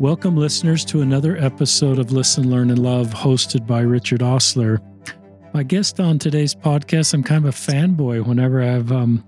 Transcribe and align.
Welcome, 0.00 0.36
listeners, 0.36 0.84
to 0.86 1.02
another 1.02 1.36
episode 1.38 1.98
of 1.98 2.12
Listen, 2.12 2.50
Learn, 2.50 2.70
and 2.70 2.78
Love, 2.78 3.08
hosted 3.08 3.66
by 3.66 3.80
Richard 3.80 4.20
Ostler. 4.22 4.80
My 5.52 5.62
guest 5.64 5.98
on 5.98 6.18
today's 6.18 6.54
podcast, 6.54 7.14
I'm 7.14 7.22
kind 7.24 7.44
of 7.44 7.52
a 7.52 7.56
fanboy 7.56 8.24
whenever 8.24 8.62
I 8.62 8.66
have 8.66 8.92
um, 8.92 9.24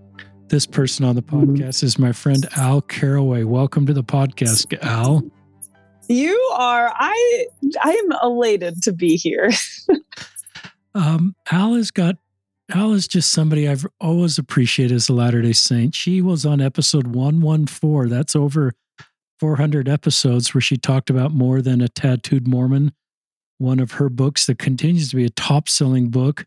this 0.49 0.67
person 0.67 1.05
on 1.05 1.17
the 1.17 1.23
Mm-hmm. 1.23 1.55
podcast, 1.57 1.83
is 1.83 1.99
my 1.99 2.13
friend 2.13 2.47
Al 2.57 2.83
Carraway. 2.83 3.43
Welcome 3.45 3.87
to 3.87 3.93
the 3.93 4.05
podcast, 4.05 4.73
Al. 4.83 5.23
You 6.09 6.37
are 6.55 6.93
I 6.95 7.47
I 7.85 7.91
am 7.93 8.13
elated 8.23 8.83
to 8.83 8.93
be 8.93 9.17
here. 9.17 9.51
Um, 10.93 11.37
Al 11.53 11.75
has 11.75 11.93
got 11.93 12.17
Al 12.75 12.95
is 12.95 13.07
just 13.07 13.31
somebody 13.31 13.69
I've 13.69 13.87
always 14.01 14.39
appreciated 14.39 14.93
as 14.97 15.09
a 15.09 15.13
Latter 15.13 15.41
Day 15.41 15.53
Saint. 15.53 15.95
She 15.95 16.21
was 16.21 16.45
on 16.45 16.61
episode 16.61 17.07
one 17.07 17.41
one 17.41 17.67
four. 17.69 18.09
That's 18.09 18.35
over 18.35 18.73
four 19.41 19.57
hundred 19.57 19.89
episodes 19.89 20.55
where 20.55 20.61
she 20.61 20.77
talked 20.77 21.11
about 21.11 21.33
more 21.33 21.63
than 21.63 21.81
a 21.81 21.89
tattooed 21.89 22.47
Mormon. 22.47 22.93
One 23.59 23.81
of 23.81 23.93
her 23.93 24.09
books 24.09 24.47
that 24.47 24.59
continues 24.59 25.11
to 25.11 25.17
be 25.17 25.25
a 25.25 25.31
top 25.31 25.69
selling 25.69 26.11
book. 26.11 26.47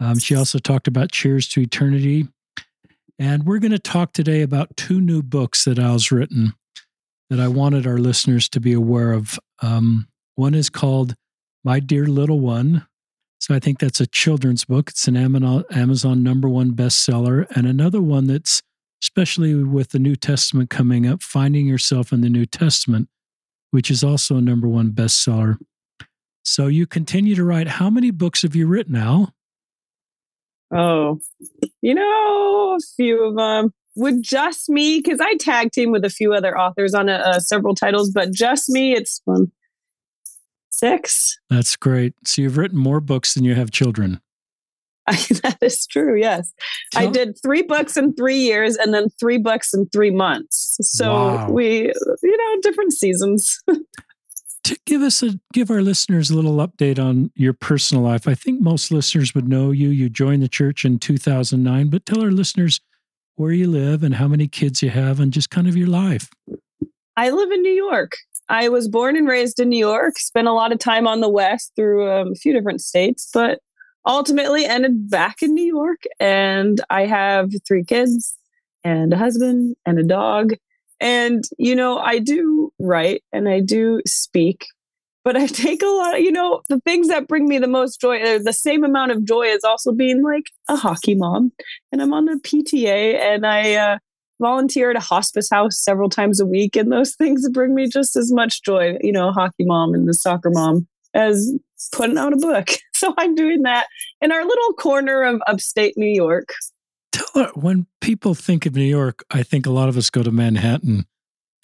Um, 0.00 0.18
she 0.18 0.34
also 0.34 0.58
talked 0.58 0.88
about 0.88 1.12
Cheers 1.12 1.48
to 1.48 1.62
Eternity. 1.62 2.28
And 3.18 3.44
we're 3.44 3.60
going 3.60 3.72
to 3.72 3.78
talk 3.78 4.12
today 4.12 4.42
about 4.42 4.76
two 4.76 5.00
new 5.00 5.22
books 5.22 5.64
that 5.64 5.78
Al's 5.78 6.12
written 6.12 6.52
that 7.30 7.40
I 7.40 7.48
wanted 7.48 7.86
our 7.86 7.96
listeners 7.96 8.48
to 8.50 8.60
be 8.60 8.74
aware 8.74 9.12
of. 9.12 9.38
Um, 9.62 10.06
one 10.34 10.54
is 10.54 10.68
called 10.68 11.14
My 11.64 11.80
Dear 11.80 12.06
Little 12.06 12.40
One. 12.40 12.86
So 13.40 13.54
I 13.54 13.58
think 13.58 13.78
that's 13.78 14.00
a 14.00 14.06
children's 14.06 14.64
book. 14.66 14.90
It's 14.90 15.08
an 15.08 15.16
Amazon 15.16 16.22
number 16.22 16.48
one 16.48 16.72
bestseller. 16.72 17.46
And 17.56 17.66
another 17.66 18.02
one 18.02 18.26
that's, 18.26 18.62
especially 19.02 19.54
with 19.54 19.90
the 19.90 19.98
New 19.98 20.16
Testament 20.16 20.70
coming 20.70 21.06
up, 21.06 21.22
Finding 21.22 21.66
Yourself 21.66 22.12
in 22.12 22.20
the 22.20 22.30
New 22.30 22.46
Testament, 22.46 23.08
which 23.70 23.90
is 23.90 24.02
also 24.02 24.36
a 24.36 24.40
number 24.40 24.68
one 24.68 24.90
bestseller. 24.90 25.56
So 26.44 26.66
you 26.68 26.86
continue 26.86 27.34
to 27.34 27.44
write. 27.44 27.66
How 27.66 27.90
many 27.90 28.10
books 28.10 28.42
have 28.42 28.54
you 28.54 28.66
written, 28.66 28.94
Al? 28.94 29.34
Oh, 30.74 31.20
you 31.82 31.94
know, 31.94 32.76
a 32.76 32.78
few 32.96 33.24
of 33.24 33.36
them 33.36 33.72
with 33.96 34.22
just 34.22 34.68
me 34.68 35.00
because 35.00 35.20
I 35.20 35.34
tag 35.36 35.72
team 35.72 35.90
with 35.90 36.04
a 36.04 36.10
few 36.10 36.34
other 36.34 36.56
authors 36.58 36.94
on 36.94 37.08
a, 37.08 37.14
uh, 37.14 37.40
several 37.40 37.74
titles, 37.74 38.10
but 38.10 38.32
just 38.32 38.68
me, 38.68 38.92
it's 38.92 39.20
one 39.24 39.50
six. 40.70 41.38
That's 41.48 41.74
great. 41.76 42.14
So 42.24 42.42
you've 42.42 42.58
written 42.58 42.78
more 42.78 43.00
books 43.00 43.34
than 43.34 43.44
you 43.44 43.54
have 43.54 43.70
children. 43.70 44.20
that 45.42 45.58
is 45.62 45.86
true. 45.86 46.18
Yes, 46.18 46.52
I 46.96 47.06
did 47.06 47.36
three 47.42 47.62
books 47.62 47.96
in 47.96 48.14
three 48.14 48.38
years, 48.38 48.76
and 48.76 48.92
then 48.92 49.08
three 49.20 49.38
books 49.38 49.72
in 49.72 49.88
three 49.90 50.10
months. 50.10 50.76
So 50.80 51.12
Wow. 51.12 51.50
we, 51.50 51.92
you 52.22 52.36
know, 52.36 52.60
different 52.62 52.92
seasons. 52.92 53.62
to 54.64 54.76
give 54.84 55.00
us 55.02 55.22
a 55.22 55.38
give 55.52 55.70
our 55.70 55.80
listeners 55.80 56.28
a 56.30 56.34
little 56.34 56.56
update 56.56 56.98
on 56.98 57.30
your 57.36 57.52
personal 57.52 58.02
life. 58.02 58.26
I 58.26 58.34
think 58.34 58.60
most 58.60 58.90
listeners 58.90 59.34
would 59.34 59.48
know 59.48 59.70
you. 59.70 59.88
You 59.90 60.08
joined 60.08 60.42
the 60.42 60.48
church 60.48 60.84
in 60.84 60.98
2009, 60.98 61.88
but 61.88 62.04
tell 62.04 62.22
our 62.22 62.32
listeners 62.32 62.80
where 63.36 63.52
you 63.52 63.68
live 63.68 64.02
and 64.02 64.16
how 64.16 64.26
many 64.26 64.48
kids 64.48 64.82
you 64.82 64.90
have 64.90 65.20
and 65.20 65.32
just 65.32 65.50
kind 65.50 65.68
of 65.68 65.76
your 65.76 65.86
life. 65.88 66.28
I 67.16 67.30
live 67.30 67.50
in 67.52 67.62
New 67.62 67.72
York. 67.72 68.16
I 68.48 68.68
was 68.68 68.88
born 68.88 69.16
and 69.16 69.28
raised 69.28 69.60
in 69.60 69.68
New 69.68 69.78
York, 69.78 70.18
spent 70.18 70.48
a 70.48 70.52
lot 70.52 70.72
of 70.72 70.78
time 70.78 71.06
on 71.06 71.20
the 71.20 71.28
West 71.28 71.72
through 71.76 72.10
um, 72.10 72.32
a 72.32 72.34
few 72.34 72.52
different 72.52 72.80
states, 72.80 73.28
but 73.32 73.60
ultimately 74.06 74.64
ended 74.64 75.10
back 75.10 75.42
in 75.42 75.54
New 75.54 75.64
York. 75.64 76.04
And 76.20 76.80
I 76.90 77.06
have 77.06 77.50
three 77.66 77.84
kids 77.84 78.36
and 78.84 79.12
a 79.12 79.16
husband 79.16 79.76
and 79.84 79.98
a 79.98 80.04
dog. 80.04 80.54
And, 81.00 81.44
you 81.58 81.74
know, 81.74 81.98
I 81.98 82.20
do 82.20 82.72
write 82.78 83.22
and 83.32 83.48
I 83.48 83.60
do 83.60 84.00
speak, 84.06 84.66
but 85.24 85.36
I 85.36 85.46
take 85.46 85.82
a 85.82 85.86
lot, 85.86 86.22
you 86.22 86.32
know, 86.32 86.62
the 86.68 86.80
things 86.80 87.08
that 87.08 87.28
bring 87.28 87.48
me 87.48 87.58
the 87.58 87.66
most 87.66 88.00
joy, 88.00 88.20
uh, 88.22 88.38
the 88.38 88.52
same 88.52 88.84
amount 88.84 89.12
of 89.12 89.24
joy 89.24 89.42
is 89.42 89.64
also 89.64 89.92
being 89.92 90.22
like 90.22 90.50
a 90.68 90.76
hockey 90.76 91.14
mom. 91.14 91.52
And 91.92 92.00
I'm 92.00 92.14
on 92.14 92.26
the 92.26 92.40
PTA 92.42 93.18
and 93.20 93.46
I, 93.46 93.74
uh, 93.74 93.98
volunteer 94.40 94.90
at 94.90 94.96
a 94.96 95.00
hospice 95.00 95.48
house 95.50 95.78
several 95.78 96.10
times 96.10 96.40
a 96.40 96.46
week 96.46 96.76
and 96.76 96.92
those 96.92 97.14
things 97.16 97.48
bring 97.50 97.74
me 97.74 97.88
just 97.88 98.16
as 98.16 98.32
much 98.32 98.62
joy 98.62 98.98
you 99.00 99.12
know 99.12 99.32
hockey 99.32 99.64
mom 99.64 99.94
and 99.94 100.06
the 100.06 100.14
soccer 100.14 100.50
mom 100.50 100.86
as 101.16 101.52
putting 101.92 102.18
out 102.18 102.32
a 102.32 102.36
book 102.36 102.68
so 102.94 103.12
i'm 103.18 103.34
doing 103.34 103.62
that 103.62 103.86
in 104.20 104.30
our 104.30 104.44
little 104.44 104.72
corner 104.74 105.22
of 105.22 105.40
upstate 105.46 105.94
new 105.96 106.06
york 106.06 106.52
Tell 107.16 107.44
her 107.46 107.50
when 107.54 107.86
people 108.02 108.34
think 108.34 108.66
of 108.66 108.74
New 108.74 108.82
York, 108.82 109.24
I 109.30 109.42
think 109.42 109.64
a 109.64 109.70
lot 109.70 109.88
of 109.88 109.96
us 109.96 110.10
go 110.10 110.22
to 110.22 110.30
Manhattan 110.30 111.06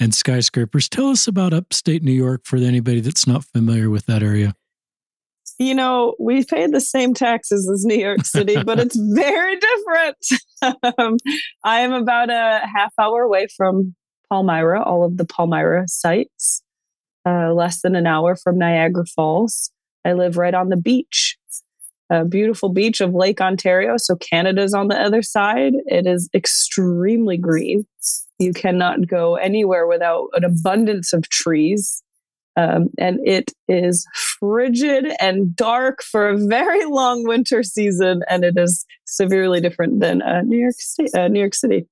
and 0.00 0.14
skyscrapers. 0.14 0.88
Tell 0.88 1.08
us 1.08 1.28
about 1.28 1.52
upstate 1.52 2.02
New 2.02 2.12
York 2.12 2.42
for 2.46 2.56
anybody 2.56 3.00
that's 3.00 3.26
not 3.26 3.44
familiar 3.44 3.90
with 3.90 4.06
that 4.06 4.22
area. 4.22 4.54
you 5.58 5.74
know 5.74 6.14
we 6.18 6.42
pay 6.42 6.66
the 6.66 6.80
same 6.80 7.12
taxes 7.12 7.68
as 7.70 7.84
new 7.84 7.94
york 8.08 8.24
city 8.24 8.56
but 8.64 8.78
it's 8.80 8.96
very 9.14 9.56
different 9.56 10.16
um, 10.98 11.18
i 11.64 11.80
am 11.80 11.92
about 11.92 12.30
a 12.30 12.66
half 12.74 12.92
hour 12.98 13.22
away 13.22 13.46
from 13.54 13.94
palmyra 14.30 14.82
all 14.82 15.04
of 15.04 15.18
the 15.18 15.26
palmyra 15.26 15.84
sites 15.86 16.62
uh, 17.26 17.52
less 17.52 17.82
than 17.82 17.94
an 17.94 18.06
hour 18.06 18.36
from 18.36 18.58
niagara 18.58 19.06
falls. 19.06 19.70
I 20.04 20.14
live 20.14 20.36
right 20.36 20.54
on 20.54 20.68
the 20.68 20.76
beach 20.76 21.36
a 22.10 22.24
beautiful 22.26 22.68
beach 22.68 23.00
of 23.00 23.14
lake 23.14 23.40
ontario 23.40 23.96
so 23.96 24.16
canada's 24.16 24.74
on 24.74 24.88
the 24.88 25.00
other 25.00 25.22
side. 25.22 25.72
It 25.86 26.06
is 26.06 26.28
extremely 26.34 27.36
green. 27.36 27.86
You 28.38 28.52
cannot 28.52 29.06
go 29.06 29.36
anywhere 29.36 29.86
without 29.86 30.28
an 30.34 30.44
abundance 30.44 31.12
of 31.12 31.28
trees 31.28 32.02
um, 32.56 32.90
and 32.98 33.18
it 33.26 33.52
is 33.68 34.06
frigid 34.14 35.12
and 35.20 35.56
dark 35.56 36.02
for 36.02 36.28
a 36.28 36.36
very 36.36 36.84
long 36.90 37.24
winter 37.26 37.62
season, 37.62 38.22
and 38.28 38.44
it 38.44 38.58
is 38.58 38.84
severely 39.06 39.60
different 39.60 40.00
than 40.00 40.22
uh, 40.22 40.42
New 40.42 40.58
York 40.58 40.74
State, 40.74 41.14
uh, 41.14 41.28
New 41.28 41.40
York 41.40 41.54
City. 41.54 41.86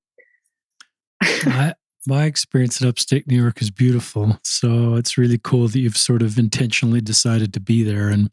my, 1.45 1.73
my 2.07 2.25
experience 2.25 2.81
in 2.81 2.87
upstate 2.87 3.27
New 3.27 3.39
York 3.39 3.61
is 3.61 3.71
beautiful. 3.71 4.39
So 4.43 4.95
it's 4.95 5.17
really 5.17 5.39
cool 5.41 5.67
that 5.67 5.79
you've 5.79 5.97
sort 5.97 6.21
of 6.21 6.37
intentionally 6.37 7.01
decided 7.01 7.53
to 7.53 7.59
be 7.59 7.83
there. 7.83 8.09
And 8.09 8.31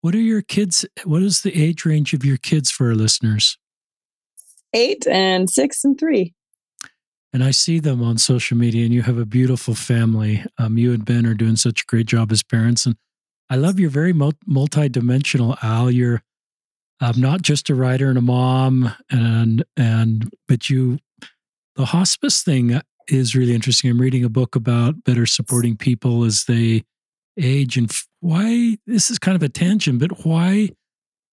what 0.00 0.14
are 0.14 0.20
your 0.20 0.42
kids? 0.42 0.86
What 1.04 1.22
is 1.22 1.42
the 1.42 1.60
age 1.60 1.84
range 1.84 2.14
of 2.14 2.24
your 2.24 2.36
kids 2.36 2.70
for 2.70 2.88
our 2.88 2.94
listeners? 2.94 3.58
Eight 4.72 5.06
and 5.06 5.50
six 5.50 5.84
and 5.84 5.98
three. 5.98 6.34
And 7.32 7.44
I 7.44 7.50
see 7.50 7.78
them 7.78 8.02
on 8.02 8.16
social 8.16 8.56
media, 8.56 8.86
and 8.86 8.94
you 8.94 9.02
have 9.02 9.18
a 9.18 9.26
beautiful 9.26 9.74
family. 9.74 10.44
Um, 10.56 10.78
you 10.78 10.92
and 10.92 11.04
Ben 11.04 11.26
are 11.26 11.34
doing 11.34 11.56
such 11.56 11.82
a 11.82 11.86
great 11.86 12.06
job 12.06 12.32
as 12.32 12.42
parents. 12.42 12.86
And 12.86 12.96
I 13.50 13.56
love 13.56 13.78
you're 13.78 13.90
very 13.90 14.14
mul- 14.14 14.32
multi-dimensional, 14.46 15.56
Al. 15.62 15.90
You're 15.90 16.22
um, 17.00 17.20
not 17.20 17.42
just 17.42 17.68
a 17.68 17.74
writer 17.74 18.08
and 18.08 18.16
a 18.16 18.22
mom, 18.22 18.94
and 19.10 19.62
and 19.76 20.32
but 20.46 20.70
you, 20.70 20.98
the 21.78 21.86
hospice 21.86 22.42
thing 22.42 22.80
is 23.06 23.36
really 23.36 23.54
interesting. 23.54 23.88
I'm 23.88 24.00
reading 24.00 24.24
a 24.24 24.28
book 24.28 24.56
about 24.56 25.04
better 25.04 25.26
supporting 25.26 25.76
people 25.76 26.24
as 26.24 26.44
they 26.44 26.82
age, 27.40 27.76
and 27.78 27.90
why 28.18 28.78
this 28.86 29.12
is 29.12 29.18
kind 29.20 29.36
of 29.36 29.44
a 29.44 29.48
tangent, 29.48 30.00
but 30.00 30.26
why 30.26 30.70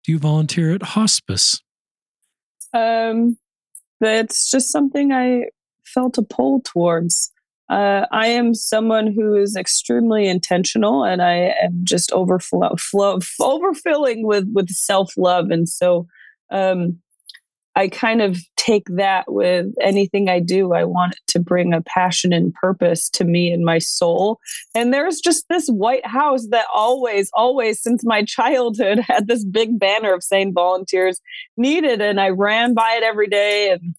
do 0.04 0.12
you 0.12 0.18
volunteer 0.18 0.74
at 0.74 0.82
hospice? 0.82 1.62
Um, 2.74 3.38
that's 4.00 4.50
just 4.50 4.72
something 4.72 5.14
I 5.14 5.46
felt 5.86 6.18
a 6.18 6.24
pull 6.24 6.62
towards. 6.62 7.32
Uh, 7.70 8.08
I 8.12 8.26
am 8.28 8.56
someone 8.56 9.14
who 9.14 9.36
is 9.36 9.56
extremely 9.56 10.28
intentional, 10.28 11.06
and 11.06 11.22
I 11.22 11.54
am 11.62 11.82
just 11.84 12.12
overflow, 12.14 12.76
flow, 12.78 13.20
overfilling 13.40 14.24
with 14.24 14.50
with 14.52 14.70
self 14.72 15.14
love, 15.18 15.52
and 15.52 15.70
so 15.70 16.08
um, 16.50 17.00
I 17.76 17.88
kind 17.88 18.22
of 18.22 18.38
take 18.58 18.88
that 18.90 19.32
with 19.32 19.68
anything 19.82 20.30
I 20.30 20.40
do. 20.40 20.74
I 20.74 20.84
want 20.84 21.14
it 21.14 21.22
to 21.30 21.40
bring 21.40 21.74
a 21.74 21.82
passion 21.82 22.34
and 22.34 22.54
purpose 22.54 23.10
to 23.12 23.24
me 23.24 23.52
and 23.52 23.64
my 23.64 23.80
soul. 23.80 24.40
And 24.76 24.94
there's 24.94 25.20
just 25.20 25.46
this 25.50 25.68
White 25.68 26.06
House 26.06 26.48
that 26.50 26.66
always, 26.74 27.30
always 27.34 27.82
since 27.82 28.04
my 28.04 28.24
childhood 28.24 29.00
had 29.08 29.28
this 29.28 29.46
big 29.46 29.80
banner 29.80 30.14
of 30.14 30.24
saying 30.24 30.54
volunteers 30.54 31.22
needed, 31.56 32.02
and 32.02 32.20
I 32.20 32.30
ran 32.30 32.74
by 32.74 32.96
it 32.98 33.04
every 33.04 33.28
day 33.28 33.72
and 33.72 33.96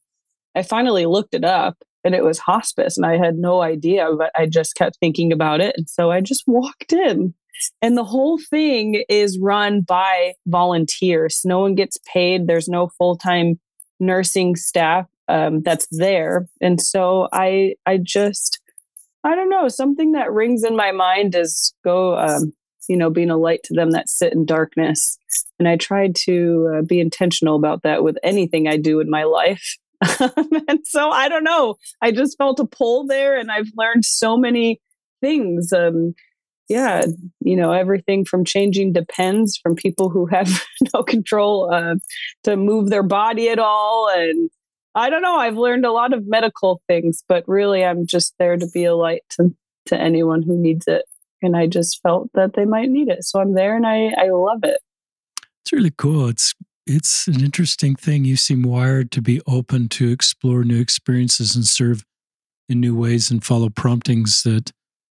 I 0.54 0.62
finally 0.62 1.06
looked 1.06 1.34
it 1.34 1.44
up 1.44 1.78
and 2.04 2.14
it 2.14 2.24
was 2.24 2.38
hospice 2.38 2.96
and 2.96 3.06
I 3.06 3.16
had 3.16 3.36
no 3.36 3.62
idea, 3.62 4.08
but 4.16 4.30
I 4.34 4.46
just 4.46 4.74
kept 4.74 4.98
thinking 4.98 5.32
about 5.32 5.60
it. 5.60 5.74
And 5.76 5.88
so 5.88 6.10
I 6.10 6.20
just 6.20 6.44
walked 6.46 6.92
in. 6.92 7.34
And 7.80 7.96
the 7.96 8.04
whole 8.04 8.38
thing 8.38 9.04
is 9.08 9.38
run 9.38 9.82
by 9.82 10.34
volunteers. 10.46 11.42
No 11.44 11.60
one 11.60 11.74
gets 11.74 11.98
paid. 12.12 12.46
There's 12.46 12.68
no 12.68 12.88
full 12.98 13.16
time 13.16 13.60
nursing 14.00 14.56
staff 14.56 15.06
um, 15.28 15.62
that's 15.62 15.86
there. 15.90 16.48
And 16.60 16.80
so 16.80 17.28
I, 17.32 17.76
I 17.86 17.98
just, 17.98 18.60
I 19.24 19.34
don't 19.34 19.50
know, 19.50 19.68
something 19.68 20.12
that 20.12 20.32
rings 20.32 20.64
in 20.64 20.76
my 20.76 20.92
mind 20.92 21.34
is 21.34 21.74
go, 21.84 22.18
um, 22.18 22.52
you 22.88 22.96
know, 22.96 23.10
being 23.10 23.30
a 23.30 23.36
light 23.36 23.62
to 23.64 23.74
them 23.74 23.92
that 23.92 24.08
sit 24.08 24.32
in 24.32 24.44
darkness. 24.44 25.18
And 25.58 25.68
I 25.68 25.76
tried 25.76 26.16
to 26.24 26.74
uh, 26.74 26.82
be 26.82 27.00
intentional 27.00 27.56
about 27.56 27.82
that 27.82 28.02
with 28.02 28.18
anything 28.22 28.66
I 28.66 28.76
do 28.76 29.00
in 29.00 29.08
my 29.08 29.24
life. 29.24 29.78
and 30.68 30.80
so 30.84 31.10
I 31.10 31.28
don't 31.28 31.44
know. 31.44 31.76
I 32.00 32.10
just 32.10 32.36
felt 32.36 32.58
a 32.58 32.64
pull 32.64 33.06
there, 33.06 33.38
and 33.38 33.52
I've 33.52 33.70
learned 33.76 34.04
so 34.04 34.36
many 34.36 34.80
things. 35.20 35.72
Um, 35.72 36.14
yeah, 36.72 37.04
you 37.40 37.54
know, 37.54 37.72
everything 37.72 38.24
from 38.24 38.46
changing 38.46 38.94
depends 38.94 39.58
from 39.58 39.76
people 39.76 40.08
who 40.08 40.24
have 40.26 40.48
no 40.94 41.02
control 41.02 41.70
uh, 41.70 41.96
to 42.44 42.56
move 42.56 42.88
their 42.88 43.02
body 43.02 43.50
at 43.50 43.58
all. 43.58 44.08
And 44.08 44.48
I 44.94 45.10
don't 45.10 45.20
know, 45.20 45.36
I've 45.36 45.58
learned 45.58 45.84
a 45.84 45.92
lot 45.92 46.14
of 46.14 46.26
medical 46.26 46.80
things, 46.88 47.22
but 47.28 47.44
really 47.46 47.84
I'm 47.84 48.06
just 48.06 48.34
there 48.38 48.56
to 48.56 48.66
be 48.72 48.84
a 48.84 48.96
light 48.96 49.22
to, 49.32 49.54
to 49.86 50.00
anyone 50.00 50.42
who 50.42 50.56
needs 50.56 50.86
it. 50.88 51.04
And 51.42 51.56
I 51.56 51.66
just 51.66 52.00
felt 52.02 52.30
that 52.32 52.54
they 52.54 52.64
might 52.64 52.88
need 52.88 53.08
it. 53.08 53.24
So 53.24 53.38
I'm 53.38 53.52
there 53.52 53.76
and 53.76 53.86
I, 53.86 54.14
I 54.16 54.30
love 54.30 54.60
it. 54.62 54.78
It's 55.62 55.72
really 55.72 55.92
cool. 55.96 56.28
It's 56.28 56.54
it's 56.84 57.28
an 57.28 57.44
interesting 57.44 57.94
thing. 57.94 58.24
You 58.24 58.36
seem 58.36 58.62
wired 58.62 59.12
to 59.12 59.22
be 59.22 59.40
open 59.46 59.88
to 59.90 60.10
explore 60.10 60.64
new 60.64 60.80
experiences 60.80 61.54
and 61.54 61.64
serve 61.64 62.04
in 62.68 62.80
new 62.80 62.96
ways 62.96 63.30
and 63.30 63.44
follow 63.44 63.68
promptings 63.68 64.42
that 64.42 64.72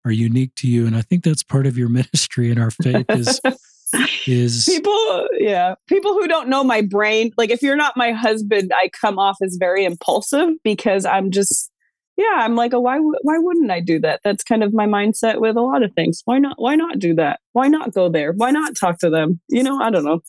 are 0.07 0.13
unique 0.13 0.55
to 0.57 0.69
you. 0.69 0.87
And 0.87 0.97
I 0.97 1.03
think 1.03 1.25
that's 1.25 1.43
part 1.43 1.67
of 1.67 1.77
your 1.77 1.89
ministry 1.97 2.51
and 2.51 2.59
our 2.61 2.71
faith 2.71 3.07
is 3.11 3.41
is 4.27 4.65
people 4.65 5.29
yeah 5.39 5.75
people 5.87 6.13
who 6.13 6.27
don't 6.27 6.49
know 6.49 6.65
my 6.65 6.83
brain 6.83 7.31
like 7.37 7.51
if 7.51 7.63
you're 7.63 7.77
not 7.77 7.97
my 7.97 8.11
husband 8.11 8.73
i 8.75 8.91
come 9.01 9.19
off 9.19 9.37
as 9.43 9.57
very 9.59 9.85
impulsive 9.85 10.51
because 10.65 11.07
i'm 11.07 11.31
just 11.31 11.71
yeah 12.17 12.39
i'm 12.39 12.57
like 12.57 12.75
oh, 12.75 12.81
why 12.81 12.99
why 12.99 13.39
wouldn't 13.39 13.71
i 13.71 13.81
do 13.81 14.01
that? 14.01 14.21
That's 14.25 14.43
kind 14.43 14.65
of 14.65 14.75
my 14.75 14.87
mindset 14.87 15.41
with 15.41 15.57
a 15.57 15.61
lot 15.61 15.83
of 15.83 15.93
things. 15.95 16.23
Why 16.25 16.39
not 16.39 16.57
why 16.59 16.75
not 16.75 16.99
do 16.99 17.15
that? 17.15 17.41
Why 17.53 17.69
not 17.69 17.93
go 17.93 18.09
there? 18.09 18.33
Why 18.33 18.51
not 18.51 18.77
talk 18.77 18.99
to 19.01 19.11
them? 19.11 19.41
You 19.49 19.63
know 19.63 19.81
i 19.81 19.91
don't 19.91 20.05
know. 20.05 20.21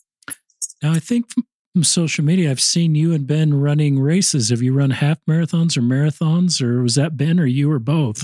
Now 0.84 0.94
i 0.94 1.00
think 1.00 1.26
from 1.74 1.84
social 1.84 2.24
media 2.24 2.52
i've 2.52 2.62
seen 2.62 2.94
you 2.94 3.14
and 3.14 3.26
ben 3.26 3.54
running 3.54 4.00
races. 4.00 4.50
Have 4.50 4.62
you 4.62 4.74
run 4.74 4.92
half 4.92 5.18
marathons 5.28 5.78
or 5.78 5.82
marathons 5.82 6.62
or 6.62 6.84
was 6.84 6.96
that 6.96 7.18
ben 7.18 7.40
or 7.40 7.46
you 7.46 7.72
or 7.72 7.80
both? 7.80 8.24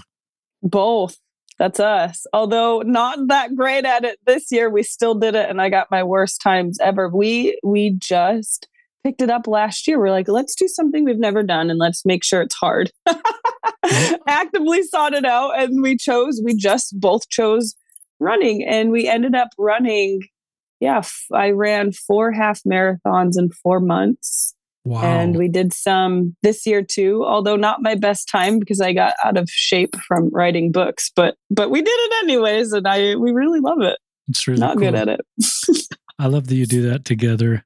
Both 0.62 1.18
that's 1.64 1.80
us. 1.80 2.28
Although 2.34 2.82
not 2.82 3.30
that 3.30 3.56
great 3.56 3.86
at 3.86 4.04
it 4.04 4.20
this 4.26 4.52
year, 4.52 4.70
we 4.70 4.84
still 4.84 5.16
did 5.16 5.34
it 5.34 5.50
and 5.50 5.62
I 5.62 5.70
got 5.70 5.90
my 5.90 6.04
worst 6.04 6.42
times 6.42 6.78
ever. 6.82 7.08
We 7.08 7.58
we 7.64 7.92
just 7.92 8.68
picked 9.02 9.22
it 9.22 9.30
up 9.30 9.48
last 9.48 9.88
year. 9.88 9.98
We're 9.98 10.12
like, 10.12 10.28
let's 10.28 10.56
do 10.56 10.68
something 10.68 11.06
we've 11.06 11.18
never 11.18 11.42
done 11.42 11.70
and 11.70 11.80
let's 11.80 12.06
make 12.06 12.22
sure 12.22 12.42
it's 12.42 12.56
hard. 12.56 12.92
Actively 14.28 14.84
sought 14.84 15.14
it 15.14 15.24
out 15.24 15.58
and 15.58 15.82
we 15.82 15.96
chose, 15.96 16.42
we 16.44 16.54
just 16.54 17.00
both 17.00 17.30
chose 17.30 17.76
running 18.20 18.66
and 18.68 18.92
we 18.92 19.08
ended 19.08 19.34
up 19.34 19.50
running. 19.58 20.20
Yeah, 20.82 21.02
I 21.32 21.52
ran 21.52 21.94
four 21.94 22.34
half 22.34 22.62
marathons 22.64 23.38
in 23.38 23.52
four 23.64 23.80
months. 23.80 24.54
Wow. 24.86 25.04
And 25.04 25.38
we 25.38 25.48
did 25.48 25.74
some 25.74 26.36
this 26.44 26.66
year 26.66 26.82
too, 26.82 27.24
although 27.26 27.56
not 27.56 27.82
my 27.82 27.96
best 27.96 28.28
time 28.28 28.60
because 28.60 28.82
I 28.82 28.92
got 28.92 29.14
out 29.24 29.38
of 29.38 29.50
shape 29.50 29.96
from 30.08 30.30
writing 30.30 30.72
books, 30.72 31.10
but 31.16 31.36
but 31.50 31.70
we 31.70 31.82
did 31.82 31.90
it 31.90 32.24
anyways 32.24 32.74
and 32.74 32.86
I 32.88 33.16
we 33.16 33.32
really 33.32 33.62
love 33.62 33.82
it. 33.82 33.98
It's 34.28 34.46
really 34.46 34.60
not 34.60 34.74
cool. 34.74 34.92
good 34.92 34.96
at 34.96 35.08
it. 35.08 35.22
I 36.20 36.28
love 36.28 36.48
that 36.48 36.56
you 36.56 36.66
do 36.66 36.82
that 36.90 37.06
together. 37.06 37.64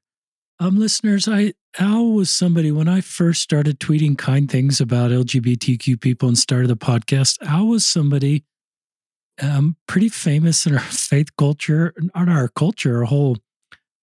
Um 0.60 0.78
listeners, 0.78 1.26
I 1.26 1.54
Al 1.78 2.12
was 2.12 2.30
somebody 2.30 2.70
when 2.70 2.88
I 2.88 3.00
first 3.00 3.42
started 3.42 3.80
tweeting 3.80 4.16
kind 4.16 4.48
things 4.48 4.80
about 4.80 5.10
LGBTQ 5.10 6.00
people 6.00 6.28
and 6.28 6.38
started 6.38 6.68
the 6.68 6.76
podcast, 6.76 7.42
Al 7.42 7.66
was 7.66 7.84
somebody 7.84 8.44
um 9.42 9.76
pretty 9.88 10.08
famous 10.08 10.66
in 10.66 10.74
our 10.74 10.80
faith 10.80 11.36
culture, 11.36 11.94
not 12.14 12.28
our 12.28 12.46
culture, 12.46 12.98
our 12.98 13.04
whole 13.04 13.38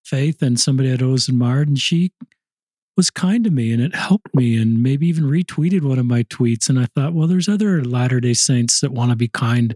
faith 0.03 0.41
and 0.41 0.59
somebody 0.59 0.91
I'd 0.91 1.01
always 1.01 1.29
admired. 1.29 1.69
And 1.69 1.79
she 1.79 2.11
was 2.95 3.09
kind 3.09 3.43
to 3.43 3.51
me 3.51 3.73
and 3.73 3.81
it 3.81 3.95
helped 3.95 4.33
me 4.33 4.55
and 4.57 4.81
maybe 4.81 5.07
even 5.07 5.25
retweeted 5.25 5.83
one 5.83 5.99
of 5.99 6.05
my 6.05 6.23
tweets. 6.23 6.69
And 6.69 6.79
I 6.79 6.87
thought, 6.95 7.13
well, 7.13 7.27
there's 7.27 7.49
other 7.49 7.83
Latter 7.83 8.19
day 8.19 8.33
Saints 8.33 8.79
that 8.79 8.93
want 8.93 9.11
to 9.11 9.15
be 9.15 9.27
kind 9.27 9.75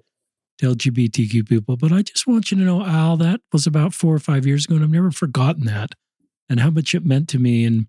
to 0.59 0.75
LGBTQ 0.75 1.47
people. 1.47 1.77
But 1.77 1.91
I 1.91 2.01
just 2.01 2.27
want 2.27 2.51
you 2.51 2.57
to 2.57 2.63
know, 2.63 2.85
Al, 2.85 3.17
that 3.17 3.41
was 3.51 3.65
about 3.65 3.93
four 3.93 4.13
or 4.13 4.19
five 4.19 4.45
years 4.45 4.65
ago, 4.65 4.75
and 4.75 4.83
I've 4.83 4.89
never 4.89 5.11
forgotten 5.11 5.65
that 5.65 5.95
and 6.49 6.59
how 6.59 6.69
much 6.69 6.93
it 6.93 7.05
meant 7.05 7.29
to 7.29 7.39
me. 7.39 7.65
And 7.65 7.87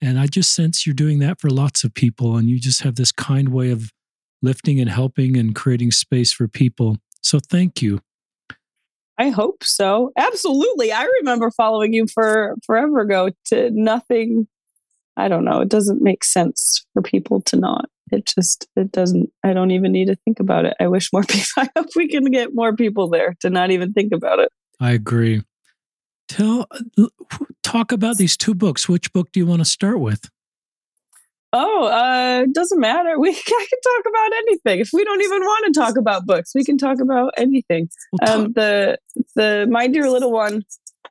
and 0.00 0.18
I 0.18 0.26
just 0.26 0.52
sense 0.52 0.84
you're 0.84 0.94
doing 0.94 1.20
that 1.20 1.40
for 1.40 1.48
lots 1.48 1.84
of 1.84 1.94
people, 1.94 2.36
and 2.36 2.48
you 2.48 2.58
just 2.58 2.82
have 2.82 2.96
this 2.96 3.12
kind 3.12 3.50
way 3.50 3.70
of 3.70 3.92
lifting 4.42 4.80
and 4.80 4.90
helping 4.90 5.36
and 5.36 5.54
creating 5.54 5.92
space 5.92 6.32
for 6.32 6.48
people. 6.48 6.96
So 7.22 7.38
thank 7.38 7.80
you. 7.80 8.00
I 9.22 9.28
hope 9.28 9.62
so. 9.62 10.10
Absolutely. 10.16 10.90
I 10.90 11.04
remember 11.20 11.52
following 11.52 11.92
you 11.92 12.08
for 12.08 12.56
forever 12.66 12.98
ago 12.98 13.30
to 13.46 13.70
nothing. 13.70 14.48
I 15.16 15.28
don't 15.28 15.44
know. 15.44 15.60
It 15.60 15.68
doesn't 15.68 16.02
make 16.02 16.24
sense 16.24 16.84
for 16.92 17.02
people 17.02 17.40
to 17.42 17.56
not. 17.56 17.88
It 18.10 18.26
just, 18.26 18.66
it 18.74 18.90
doesn't, 18.90 19.30
I 19.44 19.52
don't 19.52 19.70
even 19.70 19.92
need 19.92 20.06
to 20.06 20.16
think 20.24 20.40
about 20.40 20.64
it. 20.64 20.74
I 20.80 20.88
wish 20.88 21.12
more 21.12 21.22
people, 21.28 21.46
I 21.56 21.68
hope 21.76 21.86
we 21.94 22.08
can 22.08 22.24
get 22.32 22.52
more 22.52 22.74
people 22.74 23.06
there 23.06 23.36
to 23.42 23.48
not 23.48 23.70
even 23.70 23.92
think 23.92 24.12
about 24.12 24.40
it. 24.40 24.50
I 24.80 24.90
agree. 24.90 25.42
Tell, 26.26 26.66
talk 27.62 27.92
about 27.92 28.16
these 28.16 28.36
two 28.36 28.56
books. 28.56 28.88
Which 28.88 29.12
book 29.12 29.30
do 29.30 29.38
you 29.38 29.46
want 29.46 29.60
to 29.60 29.64
start 29.64 30.00
with? 30.00 30.28
Oh, 31.52 31.84
uh, 31.84 32.44
it 32.44 32.54
doesn't 32.54 32.80
matter. 32.80 33.18
We 33.20 33.30
I 33.30 33.32
can 33.34 33.80
talk 33.84 34.04
about 34.08 34.32
anything. 34.38 34.80
If 34.80 34.90
we 34.92 35.04
don't 35.04 35.22
even 35.22 35.42
want 35.42 35.66
to 35.66 35.80
talk 35.80 35.96
about 35.96 36.26
books, 36.26 36.52
we 36.54 36.64
can 36.64 36.78
talk 36.78 36.98
about 37.00 37.34
anything. 37.36 37.88
Um, 38.26 38.52
the 38.52 38.98
the 39.36 39.66
My 39.70 39.86
Dear 39.86 40.10
Little 40.10 40.32
One, 40.32 40.64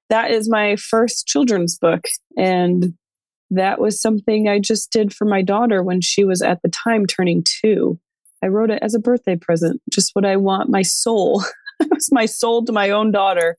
that 0.09 0.31
is 0.31 0.49
my 0.49 0.75
first 0.75 1.27
children's 1.27 1.77
book, 1.77 2.05
and 2.37 2.93
that 3.51 3.79
was 3.79 4.01
something 4.01 4.47
I 4.47 4.59
just 4.59 4.91
did 4.91 5.13
for 5.13 5.25
my 5.25 5.41
daughter 5.41 5.83
when 5.83 6.01
she 6.01 6.23
was 6.23 6.41
at 6.41 6.61
the 6.63 6.69
time 6.69 7.05
turning 7.05 7.43
two. 7.43 7.99
I 8.43 8.47
wrote 8.47 8.71
it 8.71 8.79
as 8.81 8.95
a 8.95 8.99
birthday 8.99 9.35
present, 9.35 9.81
just 9.91 10.11
what 10.13 10.25
I 10.25 10.37
want 10.37 10.69
my 10.69 10.81
soul. 10.81 11.43
it 11.79 11.89
was 11.91 12.11
my 12.11 12.25
soul 12.25 12.65
to 12.65 12.71
my 12.71 12.89
own 12.89 13.11
daughter. 13.11 13.57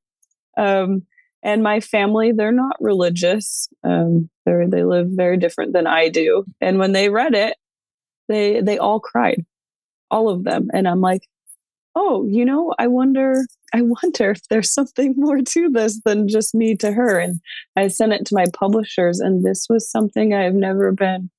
Um, 0.57 1.07
and 1.43 1.63
my 1.63 1.81
family 1.81 2.33
they're 2.33 2.53
not 2.53 2.77
religious. 2.81 3.69
Um, 3.85 4.29
they 4.47 4.67
they 4.69 4.85
live 4.85 5.09
very 5.11 5.37
different 5.37 5.73
than 5.73 5.87
i 5.87 6.09
do. 6.09 6.45
And 6.61 6.79
when 6.79 6.93
they 6.93 7.09
read 7.09 7.35
it 7.35 7.57
they 8.29 8.61
they 8.61 8.79
all 8.79 9.01
cried 9.01 9.45
all 10.11 10.29
of 10.29 10.45
them. 10.45 10.69
And 10.73 10.89
i'm 10.89 11.01
like 11.01 11.29
oh 11.95 12.25
you 12.27 12.45
know 12.45 12.75
i 12.79 12.87
wonder 12.87 13.45
i 13.75 13.83
wonder 13.83 14.31
if 14.31 14.49
there's 14.49 14.73
something 14.73 15.15
more 15.17 15.41
to 15.43 15.69
this 15.69 16.01
than 16.05 16.29
just 16.29 16.55
me 16.55 16.77
to 16.77 16.93
her. 16.93 17.19
And 17.19 17.41
i 17.77 17.89
sent 17.89 18.13
it 18.13 18.27
to 18.27 18.35
my 18.35 18.47
publishers 18.53 19.21
and 19.21 19.45
this 19.45 19.67
was 19.69 19.91
something 19.91 20.35
i've 20.35 20.55
never 20.55 20.93
been 20.93 21.31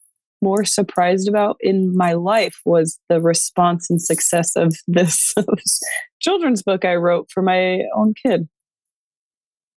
more 0.44 0.66
surprised 0.66 1.30
about 1.30 1.56
in 1.62 1.96
my 1.96 2.14
life 2.14 2.60
was 2.66 3.00
the 3.08 3.22
response 3.22 3.90
and 3.90 4.02
success 4.02 4.56
of 4.58 4.76
this 4.88 5.34
children's 6.20 6.62
book 6.62 6.84
i 6.86 6.94
wrote 6.94 7.32
for 7.32 7.42
my 7.42 7.84
own 7.96 8.14
kid 8.14 8.48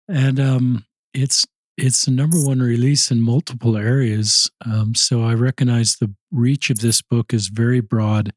and 0.07 0.39
um, 0.39 0.85
it's 1.13 1.45
it's 1.77 2.05
the 2.05 2.11
number 2.11 2.37
one 2.37 2.59
release 2.59 3.11
in 3.11 3.21
multiple 3.21 3.75
areas. 3.75 4.49
Um, 4.65 4.95
so 4.95 5.23
I 5.23 5.33
recognize 5.33 5.97
the 5.97 6.13
reach 6.31 6.69
of 6.69 6.79
this 6.79 7.01
book 7.01 7.33
is 7.33 7.47
very 7.47 7.81
broad 7.81 8.31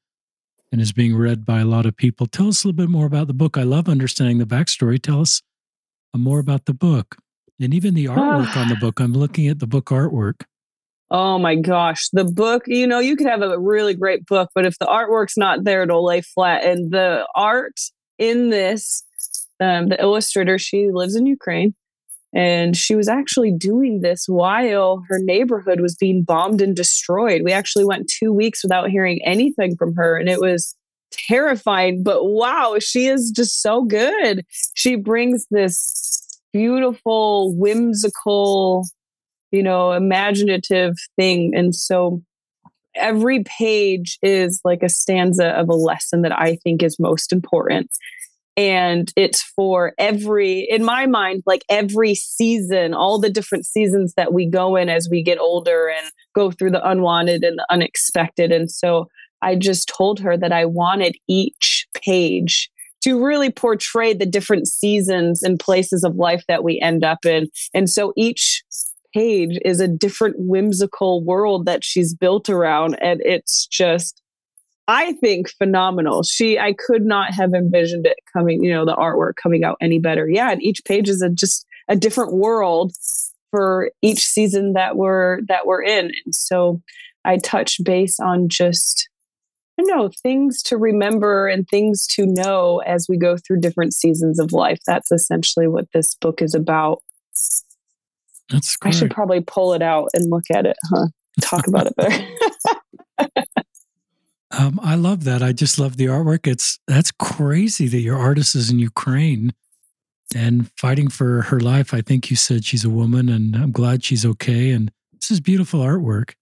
and 0.73 0.81
is 0.81 0.93
being 0.93 1.17
read 1.17 1.47
by 1.47 1.61
a 1.61 1.65
lot 1.65 1.87
of 1.87 1.97
people. 1.97 2.27
Tell 2.27 2.49
us 2.49 2.65
a 2.65 2.69
little 2.69 2.77
bit 2.77 2.91
more 2.91 3.07
about 3.07 3.29
the 3.29 3.35
book. 3.35 3.57
I 3.57 3.63
love 3.63 3.89
understanding 3.89 4.39
the 4.39 4.45
backstory. 4.45 5.01
Tell 5.01 5.21
us 5.21 5.41
uh, 6.15 6.19
more 6.19 6.41
about 6.41 6.65
the 6.65 6.75
book 6.75 7.17
and 7.61 7.73
even 7.73 7.95
the 7.95 8.07
artwork 8.07 8.57
on 8.57 8.69
the 8.69 8.77
book. 8.81 9.01
I'm 9.01 9.13
looking 9.13 9.47
at 9.49 9.61
the 9.61 9.67
book 9.67 9.87
artwork. 9.87 10.43
Oh 11.11 11.39
my 11.39 11.55
gosh, 11.55 12.11
the 12.13 12.25
book, 12.25 12.65
you 12.67 12.87
know, 12.87 12.99
you 12.99 13.17
could 13.17 13.27
have 13.27 13.41
a 13.41 13.59
really 13.59 13.95
great 13.95 14.27
book, 14.27 14.51
but 14.55 14.67
if 14.67 14.79
the 14.79 14.85
artwork's 14.85 15.39
not 15.39 15.65
there, 15.65 15.85
it'll 15.85 16.05
lay 16.05 16.21
flat. 16.21 16.65
And 16.65 16.93
the 16.93 17.27
art 17.35 17.81
in 18.19 18.51
this 18.51 19.05
um, 19.61 19.89
the 19.89 20.01
illustrator, 20.01 20.59
she 20.59 20.91
lives 20.91 21.15
in 21.15 21.27
Ukraine. 21.27 21.75
And 22.35 22.77
she 22.77 22.95
was 22.95 23.09
actually 23.09 23.53
doing 23.53 24.03
this 24.03 24.27
while 24.29 25.03
her 25.09 25.19
neighborhood 25.19 25.81
was 25.81 25.97
being 25.97 26.23
bombed 26.23 26.61
and 26.61 26.77
destroyed. 26.77 27.43
We 27.43 27.53
actually 27.53 27.87
went 27.87 28.11
two 28.11 28.33
weeks 28.33 28.63
without 28.63 28.91
hearing 28.91 29.21
anything 29.25 29.77
from 29.77 29.95
her. 29.95 30.17
And 30.19 30.29
it 30.29 30.41
was 30.41 30.77
terrifying. 31.11 32.03
But 32.03 32.25
wow, 32.27 32.77
she 32.81 33.07
is 33.07 33.31
just 33.31 33.63
so 33.63 33.85
good. 33.85 34.45
She 34.75 34.95
brings 34.95 35.47
this 35.51 36.41
beautiful, 36.53 37.55
whimsical, 37.57 38.87
you 39.51 39.63
know, 39.63 39.93
imaginative 39.93 40.97
thing. 41.17 41.55
And 41.55 41.75
so 41.75 42.23
every 42.95 43.43
page 43.45 44.19
is 44.23 44.61
like 44.65 44.83
a 44.83 44.89
stanza 44.89 45.49
of 45.51 45.71
a 45.71 45.75
lesson 45.75 46.23
that 46.23 46.39
I 46.39 46.57
think 46.57 46.83
is 46.83 46.99
most 46.99 47.33
important 47.33 47.91
and 48.59 49.13
it's 49.15 49.41
for 49.41 49.95
every 49.99 50.67
in 50.69 50.85
my 50.85 51.07
mind 51.07 51.45
like 51.47 51.65
every 51.71 52.13
season 52.15 52.93
all 52.93 53.19
the 53.21 53.31
different 53.31 53.65
seasons 53.65 54.13
that 54.17 54.33
we 54.33 54.45
go 54.45 54.75
in 54.75 54.89
as 54.89 55.09
we 55.09 55.23
get 55.23 55.39
older 55.39 55.89
and 55.89 56.11
go 56.35 56.51
through 56.51 56.73
the 56.73 56.87
unwanted 56.87 57.45
and 57.45 57.57
the 57.57 57.67
unexpected. 57.71 58.53
And 58.53 58.71
so 58.71 59.09
i 59.41 59.55
just 59.55 59.89
told 59.89 60.19
her 60.19 60.37
that 60.37 60.53
i 60.53 60.65
wanted 60.65 61.17
each 61.29 61.87
page 61.95 62.69
to 63.01 63.25
really 63.25 63.51
portray 63.51 64.13
the 64.13 64.27
different 64.27 64.67
seasons 64.67 65.45
and 65.45 65.61
places 65.61 66.03
of 66.03 66.17
life 66.17 66.43
that 66.49 66.65
we 66.65 66.81
end 66.81 67.05
up 67.05 67.25
in. 67.25 67.49
And 67.73 67.89
so 67.89 68.13
each 68.17 68.65
page 69.15 69.57
is 69.65 69.79
a 69.81 69.87
different 69.87 70.35
whimsical 70.37 71.23
world 71.23 71.65
that 71.67 71.85
she's 71.85 72.13
built 72.13 72.49
around. 72.49 72.97
And 73.01 73.21
it's 73.25 73.69
just 73.69 74.21
I 74.89 75.13
think 75.13 75.51
phenomenal. 75.51 76.23
She, 76.23 76.59
I 76.59 76.73
could 76.73 77.05
not 77.05 77.35
have 77.35 77.53
envisioned 77.53 78.07
it 78.07 78.17
coming, 78.33 78.65
you 78.65 78.73
know, 78.73 78.87
the 78.87 78.97
artwork 78.97 79.35
coming 79.41 79.63
out 79.63 79.77
any 79.83 79.99
better. 79.99 80.27
Yeah, 80.29 80.51
and 80.51 80.63
each 80.63 80.83
page 80.87 81.11
is 81.11 81.21
a, 81.21 81.29
just 81.29 81.67
a 81.89 81.95
different 81.95 82.33
world 82.33 82.93
for 83.51 83.91
each 84.01 84.25
season 84.25 84.73
that 84.73 84.97
we're 84.97 85.43
that 85.43 85.67
we're 85.67 85.83
in. 85.83 86.11
And 86.25 86.35
so 86.35 86.81
I 87.25 87.37
touch 87.37 87.83
base 87.85 88.19
on 88.19 88.49
just 88.49 89.09
I 89.79 89.85
know 89.85 90.11
things 90.23 90.63
to 90.65 90.77
remember 90.77 91.47
and 91.47 91.69
things 91.69 92.07
to 92.09 92.27
know 92.27 92.79
as 92.87 93.07
we 93.09 93.17
go 93.17 93.37
through 93.37 93.61
different 93.61 93.95
seasons 93.95 94.41
of 94.41 94.53
life. 94.53 94.81
That's 94.87 95.13
essentially 95.13 95.69
what 95.69 95.87
this 95.93 96.15
book 96.15 96.43
is 96.43 96.55
about. 96.55 97.03
That's 98.51 98.75
great. 98.77 98.95
I 98.95 98.99
should 98.99 99.11
probably 99.11 99.41
pull 99.41 99.75
it 99.75 99.83
out 99.83 100.09
and 100.15 100.31
look 100.31 100.45
at 100.53 100.67
it, 100.67 100.77
huh? 100.91 101.09
Talk 101.43 101.69
about 101.69 101.87
it 101.87 101.97
better. 101.97 102.27
um, 104.51 104.81
I 104.83 104.95
love 104.95 105.25
that. 105.25 105.43
I 105.43 105.53
just 105.53 105.79
love 105.79 105.97
the 105.97 106.07
artwork. 106.07 106.47
It's 106.47 106.79
that's 106.87 107.11
crazy 107.11 107.87
that 107.89 108.01
your 108.01 108.17
artist 108.17 108.55
is 108.55 108.71
in 108.71 108.79
Ukraine 108.79 109.53
and 110.35 110.71
fighting 110.79 111.09
for 111.09 111.43
her 111.43 111.61
life. 111.61 111.93
I 111.93 112.01
think 112.01 112.31
you 112.31 112.37
said 112.37 112.65
she's 112.65 112.85
a 112.85 112.91
woman, 112.91 113.29
and 113.29 113.55
I'm 113.57 113.73
glad 113.73 114.05
she's 114.05 114.25
okay. 114.25 114.71
And 114.71 114.91
this 115.13 115.31
is 115.31 115.41
beautiful 115.41 115.81
artwork. 115.81 116.35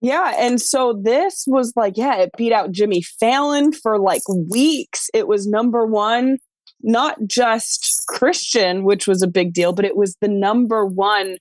Yeah. 0.00 0.34
And 0.38 0.60
so 0.60 1.00
this 1.02 1.44
was 1.46 1.72
like, 1.74 1.96
yeah, 1.96 2.16
it 2.16 2.30
beat 2.36 2.52
out 2.52 2.70
Jimmy 2.70 3.02
Fallon 3.02 3.72
for 3.72 3.98
like 3.98 4.22
weeks. 4.50 5.10
It 5.14 5.26
was 5.26 5.46
number 5.46 5.86
one, 5.86 6.38
not 6.82 7.16
just 7.26 8.04
Christian, 8.06 8.84
which 8.84 9.08
was 9.08 9.22
a 9.22 9.26
big 9.26 9.52
deal, 9.52 9.72
but 9.72 9.84
it 9.84 9.96
was 9.96 10.16
the 10.20 10.28
number 10.28 10.84
one 10.84 11.38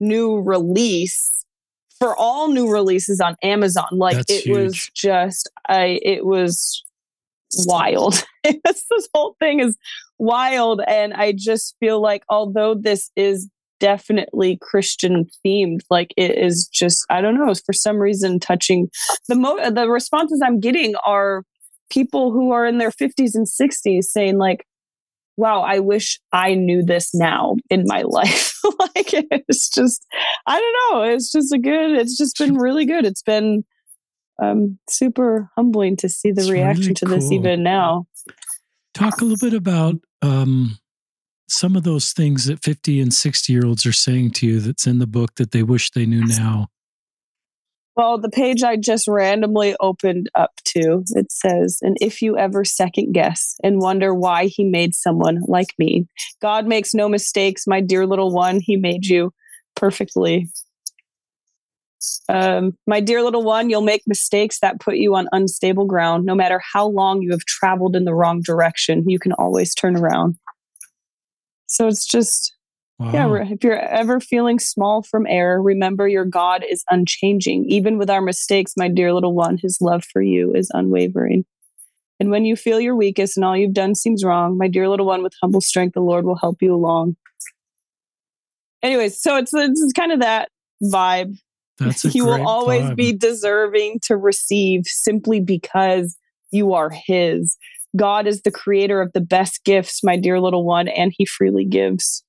new 0.00 0.40
release 0.40 1.44
for 2.00 2.16
all 2.16 2.48
new 2.48 2.68
releases 2.70 3.20
on 3.20 3.36
Amazon. 3.42 3.88
Like 3.92 4.16
That's 4.16 4.30
it 4.32 4.44
huge. 4.44 4.56
was 4.56 4.90
just, 4.94 5.50
I, 5.68 6.00
it 6.02 6.24
was 6.24 6.82
wild. 7.66 8.24
this 8.44 9.08
whole 9.14 9.36
thing 9.38 9.60
is 9.60 9.76
wild. 10.18 10.80
And 10.88 11.14
I 11.14 11.32
just 11.32 11.76
feel 11.78 12.00
like, 12.00 12.24
although 12.28 12.74
this 12.74 13.10
is 13.14 13.48
definitely 13.80 14.58
Christian 14.60 15.26
themed. 15.44 15.80
Like 15.90 16.12
it 16.16 16.38
is 16.38 16.68
just, 16.68 17.04
I 17.10 17.20
don't 17.20 17.34
know, 17.34 17.52
for 17.54 17.72
some 17.72 17.96
reason 17.96 18.38
touching 18.38 18.88
the 19.26 19.34
mo 19.34 19.70
the 19.70 19.88
responses 19.88 20.40
I'm 20.44 20.60
getting 20.60 20.94
are 21.04 21.42
people 21.90 22.30
who 22.30 22.52
are 22.52 22.64
in 22.66 22.78
their 22.78 22.90
50s 22.90 23.34
and 23.34 23.46
60s 23.46 24.04
saying 24.04 24.38
like, 24.38 24.64
wow, 25.40 25.62
I 25.62 25.78
wish 25.80 26.20
I 26.32 26.54
knew 26.54 26.82
this 26.82 27.14
now 27.14 27.56
in 27.70 27.84
my 27.86 28.02
life. 28.06 28.54
like 28.78 29.12
it's 29.48 29.68
just, 29.70 30.06
I 30.46 30.60
don't 30.60 30.94
know. 30.94 31.02
It's 31.14 31.32
just 31.32 31.52
a 31.52 31.58
good, 31.58 31.92
it's 31.98 32.16
just 32.16 32.38
been 32.38 32.54
really 32.58 32.84
good. 32.84 33.04
It's 33.04 33.22
been 33.22 33.64
um, 34.40 34.78
super 34.88 35.50
humbling 35.56 35.96
to 35.96 36.08
see 36.08 36.30
the 36.30 36.42
It's 36.42 36.50
reaction 36.50 36.82
really 36.82 36.94
to 36.94 37.06
this 37.06 37.32
even 37.32 37.62
now. 37.62 38.06
Talk 38.94 39.20
a 39.20 39.24
little 39.24 39.48
bit 39.48 39.56
about 39.56 39.96
um, 40.22 40.78
some 41.48 41.74
of 41.74 41.84
those 41.84 42.12
things 42.12 42.44
that 42.46 42.62
50 42.62 43.00
and 43.00 43.12
60 43.12 43.52
year 43.52 43.64
olds 43.64 43.86
are 43.86 43.92
saying 43.92 44.32
to 44.32 44.46
you 44.46 44.60
that's 44.60 44.86
in 44.86 44.98
the 44.98 45.06
book 45.06 45.34
that 45.36 45.52
they 45.52 45.62
wish 45.62 45.90
they 45.90 46.06
knew 46.06 46.24
now. 46.24 46.68
Well, 48.00 48.16
the 48.16 48.30
page 48.30 48.62
I 48.62 48.76
just 48.76 49.06
randomly 49.06 49.76
opened 49.78 50.30
up 50.34 50.52
to, 50.68 51.04
it 51.10 51.30
says, 51.30 51.80
And 51.82 51.98
if 52.00 52.22
you 52.22 52.38
ever 52.38 52.64
second 52.64 53.12
guess 53.12 53.56
and 53.62 53.78
wonder 53.78 54.14
why 54.14 54.46
he 54.46 54.64
made 54.64 54.94
someone 54.94 55.42
like 55.46 55.74
me, 55.78 56.06
God 56.40 56.66
makes 56.66 56.94
no 56.94 57.10
mistakes, 57.10 57.66
my 57.66 57.82
dear 57.82 58.06
little 58.06 58.32
one. 58.32 58.58
He 58.58 58.76
made 58.76 59.04
you 59.04 59.34
perfectly. 59.76 60.48
Um, 62.26 62.72
my 62.86 63.00
dear 63.00 63.22
little 63.22 63.44
one, 63.44 63.68
you'll 63.68 63.82
make 63.82 64.04
mistakes 64.06 64.60
that 64.60 64.80
put 64.80 64.96
you 64.96 65.14
on 65.14 65.28
unstable 65.32 65.84
ground. 65.84 66.24
No 66.24 66.34
matter 66.34 66.58
how 66.72 66.86
long 66.86 67.20
you 67.20 67.32
have 67.32 67.44
traveled 67.44 67.94
in 67.94 68.06
the 68.06 68.14
wrong 68.14 68.40
direction, 68.40 69.04
you 69.10 69.18
can 69.18 69.32
always 69.32 69.74
turn 69.74 69.94
around. 69.94 70.38
So 71.66 71.86
it's 71.86 72.06
just 72.06 72.54
Wow. 73.00 73.12
yeah, 73.14 73.44
if 73.50 73.64
you're 73.64 73.78
ever 73.78 74.20
feeling 74.20 74.58
small 74.58 75.02
from 75.02 75.26
error, 75.26 75.62
remember 75.62 76.06
your 76.06 76.26
God 76.26 76.62
is 76.68 76.84
unchanging. 76.90 77.64
Even 77.64 77.96
with 77.96 78.10
our 78.10 78.20
mistakes, 78.20 78.74
my 78.76 78.88
dear 78.88 79.14
little 79.14 79.34
one, 79.34 79.56
his 79.56 79.78
love 79.80 80.04
for 80.04 80.20
you 80.20 80.52
is 80.54 80.70
unwavering. 80.74 81.46
And 82.20 82.30
when 82.30 82.44
you 82.44 82.56
feel 82.56 82.78
your 82.78 82.94
weakest 82.94 83.38
and 83.38 83.44
all 83.46 83.56
you've 83.56 83.72
done 83.72 83.94
seems 83.94 84.22
wrong, 84.22 84.58
my 84.58 84.68
dear 84.68 84.86
little 84.86 85.06
one, 85.06 85.22
with 85.22 85.32
humble 85.40 85.62
strength, 85.62 85.94
the 85.94 86.02
Lord 86.02 86.26
will 86.26 86.36
help 86.36 86.60
you 86.60 86.74
along. 86.74 87.16
Anyways, 88.82 89.18
so 89.18 89.38
it's, 89.38 89.54
it's 89.54 89.92
kind 89.94 90.12
of 90.12 90.20
that 90.20 90.50
vibe. 90.82 91.38
That's 91.78 92.04
you 92.14 92.26
will 92.26 92.46
always 92.46 92.82
vibe. 92.82 92.96
be 92.96 93.12
deserving 93.14 94.00
to 94.02 94.16
receive 94.18 94.84
simply 94.84 95.40
because 95.40 96.18
you 96.50 96.74
are 96.74 96.90
his. 96.90 97.56
God 97.96 98.26
is 98.26 98.42
the 98.42 98.50
creator 98.50 99.00
of 99.00 99.10
the 99.14 99.22
best 99.22 99.64
gifts, 99.64 100.04
my 100.04 100.18
dear 100.18 100.38
little 100.38 100.66
one, 100.66 100.86
and 100.86 101.14
he 101.16 101.24
freely 101.24 101.64
gives. 101.64 102.22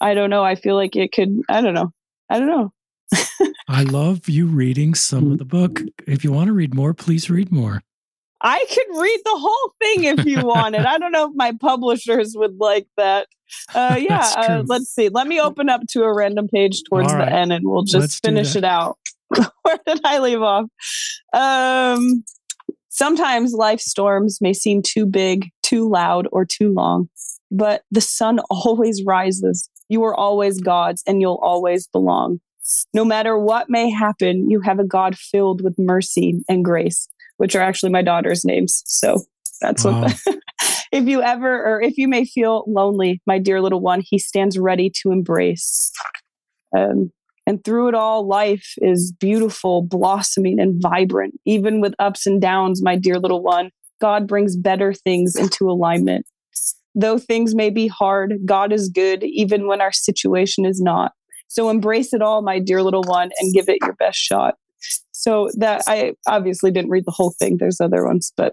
I 0.00 0.14
don't 0.14 0.30
know. 0.30 0.44
I 0.44 0.54
feel 0.54 0.76
like 0.76 0.96
it 0.96 1.12
could, 1.12 1.40
I 1.48 1.60
don't 1.60 1.74
know. 1.74 1.92
I 2.30 2.38
don't 2.38 2.48
know. 2.48 2.72
I 3.68 3.82
love 3.82 4.28
you 4.28 4.46
reading 4.46 4.94
some 4.94 5.32
of 5.32 5.38
the 5.38 5.44
book. 5.44 5.82
If 6.06 6.24
you 6.24 6.32
want 6.32 6.48
to 6.48 6.52
read 6.52 6.74
more, 6.74 6.94
please 6.94 7.30
read 7.30 7.50
more. 7.50 7.82
I 8.40 8.64
could 8.68 9.00
read 9.00 9.20
the 9.24 9.36
whole 9.36 9.74
thing 9.80 10.04
if 10.04 10.24
you 10.24 10.40
wanted. 10.46 10.82
I 10.82 10.98
don't 10.98 11.12
know 11.12 11.28
if 11.28 11.34
my 11.34 11.52
publishers 11.52 12.34
would 12.36 12.58
like 12.58 12.86
that. 12.96 13.26
Uh, 13.74 13.96
yeah, 14.00 14.30
uh, 14.36 14.62
let's 14.66 14.94
see. 14.94 15.08
Let 15.08 15.26
me 15.26 15.40
open 15.40 15.68
up 15.68 15.82
to 15.90 16.02
a 16.02 16.14
random 16.14 16.48
page 16.48 16.82
towards 16.88 17.12
right. 17.12 17.24
the 17.24 17.32
end 17.32 17.52
and 17.52 17.66
we'll 17.66 17.80
Let's 17.80 17.92
just 17.92 18.24
finish 18.24 18.54
it 18.54 18.64
out. 18.64 18.98
Where 19.62 19.78
did 19.86 20.00
I 20.04 20.20
leave 20.20 20.40
off? 20.40 20.66
Um, 21.32 22.24
sometimes 22.88 23.52
life 23.52 23.80
storms 23.80 24.40
may 24.40 24.52
seem 24.52 24.82
too 24.82 25.04
big, 25.04 25.50
too 25.62 25.88
loud, 25.88 26.26
or 26.32 26.44
too 26.44 26.72
long, 26.72 27.08
but 27.50 27.82
the 27.90 28.00
sun 28.00 28.38
always 28.50 29.04
rises. 29.04 29.68
You 29.88 30.04
are 30.04 30.14
always 30.14 30.60
God's 30.60 31.02
and 31.06 31.20
you'll 31.20 31.40
always 31.42 31.86
belong. 31.86 32.40
No 32.92 33.04
matter 33.04 33.38
what 33.38 33.70
may 33.70 33.90
happen, 33.90 34.50
you 34.50 34.60
have 34.60 34.78
a 34.78 34.84
God 34.84 35.16
filled 35.16 35.62
with 35.62 35.78
mercy 35.78 36.42
and 36.48 36.64
grace, 36.64 37.08
which 37.38 37.56
are 37.56 37.62
actually 37.62 37.90
my 37.90 38.02
daughter's 38.02 38.44
names. 38.44 38.82
So 38.86 39.22
that's 39.60 39.84
Wow. 39.84 40.02
what. 40.02 40.22
if 40.92 41.06
you 41.06 41.22
ever, 41.22 41.64
or 41.64 41.80
if 41.80 41.96
you 41.96 42.08
may 42.08 42.24
feel 42.24 42.64
lonely, 42.66 43.22
my 43.26 43.38
dear 43.38 43.60
little 43.60 43.80
one, 43.80 44.02
He 44.04 44.18
stands 44.18 44.58
ready 44.58 44.90
to 45.02 45.10
embrace. 45.10 45.90
Um, 46.76 47.10
and 47.46 47.64
through 47.64 47.88
it 47.88 47.94
all, 47.94 48.26
life 48.26 48.74
is 48.78 49.10
beautiful, 49.18 49.80
blossoming, 49.80 50.60
and 50.60 50.82
vibrant. 50.82 51.40
Even 51.46 51.80
with 51.80 51.94
ups 51.98 52.26
and 52.26 52.42
downs, 52.42 52.82
my 52.82 52.94
dear 52.94 53.18
little 53.18 53.42
one, 53.42 53.70
God 54.02 54.26
brings 54.26 54.54
better 54.54 54.92
things 54.92 55.34
into 55.34 55.70
alignment. 55.70 56.26
Though 56.94 57.18
things 57.18 57.54
may 57.54 57.70
be 57.70 57.86
hard, 57.86 58.38
God 58.44 58.72
is 58.72 58.88
good, 58.88 59.22
even 59.24 59.66
when 59.66 59.80
our 59.80 59.92
situation 59.92 60.64
is 60.64 60.80
not. 60.80 61.12
So 61.48 61.70
embrace 61.70 62.12
it 62.12 62.22
all, 62.22 62.42
my 62.42 62.58
dear 62.58 62.82
little 62.82 63.02
one, 63.04 63.30
and 63.38 63.54
give 63.54 63.68
it 63.68 63.78
your 63.82 63.94
best 63.94 64.18
shot. 64.18 64.56
So 65.12 65.50
that 65.56 65.82
I 65.86 66.14
obviously 66.26 66.70
didn't 66.70 66.90
read 66.90 67.04
the 67.06 67.12
whole 67.12 67.34
thing. 67.38 67.56
There's 67.56 67.80
other 67.80 68.04
ones, 68.04 68.32
but 68.36 68.52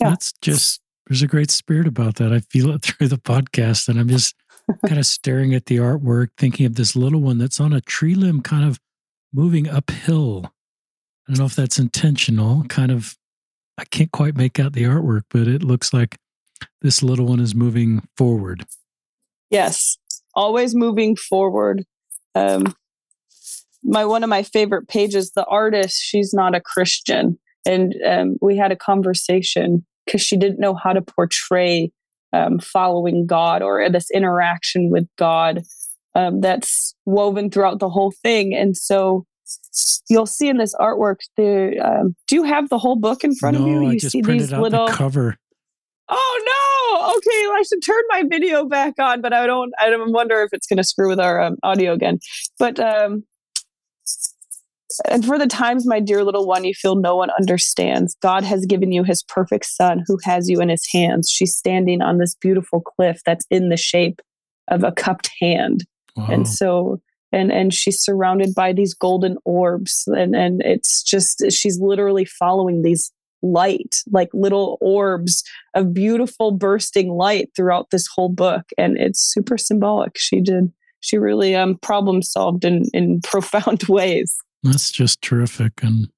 Yeah. 0.00 0.10
That's 0.10 0.32
just, 0.42 0.80
there's 1.08 1.22
a 1.22 1.26
great 1.28 1.50
spirit 1.50 1.86
about 1.86 2.16
that. 2.16 2.32
I 2.32 2.40
feel 2.40 2.70
it 2.70 2.82
through 2.82 3.08
the 3.08 3.16
podcast. 3.16 3.88
And 3.88 3.98
I'm 3.98 4.08
just 4.08 4.34
kind 4.86 4.98
of 4.98 5.06
staring 5.06 5.54
at 5.54 5.66
the 5.66 5.76
artwork, 5.76 6.28
thinking 6.36 6.66
of 6.66 6.74
this 6.74 6.96
little 6.96 7.20
one 7.20 7.38
that's 7.38 7.60
on 7.60 7.72
a 7.72 7.80
tree 7.80 8.14
limb, 8.14 8.42
kind 8.42 8.64
of 8.64 8.78
moving 9.32 9.68
uphill. 9.68 10.52
I 11.26 11.32
don't 11.32 11.38
know 11.38 11.46
if 11.46 11.56
that's 11.56 11.78
intentional. 11.78 12.64
Kind 12.64 12.90
of, 12.90 13.16
I 13.78 13.84
can't 13.84 14.12
quite 14.12 14.36
make 14.36 14.58
out 14.60 14.72
the 14.72 14.84
artwork, 14.84 15.22
but 15.30 15.48
it 15.48 15.62
looks 15.62 15.92
like 15.92 16.18
this 16.82 17.02
little 17.02 17.26
one 17.26 17.40
is 17.40 17.54
moving 17.54 18.06
forward. 18.16 18.64
yes, 19.50 19.96
always 20.34 20.74
moving 20.74 21.16
forward. 21.16 21.84
Um, 22.34 22.74
my 23.82 24.04
one 24.04 24.24
of 24.24 24.30
my 24.30 24.42
favorite 24.42 24.88
pages, 24.88 25.32
the 25.32 25.44
artist, 25.44 26.02
she's 26.02 26.32
not 26.32 26.54
a 26.54 26.60
Christian, 26.60 27.38
and 27.66 27.94
um, 28.06 28.36
we 28.40 28.56
had 28.56 28.72
a 28.72 28.76
conversation 28.76 29.84
because 30.06 30.22
she 30.22 30.36
didn't 30.36 30.58
know 30.58 30.74
how 30.74 30.92
to 30.92 31.02
portray 31.02 31.90
um, 32.32 32.58
following 32.58 33.26
God 33.26 33.62
or 33.62 33.88
this 33.88 34.10
interaction 34.10 34.90
with 34.90 35.06
God 35.16 35.62
um, 36.14 36.40
that's 36.40 36.94
woven 37.06 37.50
throughout 37.50 37.78
the 37.78 37.88
whole 37.88 38.12
thing. 38.22 38.54
And 38.54 38.76
so 38.76 39.24
you'll 40.08 40.26
see 40.26 40.48
in 40.48 40.58
this 40.58 40.74
artwork, 40.74 41.20
the 41.36 41.78
um, 41.78 42.16
do 42.26 42.36
you 42.36 42.42
have 42.44 42.68
the 42.68 42.78
whole 42.78 42.96
book 42.96 43.24
in 43.24 43.34
front 43.34 43.58
no, 43.58 43.64
of 43.64 43.68
you? 43.70 43.88
I 43.88 43.92
You 43.92 44.00
just 44.00 44.12
see 44.12 44.22
these 44.22 44.50
little. 44.50 44.86
the 44.86 44.92
cover. 44.92 45.36
Oh 46.08 46.40
no! 46.46 47.16
Okay, 47.16 47.46
well, 47.48 47.58
I 47.58 47.62
should 47.62 47.82
turn 47.84 48.02
my 48.10 48.24
video 48.28 48.66
back 48.66 48.94
on, 48.98 49.20
but 49.20 49.32
I 49.32 49.46
don't. 49.46 49.72
I 49.80 49.88
don't 49.90 50.12
wonder 50.12 50.42
if 50.42 50.50
it's 50.52 50.66
going 50.66 50.76
to 50.76 50.84
screw 50.84 51.08
with 51.08 51.20
our 51.20 51.40
um, 51.40 51.56
audio 51.62 51.92
again. 51.92 52.18
But 52.58 52.78
um, 52.78 53.24
and 55.10 55.24
for 55.24 55.38
the 55.38 55.46
times, 55.46 55.86
my 55.86 55.98
dear 56.00 56.22
little 56.22 56.46
one, 56.46 56.64
you 56.64 56.74
feel 56.74 56.94
no 56.94 57.16
one 57.16 57.30
understands. 57.38 58.16
God 58.20 58.44
has 58.44 58.66
given 58.66 58.92
you 58.92 59.02
His 59.02 59.22
perfect 59.22 59.66
Son, 59.66 60.04
who 60.06 60.18
has 60.24 60.48
you 60.48 60.60
in 60.60 60.68
His 60.68 60.86
hands. 60.92 61.30
She's 61.30 61.54
standing 61.54 62.02
on 62.02 62.18
this 62.18 62.34
beautiful 62.34 62.80
cliff 62.80 63.20
that's 63.24 63.46
in 63.50 63.70
the 63.70 63.76
shape 63.76 64.20
of 64.68 64.84
a 64.84 64.92
cupped 64.92 65.30
hand, 65.40 65.84
Wow. 66.16 66.28
and 66.30 66.46
so 66.48 67.00
and 67.32 67.50
and 67.50 67.74
she's 67.74 68.00
surrounded 68.00 68.54
by 68.54 68.72
these 68.72 68.94
golden 68.94 69.36
orbs 69.44 70.04
and 70.06 70.36
and 70.36 70.62
it's 70.62 71.02
just 71.02 71.42
she's 71.50 71.80
literally 71.80 72.24
following 72.24 72.82
these 72.82 73.10
light 73.44 74.02
like 74.10 74.30
little 74.32 74.78
orbs 74.80 75.44
of 75.74 75.92
beautiful 75.92 76.50
bursting 76.50 77.10
light 77.10 77.50
throughout 77.54 77.90
this 77.90 78.06
whole 78.06 78.30
book 78.30 78.64
and 78.78 78.96
it's 78.96 79.20
super 79.20 79.58
symbolic 79.58 80.16
she 80.16 80.40
did 80.40 80.72
she 81.00 81.18
really 81.18 81.54
um 81.54 81.76
problem 81.78 82.22
solved 82.22 82.64
in 82.64 82.86
in 82.94 83.20
profound 83.22 83.82
ways 83.84 84.34
that's 84.62 84.90
just 84.90 85.20
terrific 85.20 85.72
and 85.82 86.08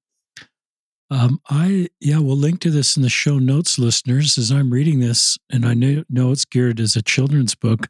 um, 1.09 1.39
I 1.49 1.87
yeah, 1.99 2.19
we'll 2.19 2.35
link 2.35 2.59
to 2.61 2.69
this 2.69 2.97
in 2.97 3.03
the 3.03 3.09
show 3.09 3.39
notes, 3.39 3.79
listeners. 3.79 4.37
As 4.37 4.51
I'm 4.51 4.71
reading 4.71 4.99
this, 4.99 5.37
and 5.49 5.65
I 5.65 5.73
know, 5.73 6.03
know 6.09 6.31
it's 6.31 6.43
geared 6.43 6.79
as 6.79 6.95
a 6.95 7.01
children's 7.01 7.55
book. 7.55 7.87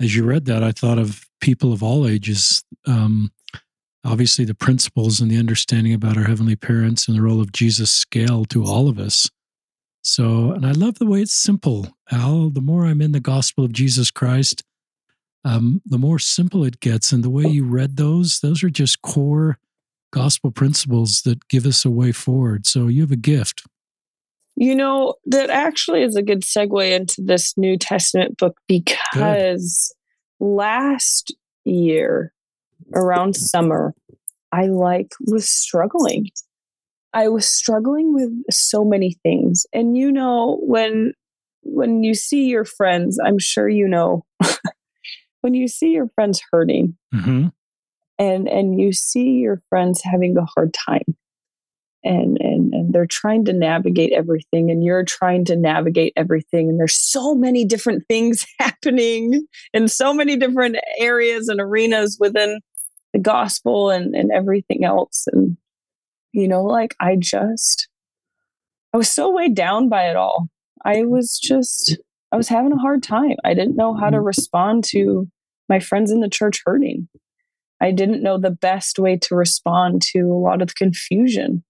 As 0.00 0.14
you 0.14 0.24
read 0.24 0.44
that, 0.44 0.62
I 0.62 0.70
thought 0.70 0.98
of 0.98 1.26
people 1.40 1.72
of 1.72 1.82
all 1.82 2.06
ages. 2.06 2.62
Um, 2.86 3.32
obviously, 4.06 4.44
the 4.44 4.54
principles 4.54 5.20
and 5.20 5.30
the 5.30 5.38
understanding 5.38 5.92
about 5.92 6.16
our 6.16 6.24
heavenly 6.24 6.56
parents 6.56 7.08
and 7.08 7.16
the 7.16 7.22
role 7.22 7.40
of 7.40 7.52
Jesus 7.52 7.90
scale 7.90 8.44
to 8.46 8.64
all 8.64 8.88
of 8.88 8.98
us. 8.98 9.28
So, 10.02 10.52
and 10.52 10.64
I 10.64 10.70
love 10.70 10.98
the 10.98 11.06
way 11.06 11.20
it's 11.20 11.34
simple, 11.34 11.88
Al. 12.12 12.50
The 12.50 12.60
more 12.60 12.86
I'm 12.86 13.02
in 13.02 13.12
the 13.12 13.20
gospel 13.20 13.64
of 13.64 13.72
Jesus 13.72 14.10
Christ, 14.10 14.62
um, 15.44 15.82
the 15.84 15.98
more 15.98 16.18
simple 16.18 16.64
it 16.64 16.80
gets. 16.80 17.10
And 17.10 17.24
the 17.24 17.30
way 17.30 17.44
you 17.44 17.64
read 17.64 17.96
those, 17.96 18.40
those 18.40 18.62
are 18.62 18.70
just 18.70 19.02
core 19.02 19.58
gospel 20.12 20.50
principles 20.50 21.22
that 21.22 21.48
give 21.48 21.66
us 21.66 21.84
a 21.84 21.90
way 21.90 22.12
forward. 22.12 22.66
So 22.66 22.86
you 22.86 23.00
have 23.02 23.10
a 23.10 23.16
gift. 23.16 23.64
You 24.54 24.74
know, 24.74 25.14
that 25.26 25.50
actually 25.50 26.02
is 26.02 26.16
a 26.16 26.22
good 26.22 26.42
segue 26.42 26.90
into 26.90 27.20
this 27.20 27.56
New 27.58 27.76
Testament 27.76 28.38
book 28.38 28.58
because 28.68 29.92
good. 30.40 30.46
last 30.46 31.34
year 31.64 32.32
around 32.94 33.36
summer, 33.36 33.94
I 34.52 34.66
like 34.66 35.12
was 35.26 35.48
struggling. 35.48 36.28
I 37.12 37.28
was 37.28 37.48
struggling 37.48 38.12
with 38.12 38.30
so 38.50 38.84
many 38.84 39.16
things. 39.22 39.66
And 39.72 39.96
you 39.96 40.12
know, 40.12 40.58
when 40.62 41.12
when 41.62 42.02
you 42.02 42.14
see 42.14 42.46
your 42.46 42.64
friends, 42.64 43.18
I'm 43.24 43.38
sure 43.38 43.68
you 43.68 43.88
know, 43.88 44.24
when 45.40 45.54
you 45.54 45.68
see 45.68 45.90
your 45.90 46.08
friends 46.14 46.40
hurting, 46.52 46.96
mm-hmm 47.14 47.48
and 48.18 48.48
and 48.48 48.80
you 48.80 48.92
see 48.92 49.32
your 49.38 49.62
friends 49.68 50.02
having 50.02 50.36
a 50.36 50.44
hard 50.44 50.74
time 50.74 51.16
and 52.04 52.38
and 52.40 52.72
and 52.72 52.92
they're 52.92 53.06
trying 53.06 53.44
to 53.44 53.52
navigate 53.52 54.12
everything 54.12 54.70
and 54.70 54.84
you're 54.84 55.04
trying 55.04 55.44
to 55.44 55.56
navigate 55.56 56.12
everything 56.16 56.68
and 56.68 56.78
there's 56.78 56.98
so 56.98 57.34
many 57.34 57.64
different 57.64 58.04
things 58.08 58.46
happening 58.58 59.46
in 59.72 59.88
so 59.88 60.14
many 60.14 60.36
different 60.36 60.76
areas 60.98 61.48
and 61.48 61.60
arenas 61.60 62.16
within 62.20 62.60
the 63.16 63.22
gospel 63.22 63.90
and 63.90 64.14
and 64.14 64.30
everything 64.32 64.84
else 64.84 65.26
and 65.32 65.56
you 66.32 66.46
know 66.46 66.62
like 66.62 66.94
i 67.00 67.16
just 67.16 67.88
i 68.92 68.96
was 68.96 69.10
so 69.10 69.32
weighed 69.32 69.54
down 69.54 69.88
by 69.88 70.08
it 70.08 70.16
all 70.16 70.48
i 70.84 71.02
was 71.02 71.38
just 71.38 71.98
i 72.32 72.36
was 72.36 72.48
having 72.48 72.72
a 72.72 72.78
hard 72.78 73.02
time 73.02 73.36
i 73.44 73.54
didn't 73.54 73.76
know 73.76 73.94
how 73.94 74.10
to 74.10 74.16
mm-hmm. 74.16 74.26
respond 74.26 74.84
to 74.84 75.28
my 75.68 75.80
friends 75.80 76.10
in 76.10 76.20
the 76.20 76.28
church 76.28 76.62
hurting 76.64 77.08
I 77.80 77.90
didn't 77.90 78.22
know 78.22 78.38
the 78.38 78.50
best 78.50 78.98
way 78.98 79.16
to 79.18 79.34
respond 79.34 80.02
to 80.12 80.20
a 80.20 80.40
lot 80.40 80.62
of 80.62 80.68
the 80.68 80.74
confusion. 80.74 81.62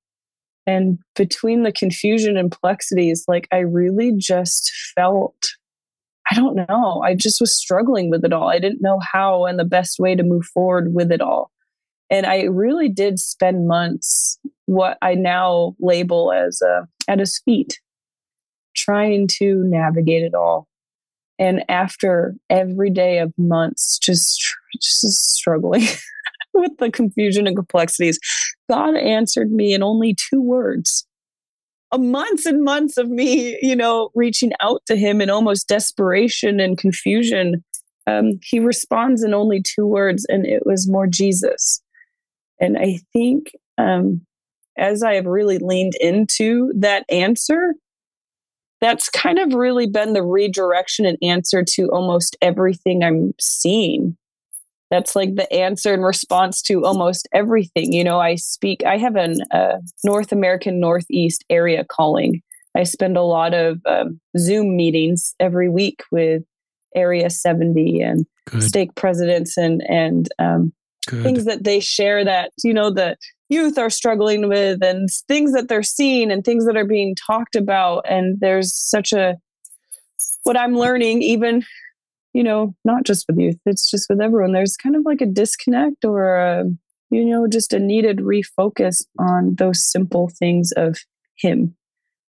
And 0.66 0.98
between 1.14 1.62
the 1.62 1.72
confusion 1.72 2.36
and 2.36 2.50
complexities, 2.50 3.24
like 3.28 3.48
I 3.52 3.58
really 3.58 4.12
just 4.16 4.72
felt, 4.94 5.36
I 6.30 6.34
don't 6.34 6.56
know, 6.56 7.02
I 7.04 7.14
just 7.14 7.40
was 7.40 7.54
struggling 7.54 8.10
with 8.10 8.24
it 8.24 8.32
all. 8.32 8.48
I 8.48 8.58
didn't 8.58 8.82
know 8.82 8.98
how 9.00 9.46
and 9.46 9.58
the 9.58 9.64
best 9.64 9.98
way 9.98 10.14
to 10.14 10.22
move 10.22 10.44
forward 10.46 10.92
with 10.94 11.12
it 11.12 11.20
all. 11.20 11.50
And 12.10 12.26
I 12.26 12.42
really 12.42 12.88
did 12.88 13.18
spend 13.18 13.66
months, 13.68 14.38
what 14.66 14.98
I 15.02 15.14
now 15.14 15.74
label 15.80 16.32
as 16.32 16.62
uh, 16.62 16.82
at 17.08 17.18
his 17.18 17.40
feet, 17.44 17.80
trying 18.74 19.28
to 19.38 19.62
navigate 19.64 20.22
it 20.22 20.34
all 20.34 20.68
and 21.38 21.64
after 21.68 22.34
every 22.48 22.90
day 22.90 23.18
of 23.18 23.32
months 23.38 23.98
just 23.98 24.40
just 24.80 25.02
struggling 25.32 25.82
with 26.54 26.72
the 26.78 26.90
confusion 26.90 27.46
and 27.46 27.56
complexities 27.56 28.18
god 28.68 28.94
answered 28.96 29.50
me 29.50 29.74
in 29.74 29.82
only 29.82 30.14
two 30.14 30.40
words 30.40 31.06
months 31.98 32.46
and 32.46 32.62
months 32.62 32.96
of 32.96 33.08
me 33.08 33.58
you 33.62 33.76
know 33.76 34.10
reaching 34.14 34.52
out 34.60 34.82
to 34.86 34.96
him 34.96 35.20
in 35.20 35.30
almost 35.30 35.68
desperation 35.68 36.60
and 36.60 36.78
confusion 36.78 37.64
um, 38.08 38.38
he 38.42 38.60
responds 38.60 39.24
in 39.24 39.34
only 39.34 39.62
two 39.62 39.86
words 39.86 40.26
and 40.28 40.46
it 40.46 40.66
was 40.66 40.88
more 40.88 41.06
jesus 41.06 41.80
and 42.60 42.76
i 42.76 42.98
think 43.12 43.52
um, 43.78 44.20
as 44.76 45.02
i 45.02 45.14
have 45.14 45.26
really 45.26 45.58
leaned 45.58 45.94
into 46.00 46.72
that 46.76 47.04
answer 47.08 47.74
that's 48.80 49.08
kind 49.08 49.38
of 49.38 49.54
really 49.54 49.86
been 49.86 50.12
the 50.12 50.22
redirection 50.22 51.06
and 51.06 51.18
answer 51.22 51.62
to 51.62 51.88
almost 51.88 52.36
everything 52.42 53.02
I'm 53.02 53.34
seeing. 53.40 54.16
That's 54.90 55.16
like 55.16 55.34
the 55.34 55.52
answer 55.52 55.92
and 55.92 56.04
response 56.04 56.62
to 56.62 56.84
almost 56.84 57.28
everything. 57.32 57.92
You 57.92 58.04
know, 58.04 58.20
I 58.20 58.36
speak, 58.36 58.84
I 58.84 58.98
have 58.98 59.16
an 59.16 59.38
uh, 59.50 59.78
North 60.04 60.32
American 60.32 60.78
Northeast 60.78 61.44
area 61.50 61.84
calling. 61.84 62.42
I 62.76 62.84
spend 62.84 63.16
a 63.16 63.22
lot 63.22 63.54
of 63.54 63.80
um, 63.86 64.20
Zoom 64.38 64.76
meetings 64.76 65.34
every 65.40 65.68
week 65.68 66.02
with 66.12 66.42
Area 66.94 67.30
70 67.30 68.00
and 68.00 68.26
Good. 68.46 68.62
stake 68.62 68.94
presidents 68.94 69.56
and, 69.56 69.82
and 69.88 70.28
um, 70.38 70.72
things 71.08 71.46
that 71.46 71.64
they 71.64 71.80
share 71.80 72.24
that, 72.24 72.52
you 72.62 72.72
know, 72.72 72.90
the 72.90 73.16
youth 73.48 73.78
are 73.78 73.90
struggling 73.90 74.48
with 74.48 74.82
and 74.82 75.08
things 75.28 75.52
that 75.52 75.68
they're 75.68 75.82
seeing 75.82 76.30
and 76.30 76.44
things 76.44 76.66
that 76.66 76.76
are 76.76 76.84
being 76.84 77.14
talked 77.14 77.54
about 77.54 78.04
and 78.08 78.40
there's 78.40 78.74
such 78.74 79.12
a 79.12 79.36
what 80.42 80.58
i'm 80.58 80.74
learning 80.76 81.22
even 81.22 81.62
you 82.36 82.42
know 82.42 82.74
not 82.84 83.04
just 83.04 83.24
with 83.26 83.38
youth 83.38 83.56
it's 83.64 83.90
just 83.90 84.10
with 84.10 84.20
everyone. 84.20 84.52
There's 84.52 84.76
kind 84.76 84.94
of 84.94 85.02
like 85.06 85.22
a 85.22 85.26
disconnect 85.26 86.04
or 86.04 86.36
a, 86.36 86.64
you 87.10 87.24
know 87.24 87.46
just 87.48 87.72
a 87.72 87.78
needed 87.78 88.18
refocus 88.18 89.06
on 89.18 89.54
those 89.54 89.82
simple 89.82 90.28
things 90.38 90.72
of 90.72 90.98
him. 91.36 91.74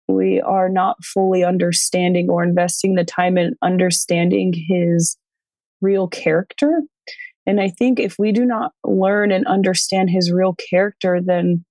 We 0.08 0.40
are 0.40 0.70
not 0.70 1.04
fully 1.04 1.44
understanding 1.44 2.30
or 2.30 2.42
investing 2.42 2.96
the 2.96 3.04
time 3.04 3.38
in 3.38 3.58
understanding 3.62 4.54
his 4.56 5.18
real 5.82 6.08
character. 6.08 6.84
And 7.46 7.60
I 7.60 7.68
think 7.70 8.00
if 8.00 8.18
we 8.18 8.32
do 8.32 8.46
not 8.46 8.72
learn 8.86 9.34
and 9.34 9.46
understand 9.46 10.10
his 10.10 10.32
real 10.32 10.56
character, 10.70 11.20
then 11.22 11.66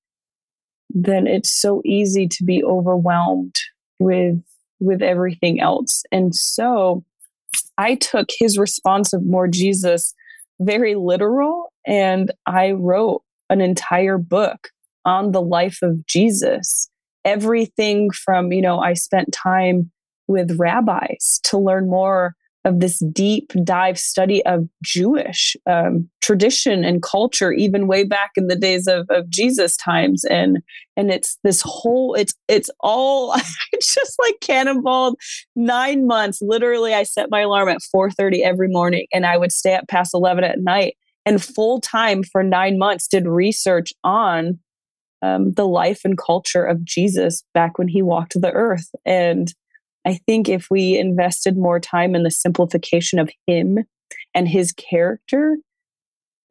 then 0.90 1.26
it's 1.26 1.50
so 1.50 1.80
easy 1.86 2.28
to 2.28 2.44
be 2.44 2.62
overwhelmed 2.62 3.56
with 3.98 4.42
with 4.78 5.00
everything 5.00 5.58
else. 5.58 6.02
And 6.12 6.34
so 6.34 7.02
I 7.78 7.96
took 7.96 8.28
his 8.38 8.58
response 8.58 9.12
of 9.12 9.24
more 9.24 9.48
Jesus 9.48 10.14
very 10.60 10.94
literal 10.94 11.72
and 11.86 12.30
I 12.46 12.72
wrote 12.72 13.22
an 13.50 13.60
entire 13.60 14.18
book 14.18 14.70
on 15.04 15.32
the 15.32 15.42
life 15.42 15.78
of 15.82 16.06
Jesus. 16.06 16.88
Everything 17.24 18.10
from, 18.10 18.52
you 18.52 18.62
know, 18.62 18.78
I 18.78 18.94
spent 18.94 19.32
time 19.32 19.90
with 20.28 20.58
rabbis 20.58 21.40
to 21.44 21.58
learn 21.58 21.88
more 21.88 22.34
of 22.66 22.80
this 22.80 22.98
deep 23.12 23.52
dive 23.62 23.96
study 23.96 24.44
of 24.44 24.68
Jewish 24.82 25.56
um, 25.66 26.10
tradition 26.20 26.84
and 26.84 27.00
culture, 27.00 27.52
even 27.52 27.86
way 27.86 28.02
back 28.02 28.32
in 28.34 28.48
the 28.48 28.56
days 28.56 28.88
of, 28.88 29.06
of 29.08 29.30
Jesus 29.30 29.76
times, 29.76 30.24
and 30.24 30.58
and 30.96 31.12
it's 31.12 31.38
this 31.44 31.62
whole 31.64 32.14
it's 32.14 32.34
it's 32.48 32.68
all 32.80 33.34
it's 33.72 33.94
just 33.94 34.16
like 34.18 34.34
cannonballed 34.40 35.14
nine 35.54 36.08
months. 36.08 36.42
Literally, 36.42 36.92
I 36.92 37.04
set 37.04 37.30
my 37.30 37.42
alarm 37.42 37.68
at 37.68 37.82
four 37.82 38.10
thirty 38.10 38.42
every 38.42 38.68
morning, 38.68 39.06
and 39.14 39.24
I 39.24 39.36
would 39.36 39.52
stay 39.52 39.74
up 39.74 39.86
past 39.86 40.12
eleven 40.12 40.42
at 40.42 40.58
night, 40.58 40.96
and 41.24 41.42
full 41.42 41.80
time 41.80 42.24
for 42.24 42.42
nine 42.42 42.78
months 42.78 43.06
did 43.06 43.28
research 43.28 43.92
on 44.02 44.58
um, 45.22 45.52
the 45.52 45.68
life 45.68 46.00
and 46.04 46.18
culture 46.18 46.64
of 46.64 46.84
Jesus 46.84 47.44
back 47.54 47.78
when 47.78 47.86
he 47.86 48.02
walked 48.02 48.32
the 48.40 48.52
earth, 48.52 48.90
and 49.04 49.54
I 50.06 50.20
think 50.26 50.48
if 50.48 50.68
we 50.70 50.96
invested 50.96 51.58
more 51.58 51.80
time 51.80 52.14
in 52.14 52.22
the 52.22 52.30
simplification 52.30 53.18
of 53.18 53.28
him 53.46 53.78
and 54.34 54.48
his 54.48 54.72
character, 54.72 55.56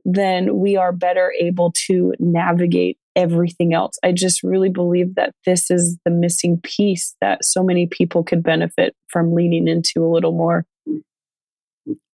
then 0.03 0.57
we 0.57 0.75
are 0.75 0.91
better 0.91 1.33
able 1.39 1.71
to 1.87 2.13
navigate 2.19 2.97
everything 3.15 3.73
else. 3.73 3.97
I 4.03 4.11
just 4.11 4.43
really 4.43 4.69
believe 4.69 5.15
that 5.15 5.33
this 5.45 5.71
is 5.71 5.97
the 6.03 6.11
missing 6.11 6.59
piece 6.61 7.15
that 7.21 7.45
so 7.45 7.63
many 7.63 7.87
people 7.87 8.23
could 8.23 8.43
benefit 8.43 8.93
from 9.07 9.33
leaning 9.33 9.69
into 9.69 10.05
a 10.05 10.11
little 10.11 10.33
more. 10.33 10.65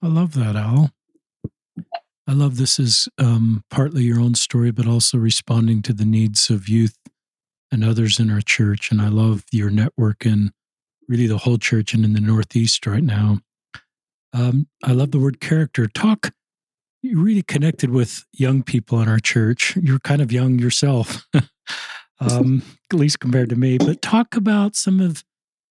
I 0.02 0.08
love 0.08 0.34
that, 0.34 0.56
Al. 0.56 0.90
I 2.28 2.34
love 2.34 2.58
this 2.58 2.80
is 2.80 3.08
um, 3.20 3.64
partly 3.70 4.04
your 4.04 4.20
own 4.20 4.34
story, 4.34 4.72
but 4.72 4.88
also 4.88 5.18
responding 5.20 5.82
to 5.84 5.94
the 5.94 6.04
needs 6.04 6.50
of 6.50 6.68
youth 6.68 6.98
and 7.72 7.84
others 7.84 8.20
in 8.20 8.32
our 8.32 8.42
church. 8.42 8.92
And 8.92 9.02
I 9.02 9.08
love 9.08 9.44
your 9.52 9.70
network 9.70 10.26
and 10.26 10.52
really 11.08 11.28
the 11.28 11.38
whole 11.38 11.58
church 11.58 11.94
and 11.94 12.04
in 12.04 12.14
the 12.14 12.22
Northeast 12.22 12.86
right 12.86 13.04
now. 13.04 13.40
Um, 14.34 14.68
I 14.84 14.92
love 14.92 15.12
the 15.12 15.20
word 15.20 15.40
character. 15.40 15.88
Talk. 15.88 16.32
you 17.02 17.22
really 17.22 17.44
connected 17.44 17.90
with 17.90 18.26
young 18.34 18.64
people 18.64 19.02
in 19.02 19.08
our 19.08 19.20
church. 19.20 19.76
You're 19.78 20.00
kind 20.00 20.22
of 20.22 20.32
young 20.32 20.60
yourself, 20.60 21.26
um, 22.20 22.62
at 22.92 23.00
least 23.00 23.20
compared 23.20 23.50
to 23.50 23.56
me. 23.56 23.78
But 23.78 24.02
talk 24.02 24.36
about 24.36 24.76
some 24.76 25.00
of 25.00 25.24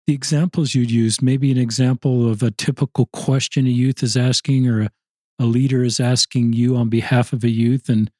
the 0.07 0.14
examples 0.14 0.75
you'd 0.75 0.90
use. 0.90 1.20
Maybe 1.20 1.51
an 1.51 1.59
example 1.59 2.31
of 2.31 2.42
a 2.42 2.51
typical 2.51 3.07
question 3.07 3.66
a 3.66 3.70
youth 3.70 4.03
is 4.03 4.16
asking, 4.16 4.68
or 4.68 4.83
a, 4.83 4.90
a 5.38 5.44
leader 5.44 5.83
is 5.83 5.99
asking 5.99 6.53
you 6.53 6.77
on 6.77 6.88
behalf 6.88 7.33
of 7.33 7.42
a 7.42 7.51
youth, 7.51 7.88
and 7.88 8.11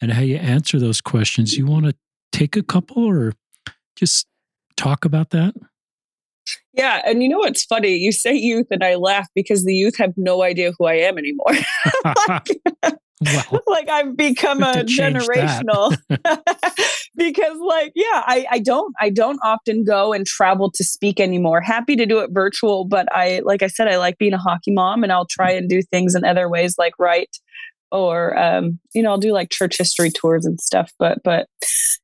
and 0.00 0.12
how 0.12 0.22
you 0.22 0.36
answer 0.36 0.78
those 0.78 1.00
questions. 1.00 1.56
You 1.56 1.66
want 1.66 1.86
to 1.86 1.94
take 2.32 2.56
a 2.56 2.62
couple, 2.62 3.04
or 3.04 3.34
just 3.96 4.26
talk 4.76 5.04
about 5.04 5.30
that? 5.30 5.54
Yeah, 6.72 7.02
and 7.04 7.22
you 7.22 7.28
know 7.28 7.38
what's 7.38 7.64
funny? 7.64 7.96
You 7.96 8.12
say 8.12 8.34
youth, 8.34 8.66
and 8.70 8.84
I 8.84 8.94
laugh 8.94 9.28
because 9.34 9.64
the 9.64 9.74
youth 9.74 9.96
have 9.98 10.12
no 10.16 10.42
idea 10.42 10.72
who 10.78 10.86
I 10.86 10.94
am 10.94 11.18
anymore. 11.18 11.52
like, 12.04 13.50
well, 13.50 13.62
like 13.66 13.88
I've 13.88 14.16
become 14.16 14.62
a 14.62 14.84
generational 14.84 15.96
because, 17.16 17.58
like, 17.58 17.92
yeah, 17.94 18.22
I, 18.26 18.46
I 18.50 18.58
don't 18.60 18.94
I 19.00 19.10
don't 19.10 19.38
often 19.42 19.84
go 19.84 20.12
and 20.12 20.26
travel 20.26 20.70
to 20.72 20.84
speak 20.84 21.20
anymore. 21.20 21.60
Happy 21.60 21.96
to 21.96 22.06
do 22.06 22.20
it 22.20 22.30
virtual, 22.32 22.84
but 22.84 23.06
I 23.12 23.40
like 23.44 23.62
I 23.62 23.66
said, 23.66 23.88
I 23.88 23.96
like 23.96 24.18
being 24.18 24.32
a 24.32 24.38
hockey 24.38 24.72
mom, 24.72 25.02
and 25.02 25.12
I'll 25.12 25.26
try 25.26 25.50
and 25.50 25.68
do 25.68 25.82
things 25.82 26.14
in 26.14 26.24
other 26.24 26.48
ways, 26.48 26.76
like 26.78 26.94
write 26.98 27.36
or 27.92 28.38
um, 28.38 28.78
you 28.94 29.02
know, 29.02 29.10
I'll 29.10 29.18
do 29.18 29.32
like 29.32 29.50
church 29.50 29.76
history 29.78 30.10
tours 30.10 30.46
and 30.46 30.60
stuff. 30.60 30.92
But 30.98 31.18
but 31.24 31.46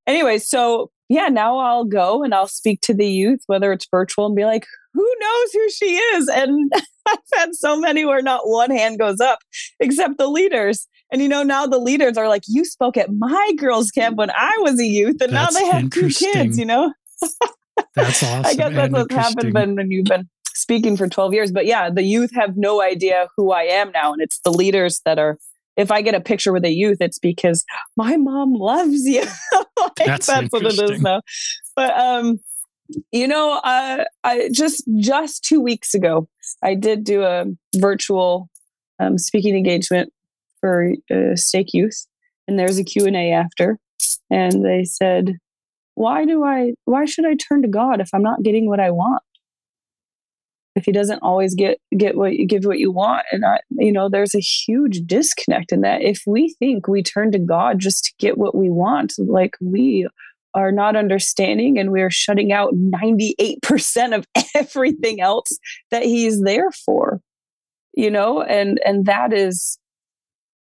anyway, 0.06 0.38
so 0.38 0.90
yeah, 1.08 1.28
now 1.28 1.58
I'll 1.58 1.84
go 1.84 2.22
and 2.22 2.34
I'll 2.34 2.48
speak 2.48 2.80
to 2.82 2.94
the 2.94 3.06
youth, 3.06 3.40
whether 3.46 3.72
it's 3.72 3.86
virtual, 3.90 4.26
and 4.26 4.36
be 4.36 4.44
like, 4.44 4.66
who 4.92 5.14
knows 5.20 5.52
who 5.52 5.70
she 5.70 5.96
is? 5.96 6.28
And 6.28 6.72
I've 7.06 7.18
had 7.34 7.54
so 7.54 7.78
many 7.78 8.04
where 8.04 8.22
not 8.22 8.48
one 8.48 8.70
hand 8.70 8.98
goes 8.98 9.20
up 9.20 9.38
except 9.78 10.18
the 10.18 10.28
leaders. 10.28 10.88
And 11.12 11.22
you 11.22 11.28
know, 11.28 11.42
now 11.44 11.66
the 11.66 11.78
leaders 11.78 12.16
are 12.16 12.28
like, 12.28 12.42
you 12.48 12.64
spoke 12.64 12.96
at 12.96 13.10
my 13.12 13.52
girls' 13.56 13.90
camp 13.90 14.16
when 14.16 14.30
I 14.30 14.56
was 14.58 14.80
a 14.80 14.86
youth, 14.86 15.20
and 15.20 15.32
that's 15.32 15.54
now 15.54 15.60
they 15.60 15.66
have 15.66 15.90
two 15.90 16.08
kids, 16.08 16.58
you 16.58 16.64
know? 16.64 16.92
that's 17.94 18.22
awesome. 18.22 18.44
I 18.44 18.54
guess 18.54 18.74
that's 18.74 18.92
what's 18.92 19.14
happened 19.14 19.54
when 19.54 19.90
you've 19.90 20.06
been 20.06 20.28
speaking 20.56 20.96
for 20.96 21.06
12 21.06 21.34
years. 21.34 21.52
But 21.52 21.66
yeah, 21.66 21.90
the 21.90 22.02
youth 22.02 22.30
have 22.34 22.56
no 22.56 22.82
idea 22.82 23.28
who 23.36 23.52
I 23.52 23.62
am 23.62 23.92
now. 23.92 24.12
And 24.12 24.22
it's 24.22 24.40
the 24.40 24.50
leaders 24.50 25.00
that 25.04 25.18
are 25.18 25.38
if 25.76 25.90
I 25.90 26.02
get 26.02 26.14
a 26.14 26.20
picture 26.20 26.52
with 26.52 26.64
a 26.64 26.70
youth, 26.70 26.98
it's 27.00 27.18
because 27.18 27.64
my 27.96 28.16
mom 28.16 28.54
loves 28.54 29.06
you. 29.06 29.22
like, 29.52 30.06
that's, 30.06 30.26
that's 30.26 30.52
what 30.52 30.64
it 30.64 30.78
is 30.78 31.00
now. 31.00 31.20
But 31.74 31.96
um, 31.98 32.40
you 33.12 33.28
know, 33.28 33.60
uh, 33.62 34.04
I 34.24 34.48
just 34.52 34.84
just 34.98 35.44
two 35.44 35.60
weeks 35.60 35.94
ago, 35.94 36.28
I 36.62 36.74
did 36.74 37.04
do 37.04 37.22
a 37.22 37.46
virtual 37.76 38.48
um, 38.98 39.18
speaking 39.18 39.56
engagement 39.56 40.12
for 40.60 40.92
uh, 41.10 41.36
Stake 41.36 41.74
Youth, 41.74 42.06
and 42.48 42.58
there's 42.58 42.78
a 42.78 42.84
Q 42.84 43.06
and 43.06 43.16
A 43.16 43.32
after, 43.32 43.78
and 44.30 44.64
they 44.64 44.84
said, 44.84 45.36
"Why 45.94 46.24
do 46.24 46.44
I? 46.44 46.72
Why 46.84 47.04
should 47.04 47.26
I 47.26 47.34
turn 47.34 47.62
to 47.62 47.68
God 47.68 48.00
if 48.00 48.10
I'm 48.14 48.22
not 48.22 48.42
getting 48.42 48.68
what 48.68 48.80
I 48.80 48.90
want?" 48.90 49.22
If 50.76 50.84
he 50.84 50.92
doesn't 50.92 51.22
always 51.22 51.54
get 51.54 51.78
get 51.96 52.16
what 52.16 52.34
you 52.34 52.46
give 52.46 52.64
what 52.64 52.78
you 52.78 52.90
want. 52.90 53.24
And 53.32 53.44
I, 53.44 53.60
you 53.70 53.92
know 53.92 54.08
there's 54.08 54.34
a 54.34 54.40
huge 54.40 55.00
disconnect 55.06 55.72
in 55.72 55.80
that. 55.80 56.02
If 56.02 56.22
we 56.26 56.54
think 56.58 56.86
we 56.86 57.02
turn 57.02 57.32
to 57.32 57.38
god 57.38 57.78
just 57.78 58.04
to 58.04 58.12
get 58.18 58.38
what 58.38 58.54
we 58.54 58.70
want 58.70 59.14
like 59.18 59.56
we 59.60 60.06
are 60.54 60.72
not 60.72 60.96
understanding 60.96 61.78
and 61.78 61.90
we 61.90 62.00
are 62.00 62.10
shutting 62.10 62.50
out 62.50 62.74
98% 62.74 64.16
of 64.16 64.26
everything 64.54 65.20
else 65.20 65.58
that 65.90 66.02
he's 66.02 66.40
there 66.40 66.70
for 66.70 67.20
you 67.96 68.10
know? 68.10 68.42
And 68.42 68.78
and 68.84 69.06
that 69.06 69.32
is 69.32 69.78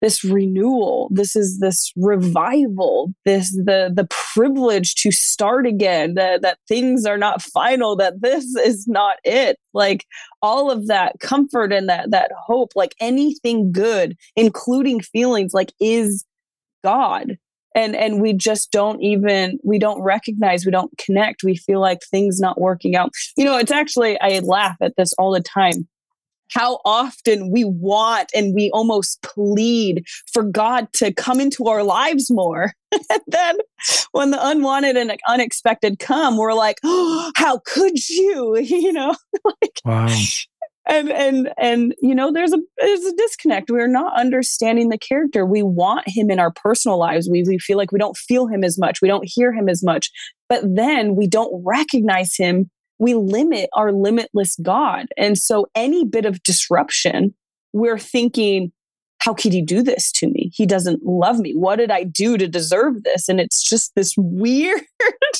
this 0.03 0.25
renewal 0.25 1.09
this 1.12 1.35
is 1.35 1.61
this 1.61 1.93
revival 1.97 3.15
this 3.25 3.53
the 3.53 3.91
the 3.95 4.07
privilege 4.35 4.95
to 4.97 5.11
start 5.11 5.67
again 5.67 6.15
that 6.15 6.43
that 6.43 6.59
things 6.69 7.07
are 7.07 7.17
not 7.17 7.41
final 7.41 7.97
that 7.97 8.21
this 8.21 8.45
is 8.65 8.87
not 8.87 9.17
it. 9.25 9.57
Like 9.73 10.05
all 10.43 10.71
of 10.71 10.88
that 10.88 11.21
comfort 11.21 11.73
and 11.73 11.88
that 11.88 12.11
that 12.11 12.31
hope 12.47 12.73
like 12.75 12.95
anything 13.01 13.73
good 13.73 14.17
including 14.37 15.01
feelings 15.01 15.55
like 15.55 15.73
is 15.81 16.25
god. 16.85 17.38
And 17.75 17.97
and 17.97 18.21
we 18.21 18.35
just 18.35 18.71
don't 18.71 19.01
even 19.01 19.59
we 19.65 19.79
don't 19.79 20.03
recognize 20.03 20.67
we 20.67 20.73
don't 20.73 20.97
connect. 20.99 21.43
We 21.43 21.57
feel 21.57 21.81
like 21.81 22.01
things 22.11 22.38
not 22.38 22.61
working 22.61 22.97
out. 22.97 23.12
You 23.37 23.45
know 23.45 23.57
it's 23.57 23.73
actually 23.73 24.21
i 24.21 24.38
laugh 24.41 24.77
at 24.83 24.95
this 24.97 25.12
all 25.15 25.33
the 25.33 25.41
time 25.41 25.88
how 26.53 26.81
often 26.85 27.51
we 27.51 27.65
want 27.65 28.31
and 28.35 28.55
we 28.55 28.71
almost 28.71 29.23
plead 29.23 30.05
for 30.33 30.43
God 30.43 30.93
to 30.95 31.12
come 31.12 31.41
into 31.41 31.67
our 31.67 31.83
lives 31.83 32.31
more. 32.31 32.73
and 33.11 33.21
then 33.27 33.59
when 34.12 34.31
the 34.31 34.47
unwanted 34.47 34.97
and 34.97 35.17
unexpected 35.29 35.99
come, 35.99 36.37
we're 36.37 36.55
like, 36.55 36.79
oh, 36.85 37.33
how 37.37 37.61
could 37.67 38.09
you? 38.09 38.57
You 38.83 38.93
know? 38.93 39.15
like, 39.45 39.81
wow. 39.85 40.17
And 40.87 41.11
and 41.11 41.53
and 41.59 41.95
you 42.03 42.15
know, 42.15 42.33
there's 42.33 42.53
a 42.53 42.59
there's 42.79 43.05
a 43.05 43.15
disconnect. 43.15 43.71
We're 43.71 43.87
not 43.87 44.19
understanding 44.19 44.88
the 44.88 44.99
character. 44.99 45.47
We 45.47 45.62
want 45.62 46.09
him 46.09 46.31
in 46.31 46.41
our 46.41 46.51
personal 46.51 46.99
lives. 46.99 47.29
We 47.31 47.45
we 47.47 47.59
feel 47.59 47.77
like 47.77 47.93
we 47.93 47.99
don't 47.99 48.17
feel 48.17 48.49
him 48.49 48.65
as 48.65 48.79
much. 48.79 49.01
We 49.01 49.09
don't 49.09 49.29
hear 49.29 49.53
him 49.53 49.69
as 49.69 49.85
much. 49.85 50.11
But 50.49 50.62
then 50.65 51.15
we 51.15 51.29
don't 51.29 51.62
recognize 51.65 52.35
him 52.35 52.71
we 53.03 53.15
limit 53.15 53.69
our 53.73 53.91
limitless 53.91 54.55
God. 54.62 55.09
And 55.17 55.37
so 55.37 55.67
any 55.75 56.05
bit 56.05 56.25
of 56.25 56.41
disruption, 56.45 57.35
we're 57.73 57.99
thinking, 57.99 58.71
how 59.19 59.35
could 59.35 59.53
he 59.53 59.61
do 59.61 59.83
this 59.83 60.12
to 60.12 60.29
me? 60.29 60.53
He 60.55 60.67
doesn't 60.67 61.05
love 61.05 61.41
me. 61.41 61.53
What 61.53 61.77
did 61.77 61.91
I 61.91 62.05
do 62.05 62.38
to 62.38 62.47
deserve 62.47 63.03
this? 63.03 63.29
And 63.29 63.41
it's 63.41 63.69
just 63.69 63.97
this 63.97 64.15
weird, 64.17 64.83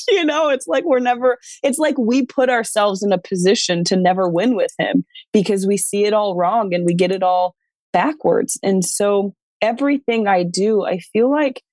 you 0.09 0.25
know, 0.25 0.49
it's 0.49 0.67
like 0.67 0.83
we're 0.83 0.99
never, 0.99 1.37
it's 1.63 1.79
like 1.79 1.97
we 1.97 2.25
put 2.25 2.49
ourselves 2.49 3.01
in 3.01 3.13
a 3.13 3.17
position 3.17 3.85
to 3.85 3.95
never 3.95 4.27
win 4.27 4.57
with 4.57 4.73
him 4.77 5.05
because 5.31 5.65
we 5.65 5.77
see 5.77 6.03
it 6.03 6.11
all 6.11 6.35
wrong 6.35 6.73
and 6.73 6.85
we 6.85 6.93
get 6.93 7.11
it 7.11 7.23
all 7.23 7.55
backwards. 7.93 8.59
And 8.61 8.83
so 8.83 9.33
everything 9.61 10.27
I 10.27 10.43
do, 10.43 10.83
I 10.83 10.97
feel 10.97 11.31
like 11.31 11.63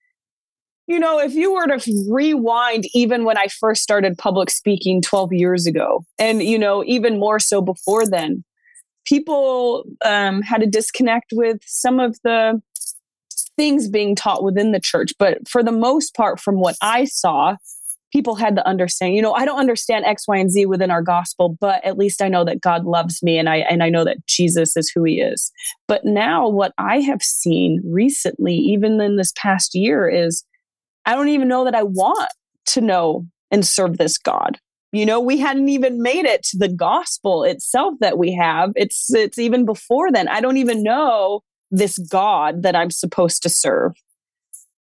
you 0.90 0.98
know, 0.98 1.20
if 1.20 1.34
you 1.34 1.54
were 1.54 1.68
to 1.68 2.06
rewind 2.10 2.84
even 2.94 3.24
when 3.24 3.38
I 3.38 3.46
first 3.46 3.80
started 3.80 4.18
public 4.18 4.50
speaking 4.50 5.00
12 5.00 5.32
years 5.32 5.64
ago, 5.64 6.04
and, 6.18 6.42
you 6.42 6.58
know, 6.58 6.82
even 6.84 7.16
more 7.16 7.38
so 7.38 7.62
before 7.62 8.08
then, 8.08 8.42
people 9.04 9.84
um, 10.04 10.42
had 10.42 10.64
a 10.64 10.66
disconnect 10.66 11.26
with 11.32 11.60
some 11.64 12.00
of 12.00 12.18
the 12.24 12.60
things 13.56 13.88
being 13.88 14.16
taught 14.16 14.42
within 14.42 14.72
the 14.72 14.80
church. 14.80 15.12
But 15.16 15.48
for 15.48 15.62
the 15.62 15.70
most 15.70 16.12
part, 16.16 16.40
from 16.40 16.56
what 16.56 16.74
I 16.82 17.04
saw, 17.04 17.54
people 18.12 18.34
had 18.34 18.56
the 18.56 18.66
understanding, 18.66 19.14
you 19.14 19.22
know, 19.22 19.34
I 19.34 19.44
don't 19.44 19.60
understand 19.60 20.06
X, 20.06 20.26
Y, 20.26 20.38
and 20.38 20.50
Z 20.50 20.66
within 20.66 20.90
our 20.90 21.02
gospel, 21.02 21.56
but 21.60 21.84
at 21.84 21.98
least 21.98 22.20
I 22.20 22.26
know 22.26 22.44
that 22.44 22.62
God 22.62 22.84
loves 22.84 23.22
me 23.22 23.38
and 23.38 23.48
I 23.48 23.58
and 23.58 23.84
I 23.84 23.90
know 23.90 24.04
that 24.04 24.26
Jesus 24.26 24.76
is 24.76 24.90
who 24.90 25.04
he 25.04 25.20
is. 25.20 25.52
But 25.86 26.04
now 26.04 26.48
what 26.48 26.72
I 26.78 26.98
have 26.98 27.22
seen 27.22 27.80
recently, 27.84 28.56
even 28.56 29.00
in 29.00 29.14
this 29.14 29.32
past 29.36 29.76
year, 29.76 30.08
is 30.08 30.42
I 31.10 31.16
don't 31.16 31.28
even 31.28 31.48
know 31.48 31.64
that 31.64 31.74
I 31.74 31.82
want 31.82 32.30
to 32.66 32.80
know 32.80 33.26
and 33.50 33.66
serve 33.66 33.98
this 33.98 34.16
God. 34.16 34.58
You 34.92 35.04
know, 35.04 35.18
we 35.18 35.38
hadn't 35.38 35.68
even 35.68 36.00
made 36.00 36.24
it 36.24 36.44
to 36.44 36.56
the 36.56 36.68
gospel 36.68 37.42
itself 37.42 37.94
that 37.98 38.16
we 38.16 38.32
have. 38.34 38.70
It's 38.76 39.12
it's 39.12 39.36
even 39.36 39.64
before 39.64 40.12
then. 40.12 40.28
I 40.28 40.40
don't 40.40 40.56
even 40.56 40.84
know 40.84 41.40
this 41.72 41.98
God 41.98 42.62
that 42.62 42.76
I'm 42.76 42.92
supposed 42.92 43.42
to 43.42 43.48
serve. 43.48 43.94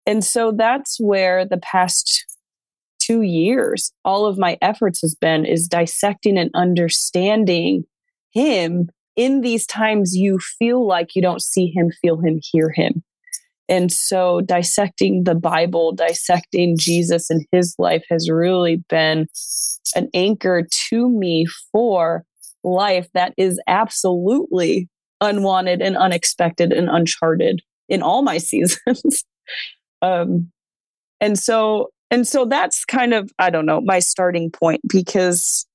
And 0.05 0.23
so 0.23 0.53
that's 0.53 1.01
where 1.01 1.47
the 1.47 1.57
past 1.57 2.27
2 3.01 3.23
years 3.23 3.91
all 4.05 4.27
of 4.27 4.37
my 4.37 4.59
efforts 4.61 5.01
has 5.01 5.15
been 5.15 5.47
is 5.47 5.67
dissecting 5.67 6.37
and 6.37 6.51
understanding 6.53 7.85
him 8.33 8.91
in 9.17 9.41
these 9.41 9.67
times 9.67 10.15
you 10.15 10.39
feel 10.39 10.87
like 10.87 11.17
you 11.17 11.23
don't 11.23 11.43
see 11.43 11.69
him, 11.69 11.91
feel 12.03 12.19
him, 12.19 12.39
hear 12.43 12.69
him. 12.69 13.03
And 13.69 13.93
so 13.93 14.41
dissecting 14.41 15.25
the 15.25 15.35
Bible, 15.35 15.93
dissecting 15.93 16.77
Jesus 16.79 17.29
and 17.29 17.45
his 17.53 17.75
life 17.79 18.05
has 18.09 18.31
really 18.31 18.77
been 18.89 19.27
an 19.95 20.09
anchor 20.15 20.67
to 20.89 21.09
me 21.09 21.47
for 21.71 22.25
life 22.65 23.09
that 23.15 23.35
is 23.37 23.61
absolutely 23.67 24.89
unwanted 25.21 25.83
and 25.83 25.97
unexpected 25.97 26.73
and 26.73 26.89
uncharted 26.89 27.61
in 27.89 28.03
all 28.03 28.23
my 28.23 28.39
seasons. 28.39 29.25
um, 30.03 30.51
and 31.21 31.39
so 31.39 31.91
and 32.11 32.27
so 32.27 32.45
that's 32.47 32.85
kind 32.85 33.13
of 33.13 33.31
I 33.39 33.51
don't 33.51 33.67
know 33.67 33.81
my 33.81 33.99
starting 33.99 34.51
point 34.51 34.81
because 34.89 35.67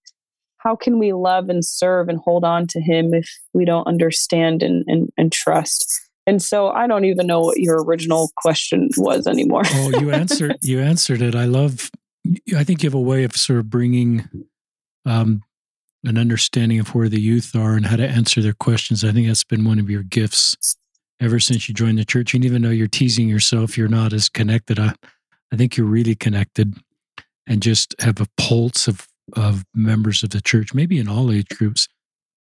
how 0.57 0.75
can 0.75 0.97
we 0.97 1.11
love 1.11 1.49
and 1.49 1.63
serve 1.63 2.07
and 2.07 2.17
hold 2.17 2.45
on 2.45 2.67
to 2.67 2.79
him 2.79 3.13
if 3.13 3.29
we 3.53 3.65
don't 3.65 3.85
understand 3.85 4.63
and, 4.63 4.85
and, 4.87 5.09
and 5.17 5.31
trust 5.31 6.01
and 6.25 6.41
so 6.41 6.69
I 6.69 6.87
don't 6.87 7.05
even 7.05 7.27
know 7.27 7.41
what 7.41 7.59
your 7.59 7.83
original 7.83 8.31
question 8.37 8.89
was 8.97 9.27
anymore. 9.27 9.63
oh, 9.65 9.99
you 9.99 10.11
answered 10.13 10.57
you 10.61 10.79
answered 10.79 11.21
it. 11.21 11.35
I 11.35 11.45
love 11.45 11.89
I 12.55 12.63
think 12.63 12.83
you 12.83 12.87
have 12.87 12.93
a 12.93 12.99
way 12.99 13.23
of 13.23 13.33
sort 13.33 13.59
of 13.59 13.69
bringing 13.69 14.27
um, 15.05 15.43
an 16.03 16.17
understanding 16.17 16.79
of 16.79 16.93
where 16.95 17.09
the 17.09 17.21
youth 17.21 17.55
are 17.55 17.75
and 17.75 17.85
how 17.85 17.95
to 17.95 18.07
answer 18.07 18.41
their 18.41 18.53
questions. 18.53 19.03
I 19.03 19.11
think 19.11 19.27
that's 19.27 19.43
been 19.43 19.65
one 19.65 19.79
of 19.79 19.89
your 19.89 20.03
gifts 20.03 20.75
ever 21.19 21.39
since 21.39 21.67
you 21.67 21.75
joined 21.75 21.97
the 21.97 22.05
church. 22.05 22.33
And 22.33 22.43
even 22.43 22.61
though 22.61 22.69
you're 22.69 22.87
teasing 22.87 23.29
yourself, 23.29 23.77
you're 23.77 23.87
not 23.87 24.13
as 24.13 24.29
connected. 24.29 24.79
I, 24.79 24.93
I 25.51 25.55
think 25.55 25.77
you're 25.77 25.87
really 25.87 26.15
connected 26.15 26.75
and 27.47 27.61
just 27.61 27.95
have 27.99 28.19
a 28.19 28.27
pulse 28.37 28.87
of, 28.87 29.07
of 29.35 29.63
members 29.73 30.23
of 30.23 30.31
the 30.31 30.41
church, 30.41 30.73
maybe 30.73 30.99
in 30.99 31.07
all 31.07 31.31
age 31.31 31.49
groups. 31.49 31.87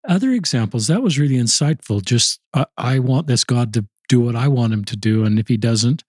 Other 0.08 0.32
examples, 0.32 0.88
that 0.88 1.04
was 1.04 1.20
really 1.20 1.36
insightful. 1.36 2.04
Just, 2.04 2.40
I, 2.54 2.66
I 2.78 3.00
want 3.00 3.28
this 3.28 3.44
God 3.44 3.74
to 3.74 3.86
do 4.10 4.20
what 4.20 4.36
I 4.36 4.48
want 4.48 4.74
him 4.74 4.84
to 4.86 4.98
do. 4.98 5.24
And 5.24 5.40
if 5.40 5.48
he 5.48 5.58
doesn't, 5.58 6.04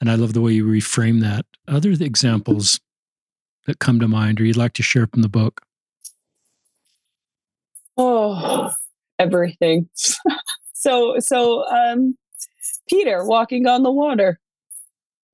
and 0.00 0.10
I 0.10 0.14
love 0.14 0.32
the 0.32 0.40
way 0.40 0.52
you 0.52 0.66
reframe 0.66 1.20
that. 1.22 1.46
Other 1.68 1.90
examples 1.90 2.80
that 3.66 3.78
come 3.78 4.00
to 4.00 4.08
mind 4.08 4.40
or 4.40 4.44
you'd 4.44 4.56
like 4.56 4.72
to 4.74 4.82
share 4.82 5.06
from 5.06 5.22
the 5.22 5.28
book? 5.28 5.62
Oh, 7.96 8.72
everything. 9.18 9.88
so, 10.72 11.16
so, 11.18 11.66
um, 11.68 12.16
Peter 12.88 13.24
walking 13.24 13.66
on 13.66 13.82
the 13.82 13.90
water. 13.90 14.38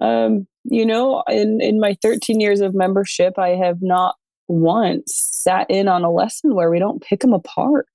Um, 0.00 0.46
you 0.64 0.86
know, 0.86 1.22
in, 1.28 1.60
in 1.60 1.80
my 1.80 1.96
13 2.02 2.40
years 2.40 2.60
of 2.60 2.74
membership, 2.74 3.38
I 3.38 3.50
have 3.50 3.82
not 3.82 4.16
once 4.48 5.14
sat 5.14 5.70
in 5.70 5.88
on 5.88 6.04
a 6.04 6.10
lesson 6.10 6.54
where 6.54 6.70
we 6.70 6.78
don't 6.78 7.02
pick 7.02 7.20
them 7.20 7.32
apart 7.32 7.86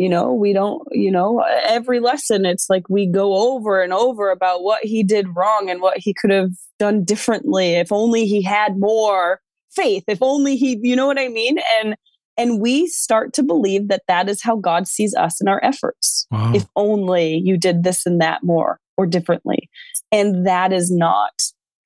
you 0.00 0.08
know 0.08 0.32
we 0.32 0.54
don't 0.54 0.82
you 0.92 1.10
know 1.10 1.44
every 1.62 2.00
lesson 2.00 2.46
it's 2.46 2.70
like 2.70 2.88
we 2.88 3.06
go 3.06 3.52
over 3.52 3.82
and 3.82 3.92
over 3.92 4.30
about 4.30 4.62
what 4.62 4.82
he 4.82 5.02
did 5.02 5.36
wrong 5.36 5.68
and 5.68 5.82
what 5.82 5.98
he 5.98 6.14
could 6.14 6.30
have 6.30 6.52
done 6.78 7.04
differently. 7.04 7.74
If 7.74 7.92
only 7.92 8.24
he 8.24 8.42
had 8.42 8.78
more 8.78 9.40
faith 9.70 10.04
if 10.08 10.22
only 10.22 10.56
he 10.56 10.80
you 10.82 10.96
know 10.96 11.06
what 11.06 11.18
i 11.18 11.28
mean? 11.28 11.58
And 11.78 11.96
and 12.38 12.62
we 12.62 12.86
start 12.86 13.34
to 13.34 13.42
believe 13.42 13.88
that 13.88 14.02
that 14.08 14.30
is 14.30 14.42
how 14.42 14.56
god 14.56 14.88
sees 14.88 15.14
us 15.14 15.38
in 15.38 15.48
our 15.48 15.62
efforts. 15.62 16.26
Wow. 16.30 16.52
if 16.54 16.64
only 16.76 17.36
you 17.44 17.58
did 17.58 17.82
this 17.82 18.06
and 18.06 18.22
that 18.22 18.42
more 18.42 18.80
or 18.96 19.06
differently. 19.06 19.68
And 20.10 20.46
that 20.46 20.72
is 20.72 20.90
not 20.90 21.32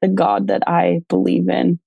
the 0.00 0.08
god 0.08 0.46
that 0.46 0.62
i 0.68 1.00
believe 1.08 1.48
in 1.48 1.80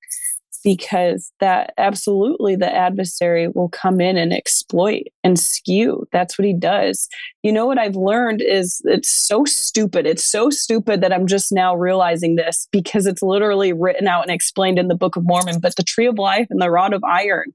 because 0.68 1.32
that 1.40 1.74
absolutely 1.78 2.58
the 2.58 2.70
adversary 2.70 3.48
will 3.48 3.70
come 3.70 4.02
in 4.02 4.18
and 4.18 4.34
exploit 4.34 5.04
and 5.24 5.40
skew. 5.40 6.06
That's 6.12 6.38
what 6.38 6.46
he 6.46 6.54
does. 6.54 7.08
You 7.42 7.54
know 7.54 7.66
what 7.66 7.78
I've 7.78 7.96
learned 7.96 8.42
is 8.42 8.82
it's 8.84 9.08
so 9.08 9.46
stupid. 9.46 10.06
It's 10.06 10.26
so 10.26 10.50
stupid 10.50 11.00
that 11.00 11.14
I'm 11.14 11.26
just 11.26 11.54
now 11.54 11.74
realizing 11.74 12.36
this 12.36 12.68
because 12.74 13.06
it's 13.06 13.24
literally 13.24 13.72
written 13.72 14.10
out 14.10 14.24
and 14.24 14.32
explained 14.32 14.78
in 14.78 14.90
the 14.90 14.96
Book 14.96 15.16
of 15.16 15.24
Mormon. 15.26 15.62
But 15.62 15.78
the 15.78 15.84
tree 15.84 16.06
of 16.06 16.20
life 16.20 16.48
and 16.50 16.62
the 16.62 16.70
rod 16.70 16.92
of 16.92 17.02
iron. 17.06 17.54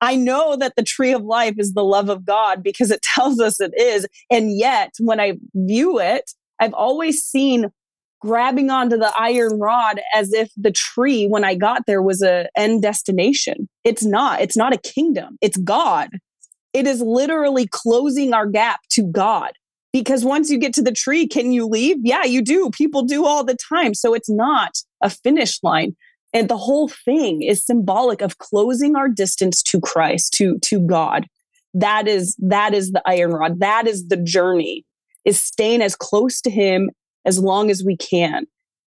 I 0.00 0.16
know 0.16 0.56
that 0.56 0.74
the 0.74 0.82
tree 0.82 1.12
of 1.12 1.22
life 1.22 1.54
is 1.56 1.74
the 1.74 1.84
love 1.84 2.08
of 2.08 2.24
God 2.24 2.64
because 2.64 2.90
it 2.90 3.02
tells 3.14 3.38
us 3.38 3.60
it 3.60 3.78
is. 3.78 4.08
And 4.28 4.58
yet, 4.58 4.94
when 4.98 5.20
I 5.20 5.34
view 5.54 6.00
it, 6.00 6.32
I've 6.58 6.74
always 6.74 7.22
seen 7.22 7.70
grabbing 8.20 8.70
onto 8.70 8.96
the 8.96 9.12
iron 9.18 9.58
rod 9.58 10.00
as 10.14 10.32
if 10.32 10.50
the 10.56 10.70
tree 10.70 11.26
when 11.26 11.44
i 11.44 11.54
got 11.54 11.86
there 11.86 12.02
was 12.02 12.22
a 12.22 12.48
end 12.56 12.82
destination. 12.82 13.68
It's 13.84 14.04
not. 14.04 14.40
It's 14.40 14.56
not 14.56 14.74
a 14.74 14.78
kingdom. 14.78 15.38
It's 15.40 15.56
god. 15.56 16.10
It 16.72 16.86
is 16.86 17.00
literally 17.00 17.66
closing 17.66 18.32
our 18.32 18.46
gap 18.46 18.80
to 18.90 19.02
god. 19.02 19.52
Because 19.92 20.24
once 20.24 20.50
you 20.50 20.58
get 20.58 20.72
to 20.74 20.82
the 20.82 20.92
tree 20.92 21.26
can 21.26 21.52
you 21.52 21.66
leave? 21.66 21.96
Yeah 22.02 22.24
you 22.24 22.42
do. 22.42 22.70
People 22.70 23.02
do 23.02 23.24
all 23.24 23.44
the 23.44 23.56
time. 23.68 23.94
So 23.94 24.14
it's 24.14 24.30
not 24.30 24.78
a 25.02 25.10
finish 25.10 25.58
line. 25.62 25.96
And 26.32 26.48
the 26.48 26.56
whole 26.56 26.88
thing 26.88 27.42
is 27.42 27.64
symbolic 27.64 28.20
of 28.20 28.38
closing 28.38 28.94
our 28.94 29.08
distance 29.08 29.62
to 29.64 29.80
christ 29.80 30.34
to 30.34 30.58
to 30.60 30.80
god. 30.80 31.26
That 31.74 32.06
is 32.08 32.36
that 32.38 32.74
is 32.74 32.92
the 32.92 33.02
iron 33.06 33.32
rod. 33.32 33.60
That 33.60 33.86
is 33.86 34.08
the 34.08 34.16
journey 34.16 34.84
is 35.24 35.40
staying 35.40 35.82
as 35.82 35.96
close 35.96 36.40
to 36.40 36.50
him 36.50 36.90
as 37.30 37.38
long 37.38 37.70
as 37.70 37.84
we 37.84 37.96
can. 37.96 38.46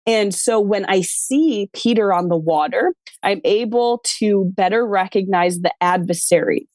And 0.07 0.35
so 0.35 0.59
when 0.59 0.87
I 0.87 1.03
see 1.03 1.68
Peter 1.74 2.11
on 2.12 2.29
the 2.29 2.37
water, 2.37 2.94
I'm 3.22 3.42
able 3.44 4.00
to 4.18 4.50
better 4.57 4.87
recognize 4.87 5.61
the 5.61 5.72
adversary. 5.83 6.68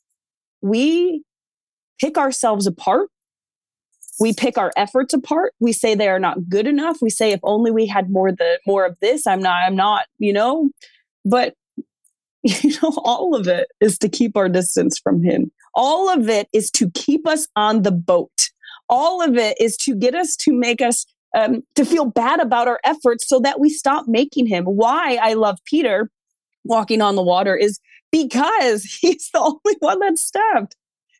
We 0.61 1.23
pick 1.99 2.19
ourselves 2.19 2.67
apart. 2.67 3.09
We 4.19 4.33
pick 4.33 4.59
our 4.59 4.71
efforts 4.77 5.13
apart. 5.13 5.53
We 5.59 5.73
say 5.73 5.95
they 5.95 6.07
are 6.07 6.19
not 6.19 6.47
good 6.47 6.67
enough. 6.67 6.99
We 7.01 7.09
say 7.09 7.31
if 7.31 7.39
only 7.43 7.71
we 7.71 7.87
had 7.87 8.11
more 8.11 8.31
the 8.31 8.59
more 8.67 8.85
of 8.85 8.97
this, 9.01 9.25
I'm 9.27 9.41
not 9.41 9.57
I'm 9.65 9.75
not, 9.75 10.05
you 10.19 10.31
know. 10.31 10.69
But 11.25 11.55
you 12.43 12.71
know 12.81 12.93
all 13.03 13.35
of 13.35 13.47
it 13.47 13.67
is 13.81 13.97
to 13.97 14.07
keep 14.07 14.37
our 14.37 14.47
distance 14.47 14.99
from 14.99 15.23
him. 15.23 15.51
All 15.73 16.09
of 16.09 16.29
it 16.29 16.47
is 16.53 16.69
to 16.71 16.91
keep 16.91 17.27
us 17.27 17.47
on 17.55 17.81
the 17.81 17.91
boat. 17.91 18.49
All 18.87 19.21
of 19.21 19.35
it 19.35 19.57
is 19.59 19.75
to 19.77 19.95
get 19.95 20.13
us 20.13 20.35
to 20.37 20.53
make 20.53 20.79
us 20.79 21.05
um, 21.35 21.61
to 21.75 21.85
feel 21.85 22.05
bad 22.05 22.39
about 22.39 22.67
our 22.67 22.79
efforts 22.83 23.27
so 23.27 23.39
that 23.41 23.59
we 23.59 23.69
stop 23.69 24.05
making 24.07 24.47
him. 24.47 24.63
Why 24.63 25.19
I 25.21 25.33
love 25.33 25.59
Peter 25.65 26.09
walking 26.63 27.01
on 27.01 27.15
the 27.15 27.21
water 27.21 27.55
is 27.55 27.79
because 28.11 28.83
he's 29.01 29.29
the 29.31 29.39
only 29.39 29.77
one 29.79 29.99
that 29.99 30.17
stepped. 30.17 30.75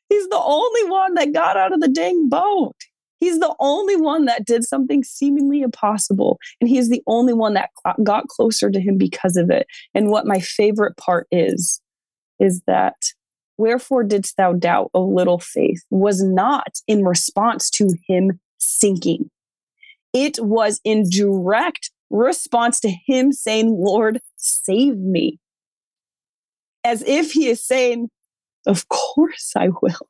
He's 0.10 0.28
the 0.30 0.42
only 0.42 0.90
one 0.90 1.16
that 1.16 1.34
got 1.34 1.58
out 1.58 1.74
of 1.74 1.82
the 1.82 1.88
dang 1.88 2.30
boat. 2.30 2.76
He's 3.20 3.40
the 3.40 3.56
only 3.60 3.96
one 3.96 4.26
that 4.26 4.46
did 4.46 4.64
something 4.64 5.04
seemingly 5.04 5.62
impossible. 5.62 6.38
And 6.62 6.70
he's 6.70 6.90
the 6.90 7.02
only 7.08 7.34
one 7.34 7.54
that 7.56 7.72
got 8.04 8.28
closer 8.28 8.70
to 8.70 8.80
him 8.80 8.98
because 8.98 9.36
of 9.36 9.50
it. 9.50 9.68
And 9.94 10.10
what 10.10 10.28
my 10.28 10.40
favorite 10.40 10.96
part 10.98 11.28
is, 11.32 11.82
is 12.40 12.62
that 12.68 12.96
wherefore 13.58 14.04
didst 14.04 14.38
thou 14.38 14.54
doubt, 14.54 14.92
O 14.94 15.04
little 15.06 15.40
faith, 15.40 15.84
was 15.90 16.22
not 16.22 16.76
in 16.88 17.04
response 17.04 17.70
to 17.72 17.96
him 18.08 18.40
sinking. 18.60 19.30
It 20.16 20.40
was 20.40 20.80
in 20.86 21.10
direct 21.10 21.92
response 22.10 22.80
to 22.80 22.90
him 22.90 23.34
saying, 23.34 23.70
Lord, 23.70 24.22
save 24.38 24.98
me. 24.98 25.40
As 26.86 27.04
if 27.06 27.34
he 27.34 27.50
is 27.50 27.62
saying, 27.62 28.10
Of 28.66 28.88
course 28.88 29.52
I 29.58 29.68
will. 29.82 30.08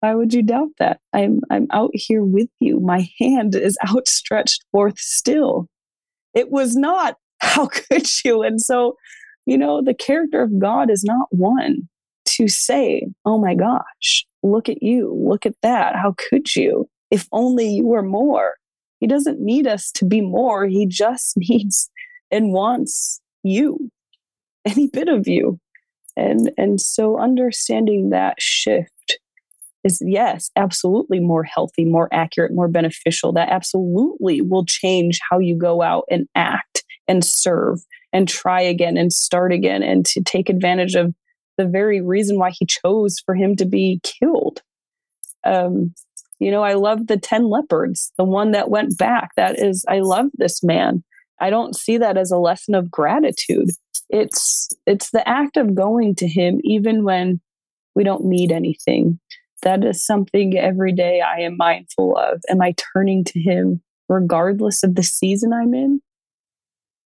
Why 0.00 0.16
would 0.16 0.34
you 0.34 0.42
doubt 0.42 0.70
that? 0.80 0.98
I'm, 1.12 1.40
I'm 1.50 1.68
out 1.72 1.90
here 1.92 2.24
with 2.24 2.48
you. 2.58 2.80
My 2.80 3.08
hand 3.20 3.54
is 3.54 3.78
outstretched 3.88 4.64
forth 4.72 4.98
still. 4.98 5.68
It 6.34 6.50
was 6.50 6.74
not, 6.74 7.14
How 7.38 7.66
could 7.90 8.08
you? 8.24 8.42
And 8.42 8.60
so, 8.60 8.96
you 9.46 9.56
know, 9.56 9.80
the 9.80 9.94
character 9.94 10.42
of 10.42 10.58
God 10.58 10.90
is 10.90 11.04
not 11.04 11.28
one 11.30 11.88
to 12.30 12.48
say, 12.48 13.06
Oh 13.24 13.38
my 13.38 13.54
gosh, 13.54 14.26
look 14.42 14.68
at 14.68 14.82
you, 14.82 15.14
look 15.16 15.46
at 15.46 15.54
that. 15.62 15.94
How 15.94 16.16
could 16.28 16.56
you? 16.56 16.88
If 17.12 17.28
only 17.30 17.68
you 17.68 17.86
were 17.86 18.02
more. 18.02 18.54
He 19.00 19.06
doesn't 19.06 19.40
need 19.40 19.66
us 19.66 19.90
to 19.92 20.04
be 20.04 20.20
more. 20.20 20.66
He 20.66 20.86
just 20.86 21.36
needs 21.36 21.90
and 22.30 22.52
wants 22.52 23.20
you, 23.42 23.90
any 24.64 24.88
bit 24.88 25.08
of 25.08 25.26
you. 25.26 25.58
And, 26.16 26.50
and 26.58 26.80
so 26.80 27.18
understanding 27.18 28.10
that 28.10 28.40
shift 28.40 29.18
is, 29.84 30.02
yes, 30.04 30.50
absolutely 30.56 31.20
more 31.20 31.44
healthy, 31.44 31.84
more 31.84 32.08
accurate, 32.12 32.52
more 32.52 32.66
beneficial. 32.66 33.32
That 33.32 33.50
absolutely 33.50 34.40
will 34.42 34.64
change 34.64 35.20
how 35.30 35.38
you 35.38 35.56
go 35.56 35.80
out 35.80 36.04
and 36.10 36.26
act 36.34 36.84
and 37.06 37.24
serve 37.24 37.80
and 38.12 38.28
try 38.28 38.60
again 38.60 38.96
and 38.96 39.12
start 39.12 39.52
again 39.52 39.82
and 39.82 40.04
to 40.06 40.22
take 40.22 40.48
advantage 40.48 40.94
of 40.96 41.14
the 41.56 41.66
very 41.66 42.00
reason 42.00 42.38
why 42.38 42.50
he 42.50 42.66
chose 42.66 43.18
for 43.24 43.34
him 43.34 43.56
to 43.56 43.64
be 43.64 44.00
killed. 44.02 44.62
Um, 45.44 45.94
you 46.38 46.50
know, 46.50 46.62
I 46.62 46.74
love 46.74 47.06
the 47.06 47.16
10 47.16 47.48
leopards, 47.48 48.12
the 48.16 48.24
one 48.24 48.52
that 48.52 48.70
went 48.70 48.96
back. 48.96 49.30
That 49.36 49.58
is, 49.58 49.84
I 49.88 50.00
love 50.00 50.26
this 50.34 50.62
man. 50.62 51.02
I 51.40 51.50
don't 51.50 51.76
see 51.76 51.98
that 51.98 52.16
as 52.16 52.30
a 52.30 52.38
lesson 52.38 52.74
of 52.74 52.90
gratitude. 52.90 53.70
It's 54.10 54.68
it's 54.86 55.10
the 55.10 55.28
act 55.28 55.56
of 55.56 55.74
going 55.74 56.14
to 56.16 56.26
him 56.26 56.60
even 56.64 57.04
when 57.04 57.40
we 57.94 58.04
don't 58.04 58.24
need 58.24 58.52
anything. 58.52 59.20
That 59.62 59.84
is 59.84 60.04
something 60.04 60.56
every 60.56 60.92
day 60.92 61.20
I 61.20 61.40
am 61.40 61.56
mindful 61.56 62.16
of. 62.16 62.40
Am 62.48 62.62
I 62.62 62.74
turning 62.94 63.24
to 63.24 63.40
him 63.40 63.82
regardless 64.08 64.82
of 64.82 64.94
the 64.94 65.02
season 65.02 65.52
I'm 65.52 65.74
in? 65.74 66.00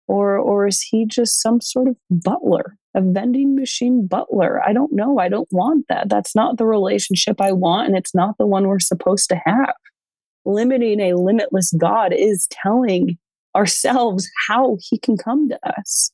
Or 0.07 0.37
or 0.37 0.67
is 0.67 0.83
he 0.83 1.07
just 1.07 1.41
some 1.41 1.61
sort 1.61 1.89
of 1.89 1.97
butler 2.11 2.77
a 2.95 3.01
vending 3.01 3.55
machine 3.55 4.07
butler. 4.07 4.61
I 4.67 4.73
don't 4.73 4.93
know. 4.93 5.19
I 5.19 5.29
don't 5.29 5.49
want 5.53 5.87
that. 5.89 6.09
That's 6.09 6.35
not 6.35 6.59
the 6.59 6.67
relationship 6.67 7.41
I 7.41 7.53
want, 7.53 7.89
and 7.89 7.97
it's 7.97 8.15
not 8.15 8.37
the 8.39 8.47
one 8.47 8.67
we're 8.67 8.81
supposed 8.81 9.29
to 9.29 9.41
have. 9.45 9.75
Limiting 10.45 11.01
a 11.01 11.15
limitless 11.15 11.73
God 11.79 12.13
is 12.13 12.49
telling 12.51 13.19
ourselves 13.55 14.29
how 14.49 14.79
he 14.81 14.99
can 14.99 15.17
come 15.17 15.49
to 15.49 15.59
us. 15.79 16.11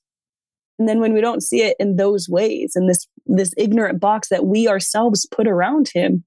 And 0.78 0.88
then 0.88 1.00
when 1.00 1.14
we 1.14 1.20
don't 1.20 1.42
see 1.42 1.62
it 1.62 1.76
in 1.78 1.96
those 1.96 2.28
ways, 2.28 2.72
in 2.76 2.86
this 2.86 3.06
this 3.24 3.54
ignorant 3.56 4.00
box 4.00 4.28
that 4.28 4.46
we 4.46 4.68
ourselves 4.68 5.26
put 5.30 5.48
around 5.48 5.88
him, 5.92 6.24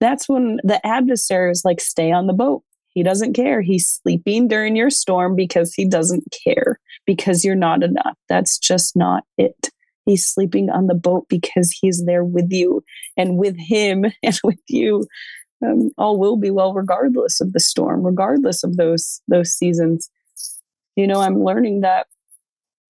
that's 0.00 0.28
when 0.28 0.58
the 0.64 0.84
adversary 0.86 1.50
is 1.50 1.64
like, 1.64 1.80
stay 1.80 2.12
on 2.12 2.26
the 2.26 2.32
boat. 2.32 2.62
He 2.88 3.02
doesn't 3.02 3.34
care. 3.34 3.60
He's 3.60 3.86
sleeping 3.86 4.48
during 4.48 4.74
your 4.74 4.90
storm 4.90 5.36
because 5.36 5.74
he 5.74 5.86
doesn't 5.86 6.24
care, 6.44 6.80
because 7.06 7.44
you're 7.44 7.54
not 7.54 7.82
enough. 7.82 8.16
That's 8.28 8.58
just 8.58 8.96
not 8.96 9.24
it. 9.38 9.70
He's 10.06 10.24
sleeping 10.24 10.70
on 10.70 10.86
the 10.86 10.94
boat 10.94 11.26
because 11.28 11.70
he's 11.70 12.04
there 12.06 12.24
with 12.24 12.50
you 12.50 12.82
and 13.16 13.36
with 13.36 13.56
him 13.58 14.06
and 14.22 14.40
with 14.42 14.60
you. 14.68 15.06
Um, 15.64 15.90
all 15.98 16.18
will 16.18 16.36
be 16.36 16.50
well 16.50 16.74
regardless 16.74 17.40
of 17.40 17.52
the 17.52 17.60
storm, 17.60 18.02
regardless 18.04 18.62
of 18.62 18.76
those 18.76 19.20
those 19.28 19.52
seasons. 19.52 20.10
You 20.96 21.06
know, 21.06 21.20
I'm 21.20 21.42
learning 21.42 21.80
that 21.80 22.06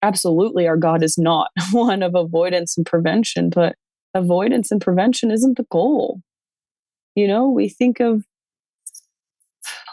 absolutely 0.01 0.67
our 0.67 0.77
God 0.77 1.03
is 1.03 1.17
not 1.17 1.49
one 1.71 2.03
of 2.03 2.15
avoidance 2.15 2.77
and 2.77 2.85
prevention, 2.85 3.49
but 3.49 3.75
avoidance 4.13 4.71
and 4.71 4.81
prevention 4.81 5.31
isn't 5.31 5.57
the 5.57 5.65
goal. 5.71 6.21
You 7.15 7.27
know, 7.27 7.49
we 7.49 7.67
think 7.67 7.99
of 7.99 8.23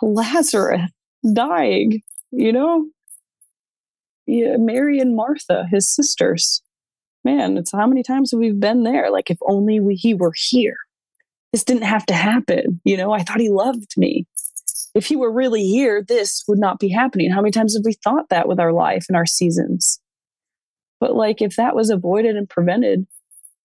Lazarus 0.03 0.91
dying, 1.33 2.03
you 2.33 2.53
know, 2.53 2.87
yeah, 4.27 4.57
Mary 4.57 4.99
and 4.99 5.15
Martha, 5.15 5.67
his 5.71 5.89
sisters. 5.89 6.63
Man, 7.25 7.57
it's 7.57 7.73
how 7.73 7.87
many 7.87 8.03
times 8.03 8.31
have 8.31 8.41
we 8.41 8.53
been 8.53 8.83
there? 8.83 9.11
Like, 9.11 9.31
if 9.31 9.39
only 9.49 9.81
we, 9.81 9.95
he 9.95 10.15
were 10.15 10.35
here. 10.37 10.77
This 11.53 11.65
didn't 11.65 11.85
have 11.85 12.05
to 12.07 12.15
happen. 12.15 12.81
You 12.85 12.97
know, 12.97 13.13
I 13.13 13.23
thought 13.23 13.41
he 13.41 13.49
loved 13.49 13.97
me. 13.97 14.27
If 14.95 15.07
he 15.07 15.17
were 15.17 15.31
really 15.31 15.65
here, 15.67 16.03
this 16.03 16.45
would 16.47 16.59
not 16.59 16.79
be 16.79 16.89
happening. 16.89 17.31
How 17.31 17.41
many 17.41 17.51
times 17.51 17.75
have 17.75 17.85
we 17.85 17.95
thought 17.95 18.29
that 18.29 18.47
with 18.47 18.61
our 18.61 18.73
life 18.73 19.07
and 19.09 19.17
our 19.17 19.27
seasons? 19.27 20.01
But 21.01 21.15
like, 21.15 21.41
if 21.41 21.57
that 21.57 21.75
was 21.75 21.91
avoided 21.91 22.37
and 22.37 22.49
prevented, 22.49 23.07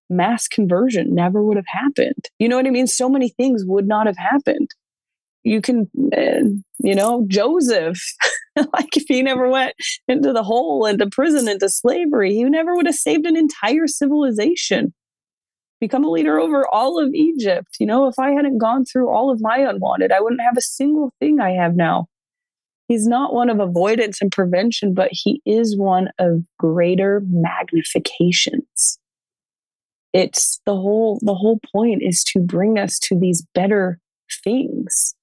mass 0.10 0.48
conversion 0.48 1.14
never 1.14 1.44
would 1.44 1.58
have 1.58 1.68
happened. 1.68 2.26
You 2.40 2.50
know 2.50 2.58
what 2.58 2.66
I 2.66 2.72
mean? 2.72 2.88
So 2.88 3.10
many 3.10 3.30
things 3.30 3.64
would 3.66 3.88
not 3.88 4.08
have 4.08 4.18
happened. 4.18 4.70
You 5.44 5.62
can, 5.62 5.90
uh, 6.16 6.50
you 6.80 6.96
know, 6.96 7.26
Joseph, 7.28 8.00
like 8.56 8.96
if 8.98 9.06
he 9.08 9.24
never 9.24 9.50
went 9.50 9.74
into 10.08 10.34
the 10.34 10.44
hole, 10.44 10.86
into 10.86 11.08
prison, 11.10 11.48
into 11.48 11.70
slavery, 11.70 12.34
he 12.34 12.44
never 12.44 12.76
would 12.76 12.86
have 12.86 12.96
saved 12.96 13.26
an 13.26 13.38
entire 13.38 13.88
civilization. 13.88 14.94
Become 15.80 16.04
a 16.04 16.10
leader 16.10 16.40
over 16.40 16.68
all 16.68 17.02
of 17.02 17.14
Egypt. 17.14 17.78
You 17.80 17.86
know, 17.86 18.08
if 18.08 18.20
I 18.20 18.32
hadn't 18.32 18.58
gone 18.58 18.84
through 18.84 19.10
all 19.10 19.32
of 19.32 19.40
my 19.42 19.60
unwanted, 19.60 20.12
I 20.12 20.20
wouldn't 20.20 20.42
have 20.42 20.58
a 20.58 20.62
single 20.62 21.14
thing 21.20 21.40
I 21.40 21.52
have 21.52 21.76
now. 21.76 22.08
He's 22.90 23.08
not 23.08 23.34
one 23.34 23.50
of 23.50 23.60
avoidance 23.60 24.22
and 24.22 24.32
prevention, 24.32 24.94
but 24.94 25.10
he 25.12 25.42
is 25.46 25.78
one 25.78 26.10
of 26.20 26.44
greater 26.58 27.22
magnifications 27.22 28.98
it's 30.14 30.60
the 30.66 30.76
whole 30.76 31.20
the 31.22 31.36
whole 31.36 31.60
point 31.72 32.02
is 32.02 32.24
to 32.24 32.40
bring 32.40 32.78
us 32.78 33.00
to 33.00 33.20
these 33.20 33.46
better 33.54 34.00
things 34.44 35.16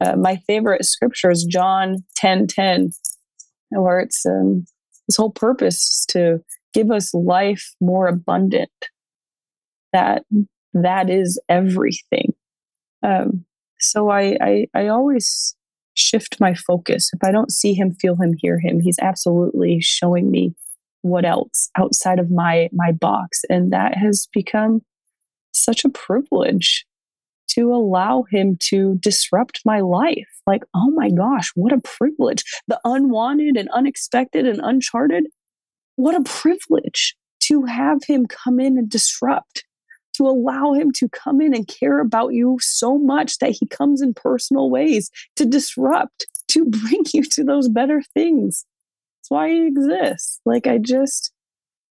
uh, 0.00 0.16
my 0.16 0.36
favorite 0.46 0.84
scripture 0.84 1.30
is 1.30 1.44
john 1.44 2.04
10 2.16 2.46
10 2.46 2.90
where 3.70 4.00
it's 4.00 4.24
um, 4.24 4.64
his 5.06 5.16
whole 5.16 5.30
purpose 5.30 6.04
to 6.06 6.42
give 6.72 6.90
us 6.90 7.12
life 7.14 7.74
more 7.80 8.06
abundant. 8.06 8.70
That 9.92 10.22
that 10.74 11.10
is 11.10 11.40
everything. 11.48 12.34
Um, 13.02 13.44
so 13.80 14.10
I, 14.10 14.36
I 14.40 14.66
i 14.74 14.88
always 14.88 15.54
shift 15.94 16.40
my 16.40 16.54
focus. 16.54 17.10
If 17.12 17.24
i 17.24 17.32
don't 17.32 17.50
see 17.50 17.74
him 17.74 17.92
feel 17.92 18.16
him 18.16 18.34
hear 18.38 18.58
him 18.58 18.80
he's 18.80 18.98
absolutely 19.00 19.80
showing 19.80 20.30
me 20.30 20.54
what 21.02 21.24
else 21.24 21.70
outside 21.76 22.18
of 22.18 22.30
my 22.30 22.68
my 22.72 22.92
box. 22.92 23.44
And 23.48 23.72
that 23.72 23.96
has 23.96 24.28
become 24.32 24.82
such 25.52 25.84
a 25.84 25.88
privilege 25.88 26.86
to 27.58 27.72
allow 27.72 28.24
him 28.30 28.56
to 28.60 28.96
disrupt 29.00 29.60
my 29.64 29.80
life 29.80 30.28
like 30.46 30.62
oh 30.74 30.90
my 30.90 31.10
gosh 31.10 31.50
what 31.54 31.72
a 31.72 31.80
privilege 31.80 32.44
the 32.68 32.80
unwanted 32.84 33.56
and 33.56 33.68
unexpected 33.70 34.46
and 34.46 34.60
uncharted 34.62 35.26
what 35.96 36.14
a 36.14 36.22
privilege 36.22 37.16
to 37.40 37.64
have 37.64 37.98
him 38.06 38.26
come 38.26 38.60
in 38.60 38.78
and 38.78 38.88
disrupt 38.88 39.64
to 40.14 40.26
allow 40.26 40.72
him 40.72 40.90
to 40.92 41.08
come 41.08 41.40
in 41.40 41.54
and 41.54 41.68
care 41.68 42.00
about 42.00 42.34
you 42.34 42.58
so 42.60 42.98
much 42.98 43.38
that 43.38 43.50
he 43.50 43.66
comes 43.66 44.02
in 44.02 44.12
personal 44.14 44.68
ways 44.68 45.10
to 45.36 45.44
disrupt 45.44 46.26
to 46.48 46.64
bring 46.68 47.02
you 47.12 47.22
to 47.22 47.44
those 47.44 47.68
better 47.68 48.02
things 48.14 48.64
that's 49.28 49.30
why 49.30 49.50
he 49.50 49.66
exists. 49.66 50.40
Like 50.44 50.66
I 50.66 50.78
just 50.78 51.32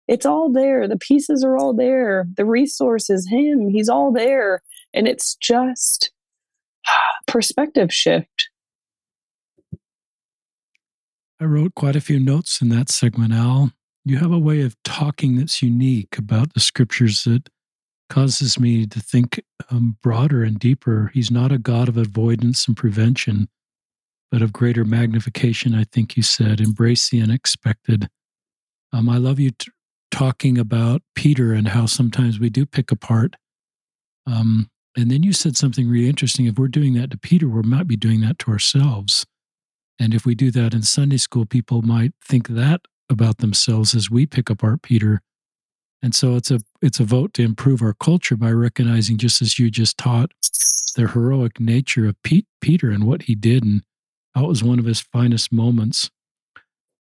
it's 0.08 0.25
all 0.25 0.51
there. 0.51 0.88
The 0.88 0.97
pieces 0.97 1.43
are 1.43 1.58
all 1.58 1.73
there. 1.73 2.28
The 2.38 2.45
resources, 2.45 3.28
him, 3.28 3.69
he's 3.69 3.89
all 3.89 4.12
there. 4.12 4.62
And 4.95 5.08
it's 5.08 5.36
just 5.36 6.12
perspective 7.27 7.93
shift. 7.93 8.49
I 11.39 11.45
wrote 11.45 11.75
quite 11.75 11.95
a 11.95 12.01
few 12.01 12.19
notes 12.19 12.62
in 12.62 12.69
that 12.69 12.89
segment, 12.89 13.34
Al. 13.34 13.71
You 14.05 14.17
have 14.17 14.31
a 14.31 14.39
way 14.39 14.62
of 14.62 14.75
talking 14.84 15.36
that's 15.36 15.62
unique 15.62 16.17
about 16.17 16.53
the 16.53 16.60
scriptures 16.60 17.23
that 17.25 17.49
causes 18.10 18.60
me 18.60 18.86
to 18.86 18.99
think 18.99 19.43
um, 19.69 19.97
broader 20.01 20.43
and 20.43 20.58
deeper. 20.58 21.12
He's 21.13 21.31
not 21.31 21.51
a 21.51 21.58
God 21.58 21.89
of 21.89 21.97
avoidance 21.97 22.67
and 22.67 22.77
prevention 22.77 23.49
but 24.36 24.41
of 24.41 24.51
greater 24.51 24.84
magnification, 24.84 25.73
I 25.73 25.86
think 25.86 26.17
you 26.17 26.23
said. 26.23 26.60
Embrace 26.60 27.10
the 27.10 27.21
unexpected. 27.21 28.10
Um, 28.91 29.08
I 29.08 29.15
love 29.15 29.39
you 29.39 29.51
t- 29.51 29.71
talking 30.12 30.58
about 30.58 31.01
Peter 31.15 31.53
and 31.53 31.69
how 31.69 31.86
sometimes 31.86 32.38
we 32.38 32.49
do 32.49 32.65
pick 32.65 32.91
apart. 32.91 33.38
Um, 34.27 34.69
and 34.97 35.12
then 35.12 35.23
you 35.23 35.34
said 35.34 35.58
something 35.58 35.89
really 35.89 36.10
interesting. 36.10 36.45
If 36.45 36.58
we're 36.58 36.67
doing 36.67 36.93
that 36.93 37.12
to 37.12 37.17
Peter, 37.17 37.47
we 37.49 37.62
might 37.63 37.88
be 37.88 37.97
doing 37.97 38.21
that 38.21 38.39
to 38.39 38.51
ourselves. 38.51 39.25
And 39.99 40.13
if 40.13 40.25
we 40.25 40.36
do 40.36 40.51
that 40.51 40.73
in 40.73 40.84
Sunday 40.84 41.17
school, 41.17 41.45
people 41.45 41.81
might 41.81 42.13
think 42.23 42.47
that 42.49 42.81
about 43.10 43.38
themselves 43.38 43.93
as 43.93 44.10
we 44.10 44.25
pick 44.25 44.49
apart 44.49 44.81
Peter. 44.81 45.21
And 46.01 46.13
so 46.13 46.36
it's 46.36 46.51
a 46.51 46.60
it's 46.81 46.99
a 46.99 47.05
vote 47.05 47.34
to 47.34 47.43
improve 47.43 47.81
our 47.81 47.93
culture 47.93 48.36
by 48.36 48.51
recognizing, 48.51 49.17
just 49.17 49.41
as 49.41 49.58
you 49.58 49.71
just 49.71 49.97
taught, 49.97 50.31
the 50.95 51.08
heroic 51.08 51.60
nature 51.60 52.08
of 52.08 52.21
Pete, 52.23 52.45
Peter 52.62 52.89
and 52.91 53.05
what 53.05 53.23
he 53.23 53.36
did, 53.36 53.63
and 53.63 53.84
that 54.34 54.43
was 54.43 54.63
one 54.63 54.79
of 54.79 54.86
his 54.86 55.01
finest 55.01 55.51
moments. 55.51 56.10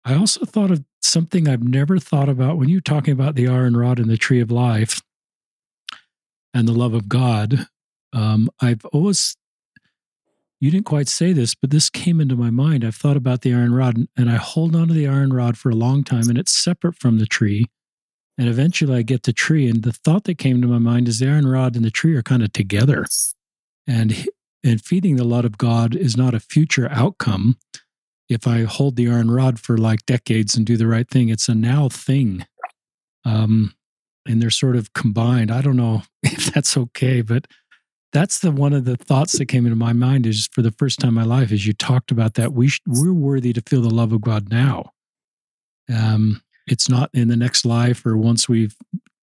I 0.05 0.15
also 0.15 0.45
thought 0.45 0.71
of 0.71 0.85
something 1.03 1.49
I've 1.49 1.63
never 1.63 1.99
thought 1.99 2.29
about 2.29 2.57
when 2.57 2.69
you're 2.69 2.81
talking 2.81 3.13
about 3.13 3.35
the 3.35 3.49
iron 3.49 3.77
rod 3.77 3.99
and 3.99 4.09
the 4.09 4.17
tree 4.17 4.41
of 4.41 4.51
life 4.51 5.01
and 6.53 6.67
the 6.67 6.73
love 6.73 6.95
of 6.95 7.09
God. 7.09 7.67
Um, 8.13 8.51
I've 8.61 8.85
always, 8.87 9.37
you 10.61 10.71
didn't 10.71 10.87
quite 10.87 11.09
say 11.09 11.33
this, 11.33 11.55
but 11.55 11.71
this 11.71 11.91
came 11.91 12.21
into 12.21 12.37
my 12.37 12.51
mind. 12.51 12.85
I've 12.85 12.97
thought 12.97 13.17
about 13.17 13.43
the 13.43 13.55
iron 13.55 13.75
rod 13.75 13.97
and, 13.97 14.09
and 14.17 14.31
I 14.31 14.37
hold 14.37 14.75
on 14.75 14.89
to 14.89 14.95
the 14.95 15.09
iron 15.09 15.33
rod 15.33 15.57
for 15.57 15.71
a 15.71 15.77
long 15.77 16.05
time 16.05 16.29
and 16.29 16.39
it's 16.39 16.53
separate 16.53 16.97
from 16.97 17.19
the 17.19 17.27
tree. 17.27 17.67
And 18.37 18.49
eventually 18.49 18.97
I 18.97 19.03
get 19.03 19.25
the 19.25 19.33
tree. 19.33 19.69
And 19.69 19.83
the 19.83 19.93
thought 19.93 20.25
that 20.25 20.39
came 20.39 20.63
to 20.63 20.69
my 20.69 20.79
mind 20.79 21.09
is 21.09 21.19
the 21.19 21.29
iron 21.29 21.47
rod 21.47 21.77
and 21.77 21.85
the 21.85 21.91
tree 21.91 22.17
are 22.17 22.23
kind 22.23 22.43
of 22.43 22.53
together. 22.53 23.05
And 23.87 24.27
and 24.63 24.83
feeding 24.83 25.17
the 25.17 25.25
lot 25.25 25.45
of 25.45 25.59
God 25.59 25.95
is 25.95 26.17
not 26.17 26.35
a 26.35 26.41
future 26.41 26.89
outcome. 26.91 27.57
If 28.29 28.47
I 28.47 28.65
hold 28.65 28.97
the 28.97 29.09
iron 29.09 29.31
rod 29.31 29.59
for 29.59 29.77
like 29.77 30.07
decades 30.07 30.55
and 30.55 30.67
do 30.67 30.77
the 30.77 30.87
right 30.87 31.09
thing, 31.09 31.29
it's 31.29 31.49
a 31.49 31.55
now 31.55 31.89
thing. 31.89 32.47
Um, 33.25 33.75
and 34.27 34.41
they're 34.41 34.51
sort 34.51 34.77
of 34.77 34.93
combined. 34.93 35.51
I 35.51 35.63
don't 35.63 35.77
know 35.77 36.03
if 36.23 36.53
that's 36.53 36.77
okay, 36.77 37.23
but 37.23 37.47
that's 38.13 38.41
the 38.41 38.51
one 38.51 38.73
of 38.73 38.85
the 38.85 38.97
thoughts 38.97 39.39
that 39.39 39.47
came 39.47 39.67
into 39.67 39.77
my 39.77 39.93
mind 39.93 40.27
is 40.27 40.49
for 40.53 40.63
the 40.63 40.73
first 40.73 40.99
time 40.99 41.11
in 41.11 41.15
my 41.15 41.25
life 41.25 41.53
as 41.53 41.67
you 41.67 41.73
talked 41.73 42.11
about 42.11 42.35
that 42.35 42.53
we 42.53 42.69
sh- 42.69 42.81
we're 42.87 43.13
worthy 43.13 43.53
to 43.53 43.63
feel 43.63 43.83
the 43.83 43.91
love 43.91 44.13
of 44.13 44.21
God 44.21 44.51
now. 44.51 44.93
Um, 45.93 46.43
it's 46.67 46.89
not 46.89 47.11
in 47.13 47.29
the 47.29 47.37
next 47.37 47.65
life 47.65 48.05
or 48.07 48.17
once 48.17 48.49
we've 48.49 48.77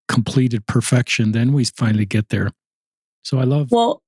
completed 0.07 0.65
perfection, 0.67 1.31
then 1.31 1.53
we 1.53 1.65
finally 1.65 2.05
get 2.05 2.29
there. 2.29 2.51
So 3.23 3.39
I 3.39 3.43
love 3.43 3.69
well, 3.71 4.01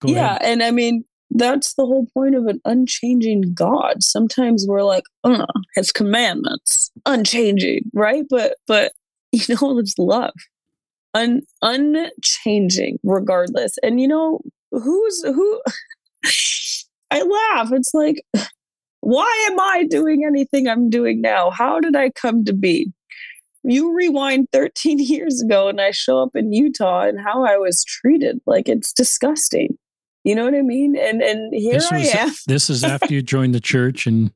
Go 0.00 0.12
yeah, 0.12 0.36
ahead. 0.36 0.42
and 0.42 0.62
I 0.62 0.70
mean 0.70 1.04
that's 1.30 1.74
the 1.74 1.84
whole 1.84 2.06
point 2.14 2.34
of 2.36 2.46
an 2.46 2.60
unchanging 2.64 3.54
God. 3.54 4.02
Sometimes 4.02 4.66
we're 4.68 4.82
like, 4.82 5.04
uh, 5.24 5.46
his 5.74 5.90
commandments, 5.90 6.90
unchanging, 7.06 7.90
right? 7.92 8.24
But 8.30 8.56
but 8.66 8.92
you 9.32 9.56
know, 9.60 9.78
it's 9.78 9.98
love. 9.98 10.32
Un 11.14 11.42
unchanging 11.62 12.98
regardless. 13.04 13.78
And 13.82 14.00
you 14.00 14.08
know, 14.08 14.40
who's 14.70 15.22
who 15.22 15.60
I 17.10 17.22
laugh. 17.22 17.72
It's 17.72 17.94
like, 17.94 18.24
why 19.00 19.48
am 19.50 19.60
I 19.60 19.84
doing 19.88 20.24
anything 20.26 20.66
I'm 20.66 20.90
doing 20.90 21.20
now? 21.20 21.50
How 21.50 21.78
did 21.78 21.94
I 21.94 22.10
come 22.10 22.44
to 22.46 22.52
be? 22.52 22.92
You 23.62 23.94
rewind 23.94 24.48
13 24.52 24.98
years 25.00 25.40
ago 25.40 25.68
and 25.68 25.80
I 25.80 25.90
show 25.90 26.22
up 26.22 26.30
in 26.34 26.52
Utah 26.52 27.02
and 27.02 27.20
how 27.20 27.44
I 27.44 27.56
was 27.56 27.84
treated. 27.84 28.40
Like 28.46 28.68
it's 28.68 28.92
disgusting. 28.92 29.78
You 30.24 30.34
know 30.34 30.44
what 30.44 30.54
I 30.54 30.62
mean? 30.62 30.96
And 30.96 31.22
and 31.22 31.54
here 31.54 31.74
was, 31.74 31.92
I 31.92 31.98
am. 31.98 32.32
this 32.46 32.70
is 32.70 32.82
after 32.82 33.12
you 33.12 33.20
joined 33.22 33.54
the 33.54 33.60
church 33.60 34.06
and 34.06 34.32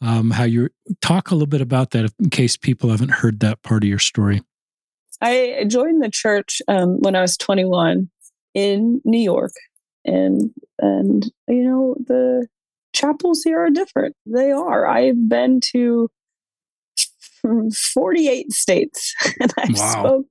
um, 0.00 0.30
how 0.30 0.44
you 0.44 0.68
talk 1.00 1.30
a 1.30 1.34
little 1.34 1.46
bit 1.46 1.60
about 1.60 1.90
that 1.90 2.12
in 2.18 2.30
case 2.30 2.56
people 2.56 2.90
haven't 2.90 3.10
heard 3.10 3.40
that 3.40 3.62
part 3.62 3.82
of 3.82 3.88
your 3.88 3.98
story. 3.98 4.42
I 5.20 5.64
joined 5.68 6.02
the 6.02 6.10
church 6.10 6.60
um, 6.68 7.00
when 7.00 7.14
I 7.14 7.20
was 7.20 7.36
21 7.36 8.10
in 8.54 9.00
New 9.04 9.20
York, 9.20 9.52
and 10.04 10.50
and 10.78 11.30
you 11.48 11.64
know 11.64 11.96
the 12.06 12.46
chapels 12.94 13.42
here 13.42 13.60
are 13.60 13.70
different. 13.70 14.16
They 14.26 14.50
are. 14.50 14.86
I've 14.86 15.28
been 15.28 15.60
to 15.72 16.10
48 17.94 18.52
states, 18.52 19.14
and 19.40 19.52
I've 19.56 19.78
wow. 19.78 19.92
spoke 19.92 20.26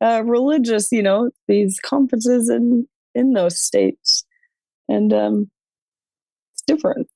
uh, 0.00 0.22
religious, 0.24 0.92
you 0.92 1.02
know, 1.02 1.30
these 1.46 1.78
conferences 1.80 2.48
in 2.48 2.86
in 3.14 3.32
those 3.32 3.58
states. 3.58 4.24
And 4.88 5.12
um, 5.12 5.50
it's 6.54 6.62
different. 6.66 7.08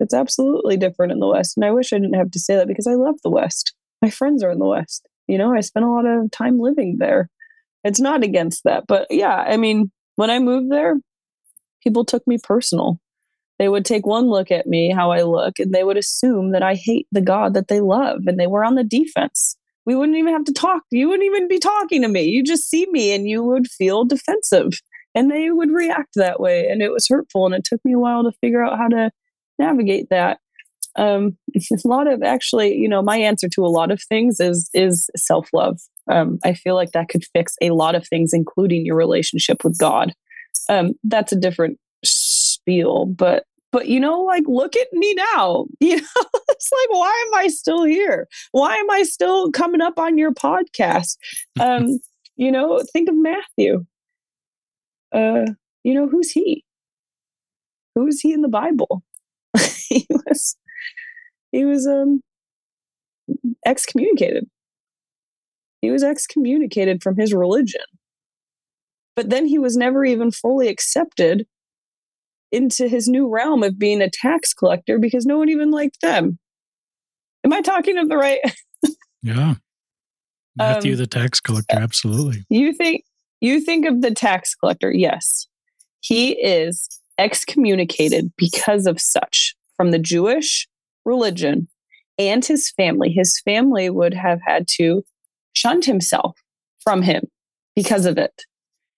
It's 0.00 0.14
absolutely 0.14 0.76
different 0.76 1.12
in 1.12 1.20
the 1.20 1.28
West. 1.28 1.56
And 1.56 1.64
I 1.64 1.70
wish 1.70 1.92
I 1.92 1.98
didn't 1.98 2.14
have 2.14 2.30
to 2.32 2.38
say 2.38 2.56
that 2.56 2.68
because 2.68 2.86
I 2.86 2.94
love 2.94 3.16
the 3.22 3.30
West. 3.30 3.74
My 4.02 4.10
friends 4.10 4.42
are 4.42 4.50
in 4.50 4.58
the 4.58 4.66
West. 4.66 5.08
You 5.26 5.38
know, 5.38 5.52
I 5.52 5.60
spent 5.60 5.86
a 5.86 5.90
lot 5.90 6.06
of 6.06 6.30
time 6.30 6.58
living 6.58 6.96
there. 6.98 7.28
It's 7.84 8.00
not 8.00 8.22
against 8.22 8.64
that. 8.64 8.84
But 8.86 9.06
yeah, 9.10 9.34
I 9.34 9.56
mean, 9.56 9.90
when 10.16 10.30
I 10.30 10.38
moved 10.38 10.70
there, 10.70 10.96
people 11.82 12.04
took 12.04 12.26
me 12.26 12.38
personal. 12.42 13.00
They 13.58 13.68
would 13.68 13.84
take 13.84 14.06
one 14.06 14.26
look 14.26 14.50
at 14.50 14.66
me, 14.66 14.90
how 14.90 15.12
I 15.12 15.22
look, 15.22 15.58
and 15.58 15.72
they 15.72 15.82
would 15.82 15.96
assume 15.96 16.52
that 16.52 16.62
I 16.62 16.74
hate 16.74 17.06
the 17.10 17.22
God 17.22 17.54
that 17.54 17.68
they 17.68 17.80
love. 17.80 18.22
And 18.26 18.38
they 18.38 18.46
were 18.46 18.64
on 18.64 18.74
the 18.74 18.84
defense. 18.84 19.56
We 19.86 19.94
wouldn't 19.94 20.18
even 20.18 20.32
have 20.32 20.44
to 20.44 20.52
talk. 20.52 20.82
You 20.90 21.08
wouldn't 21.08 21.26
even 21.26 21.48
be 21.48 21.58
talking 21.58 22.02
to 22.02 22.08
me. 22.08 22.24
You 22.24 22.42
just 22.42 22.68
see 22.68 22.86
me 22.90 23.14
and 23.14 23.28
you 23.28 23.42
would 23.44 23.68
feel 23.68 24.04
defensive. 24.04 24.72
And 25.14 25.30
they 25.30 25.50
would 25.50 25.70
react 25.70 26.14
that 26.16 26.40
way. 26.40 26.68
And 26.68 26.82
it 26.82 26.92
was 26.92 27.06
hurtful. 27.08 27.46
And 27.46 27.54
it 27.54 27.64
took 27.64 27.82
me 27.84 27.94
a 27.94 27.98
while 27.98 28.24
to 28.24 28.32
figure 28.40 28.62
out 28.62 28.76
how 28.76 28.88
to 28.88 29.10
navigate 29.58 30.10
that. 30.10 30.38
Um, 30.96 31.36
a 31.54 31.88
lot 31.88 32.06
of 32.06 32.22
actually, 32.22 32.74
you 32.74 32.88
know, 32.88 33.02
my 33.02 33.16
answer 33.16 33.48
to 33.50 33.64
a 33.64 33.68
lot 33.68 33.90
of 33.90 34.02
things 34.02 34.40
is 34.40 34.70
is 34.74 35.10
self 35.16 35.48
love. 35.52 35.80
Um, 36.08 36.38
I 36.44 36.54
feel 36.54 36.74
like 36.74 36.92
that 36.92 37.08
could 37.08 37.24
fix 37.32 37.56
a 37.60 37.70
lot 37.70 37.94
of 37.94 38.06
things, 38.06 38.32
including 38.32 38.86
your 38.86 38.96
relationship 38.96 39.64
with 39.64 39.78
God. 39.78 40.12
Um, 40.68 40.92
that's 41.04 41.32
a 41.32 41.40
different 41.40 41.78
spiel, 42.04 43.06
but 43.06 43.44
but 43.72 43.88
you 43.88 44.00
know, 44.00 44.22
like 44.22 44.44
look 44.46 44.76
at 44.76 44.92
me 44.92 45.14
now. 45.14 45.66
You 45.80 45.96
know, 45.96 46.24
it's 46.48 46.70
like 46.72 46.90
why 46.90 47.24
am 47.26 47.34
I 47.38 47.48
still 47.48 47.84
here? 47.84 48.28
Why 48.52 48.76
am 48.76 48.90
I 48.90 49.02
still 49.02 49.50
coming 49.52 49.80
up 49.80 49.98
on 49.98 50.18
your 50.18 50.32
podcast? 50.32 51.16
Um, 51.60 51.98
you 52.36 52.50
know, 52.50 52.82
think 52.92 53.08
of 53.08 53.16
Matthew. 53.16 53.84
Uh, 55.12 55.46
you 55.84 55.94
know, 55.94 56.08
who's 56.08 56.30
he? 56.30 56.64
Who 57.94 58.06
is 58.06 58.20
he 58.20 58.32
in 58.32 58.42
the 58.42 58.48
Bible? 58.48 59.02
he 59.88 60.06
was 60.10 60.56
he 61.52 61.64
was 61.64 61.86
um 61.86 62.20
excommunicated. 63.64 64.48
He 65.82 65.90
was 65.90 66.02
excommunicated 66.02 67.02
from 67.02 67.16
his 67.16 67.34
religion. 67.34 67.82
But 69.14 69.30
then 69.30 69.46
he 69.46 69.58
was 69.58 69.76
never 69.76 70.04
even 70.04 70.30
fully 70.30 70.68
accepted 70.68 71.46
into 72.52 72.88
his 72.88 73.08
new 73.08 73.28
realm 73.28 73.62
of 73.62 73.78
being 73.78 74.00
a 74.00 74.10
tax 74.10 74.54
collector 74.54 74.98
because 74.98 75.26
no 75.26 75.38
one 75.38 75.48
even 75.48 75.70
liked 75.70 76.00
them. 76.00 76.38
Am 77.44 77.52
I 77.52 77.60
talking 77.60 77.98
of 77.98 78.08
the 78.08 78.16
right? 78.16 78.40
yeah. 79.22 79.54
Matthew 80.56 80.92
um, 80.92 80.98
the 80.98 81.06
tax 81.06 81.40
collector, 81.40 81.76
absolutely. 81.76 82.44
You 82.48 82.72
think 82.72 83.04
you 83.40 83.60
think 83.60 83.86
of 83.86 84.00
the 84.00 84.10
tax 84.10 84.54
collector, 84.54 84.90
yes. 84.90 85.46
He 86.00 86.32
is 86.32 86.88
excommunicated 87.18 88.32
because 88.36 88.86
of 88.86 89.00
such 89.00 89.54
from 89.76 89.90
the 89.90 89.98
Jewish 89.98 90.66
religion 91.06 91.68
and 92.18 92.44
his 92.44 92.70
family. 92.70 93.10
His 93.10 93.40
family 93.40 93.88
would 93.90 94.14
have 94.14 94.40
had 94.44 94.66
to 94.72 95.04
shunned 95.54 95.84
himself 95.84 96.36
from 96.80 97.02
him 97.02 97.22
because 97.74 98.04
of 98.06 98.18
it. 98.18 98.42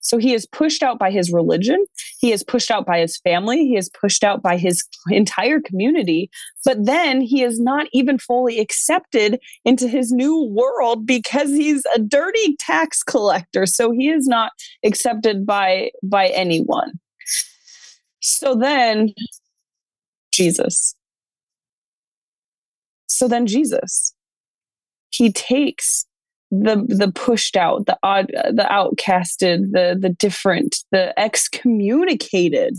So 0.00 0.16
he 0.16 0.32
is 0.32 0.46
pushed 0.46 0.82
out 0.82 0.98
by 0.98 1.10
his 1.10 1.32
religion. 1.32 1.84
He 2.20 2.32
is 2.32 2.42
pushed 2.42 2.70
out 2.70 2.86
by 2.86 3.00
his 3.00 3.18
family. 3.18 3.66
He 3.66 3.76
is 3.76 3.90
pushed 3.90 4.24
out 4.24 4.42
by 4.42 4.56
his 4.56 4.84
entire 5.10 5.60
community. 5.60 6.30
But 6.64 6.84
then 6.84 7.20
he 7.20 7.42
is 7.42 7.60
not 7.60 7.88
even 7.92 8.18
fully 8.18 8.58
accepted 8.58 9.38
into 9.64 9.86
his 9.86 10.10
new 10.10 10.44
world 10.44 11.04
because 11.04 11.50
he's 11.50 11.84
a 11.94 11.98
dirty 11.98 12.56
tax 12.56 13.02
collector. 13.02 13.66
So 13.66 13.90
he 13.90 14.08
is 14.08 14.26
not 14.26 14.52
accepted 14.84 15.44
by, 15.44 15.90
by 16.02 16.28
anyone. 16.28 16.92
So 18.20 18.54
then 18.54 19.12
Jesus. 20.32 20.94
So 23.18 23.26
then 23.26 23.48
Jesus. 23.48 24.14
He 25.10 25.32
takes 25.32 26.06
the 26.52 26.86
the 26.88 27.10
pushed 27.12 27.56
out, 27.56 27.86
the 27.86 27.98
odd, 28.04 28.28
the 28.28 28.66
outcasted, 28.70 29.72
the 29.72 29.96
the 29.98 30.10
different, 30.10 30.76
the 30.92 31.18
excommunicated. 31.18 32.76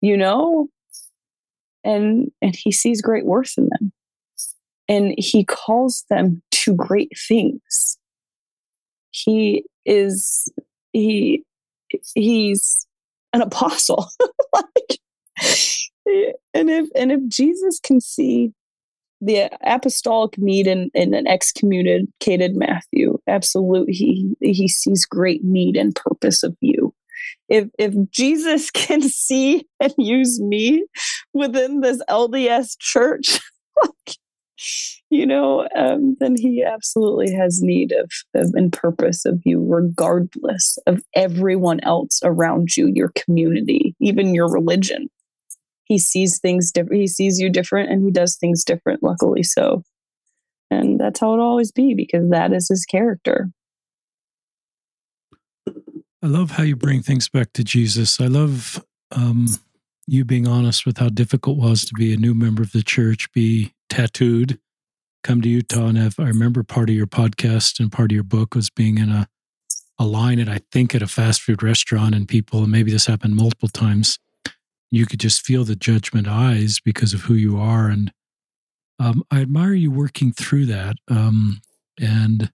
You 0.00 0.16
know, 0.16 0.68
and 1.84 2.30
and 2.40 2.56
he 2.56 2.72
sees 2.72 3.02
great 3.02 3.26
worth 3.26 3.52
in 3.58 3.68
them, 3.68 3.92
and 4.88 5.14
he 5.18 5.44
calls 5.44 6.04
them 6.08 6.40
to 6.52 6.74
great 6.74 7.12
things. 7.28 7.98
He 9.10 9.64
is 9.84 10.48
he 10.94 11.44
he's 12.14 12.86
an 13.34 13.42
apostle. 13.42 14.08
like, 14.54 15.00
and 16.54 16.70
if 16.70 16.88
and 16.94 17.12
if 17.12 17.28
Jesus 17.28 17.78
can 17.78 18.00
see 18.00 18.54
the 19.20 19.50
apostolic 19.62 20.38
need 20.38 20.66
in, 20.66 20.90
in 20.94 21.14
an 21.14 21.26
excommunicated 21.26 22.56
Matthew. 22.56 23.18
Absolutely, 23.26 23.92
he 23.92 24.36
he 24.40 24.68
sees 24.68 25.04
great 25.04 25.44
need 25.44 25.76
and 25.76 25.94
purpose 25.94 26.42
of 26.42 26.56
you. 26.60 26.94
If 27.48 27.68
if 27.78 27.94
Jesus 28.10 28.70
can 28.72 29.02
see 29.02 29.66
and 29.80 29.94
use 29.98 30.40
me 30.40 30.84
within 31.32 31.80
this 31.80 32.02
LDS 32.08 32.78
church, 32.78 33.40
like, 33.82 34.16
you 35.10 35.26
know, 35.26 35.68
um, 35.76 36.16
then 36.20 36.36
he 36.36 36.62
absolutely 36.62 37.32
has 37.32 37.62
need 37.62 37.92
of, 37.92 38.10
of 38.34 38.52
and 38.54 38.72
purpose 38.72 39.24
of 39.24 39.40
you, 39.44 39.64
regardless 39.64 40.78
of 40.86 41.02
everyone 41.14 41.80
else 41.80 42.20
around 42.24 42.76
you, 42.76 42.90
your 42.92 43.12
community, 43.14 43.94
even 44.00 44.34
your 44.34 44.50
religion 44.50 45.08
he 45.88 45.98
sees 45.98 46.38
things 46.38 46.70
different. 46.70 47.00
He 47.00 47.06
sees 47.06 47.40
you 47.40 47.50
different 47.50 47.90
and 47.90 48.04
he 48.04 48.10
does 48.10 48.36
things 48.36 48.64
different, 48.64 49.02
luckily 49.02 49.42
so. 49.42 49.82
And 50.70 51.00
that's 51.00 51.20
how 51.20 51.32
it'll 51.32 51.46
always 51.46 51.72
be 51.72 51.94
because 51.94 52.28
that 52.30 52.52
is 52.52 52.68
his 52.68 52.84
character. 52.84 53.50
I 55.66 56.26
love 56.26 56.52
how 56.52 56.62
you 56.62 56.76
bring 56.76 57.00
things 57.00 57.28
back 57.28 57.52
to 57.54 57.64
Jesus. 57.64 58.20
I 58.20 58.26
love 58.26 58.84
um, 59.12 59.46
you 60.06 60.24
being 60.24 60.46
honest 60.46 60.84
with 60.84 60.98
how 60.98 61.08
difficult 61.08 61.58
it 61.58 61.62
was 61.62 61.84
to 61.86 61.94
be 61.94 62.12
a 62.12 62.18
new 62.18 62.34
member 62.34 62.62
of 62.62 62.72
the 62.72 62.82
church, 62.82 63.32
be 63.32 63.72
tattooed, 63.88 64.58
come 65.22 65.40
to 65.40 65.48
Utah 65.48 65.86
and 65.86 65.96
have. 65.96 66.18
I 66.18 66.24
remember 66.24 66.62
part 66.62 66.90
of 66.90 66.96
your 66.96 67.06
podcast 67.06 67.80
and 67.80 67.90
part 67.90 68.10
of 68.10 68.14
your 68.14 68.24
book 68.24 68.54
was 68.54 68.68
being 68.68 68.98
in 68.98 69.10
a 69.10 69.28
a 69.98 70.06
line 70.06 70.38
at 70.38 70.48
I 70.48 70.60
think 70.70 70.94
at 70.94 71.02
a 71.02 71.08
fast 71.08 71.42
food 71.42 71.62
restaurant, 71.62 72.14
and 72.14 72.28
people, 72.28 72.62
and 72.62 72.70
maybe 72.70 72.92
this 72.92 73.06
happened 73.06 73.34
multiple 73.34 73.68
times, 73.68 74.18
you 74.90 75.06
could 75.06 75.20
just 75.20 75.44
feel 75.44 75.64
the 75.64 75.76
judgment 75.76 76.26
eyes 76.26 76.80
because 76.80 77.12
of 77.12 77.22
who 77.22 77.34
you 77.34 77.58
are. 77.58 77.88
And 77.88 78.12
um, 78.98 79.22
I 79.30 79.40
admire 79.40 79.74
you 79.74 79.90
working 79.90 80.32
through 80.32 80.66
that 80.66 80.96
um, 81.08 81.60
and 82.00 82.50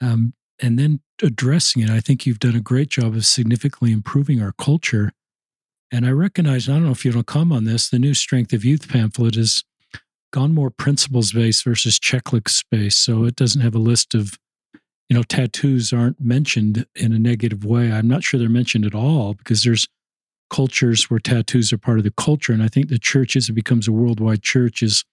um, 0.00 0.34
and 0.60 0.78
then 0.78 1.00
addressing 1.22 1.82
it. 1.82 1.90
I 1.90 2.00
think 2.00 2.26
you've 2.26 2.38
done 2.38 2.56
a 2.56 2.60
great 2.60 2.88
job 2.88 3.14
of 3.14 3.26
significantly 3.26 3.92
improving 3.92 4.42
our 4.42 4.52
culture. 4.52 5.12
And 5.92 6.06
I 6.06 6.10
recognize, 6.10 6.68
I 6.68 6.72
don't 6.72 6.84
know 6.84 6.90
if 6.90 7.04
you 7.04 7.12
don't 7.12 7.26
come 7.26 7.52
on 7.52 7.64
this, 7.64 7.88
the 7.88 7.98
new 7.98 8.14
Strength 8.14 8.52
of 8.52 8.64
Youth 8.64 8.88
pamphlet 8.88 9.34
has 9.36 9.62
gone 10.32 10.52
more 10.52 10.70
principles 10.70 11.32
based 11.32 11.64
versus 11.64 11.98
checklist 11.98 12.64
based. 12.70 13.02
So 13.02 13.24
it 13.24 13.36
doesn't 13.36 13.60
have 13.60 13.74
a 13.74 13.78
list 13.78 14.14
of, 14.14 14.38
you 15.08 15.16
know, 15.16 15.22
tattoos 15.22 15.92
aren't 15.92 16.20
mentioned 16.20 16.86
in 16.94 17.12
a 17.12 17.18
negative 17.18 17.64
way. 17.64 17.92
I'm 17.92 18.08
not 18.08 18.24
sure 18.24 18.38
they're 18.38 18.48
mentioned 18.48 18.84
at 18.84 18.94
all 18.94 19.34
because 19.34 19.62
there's 19.62 19.86
cultures 20.50 21.10
where 21.10 21.20
tattoos 21.20 21.72
are 21.72 21.78
part 21.78 21.98
of 21.98 22.04
the 22.04 22.12
culture. 22.12 22.52
And 22.52 22.62
I 22.62 22.68
think 22.68 22.88
the 22.88 22.98
church, 22.98 23.36
as 23.36 23.48
it 23.48 23.52
becomes 23.52 23.88
a 23.88 23.92
worldwide 23.92 24.42
church, 24.42 24.82
is 24.82 25.04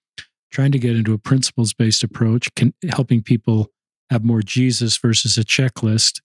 trying 0.51 0.71
to 0.71 0.79
get 0.79 0.95
into 0.95 1.13
a 1.13 1.17
principles 1.17 1.73
based 1.73 2.03
approach, 2.03 2.53
can, 2.55 2.73
helping 2.89 3.21
people 3.21 3.69
have 4.09 4.23
more 4.23 4.41
Jesus 4.41 4.97
versus 4.97 5.37
a 5.37 5.43
checklist. 5.43 6.21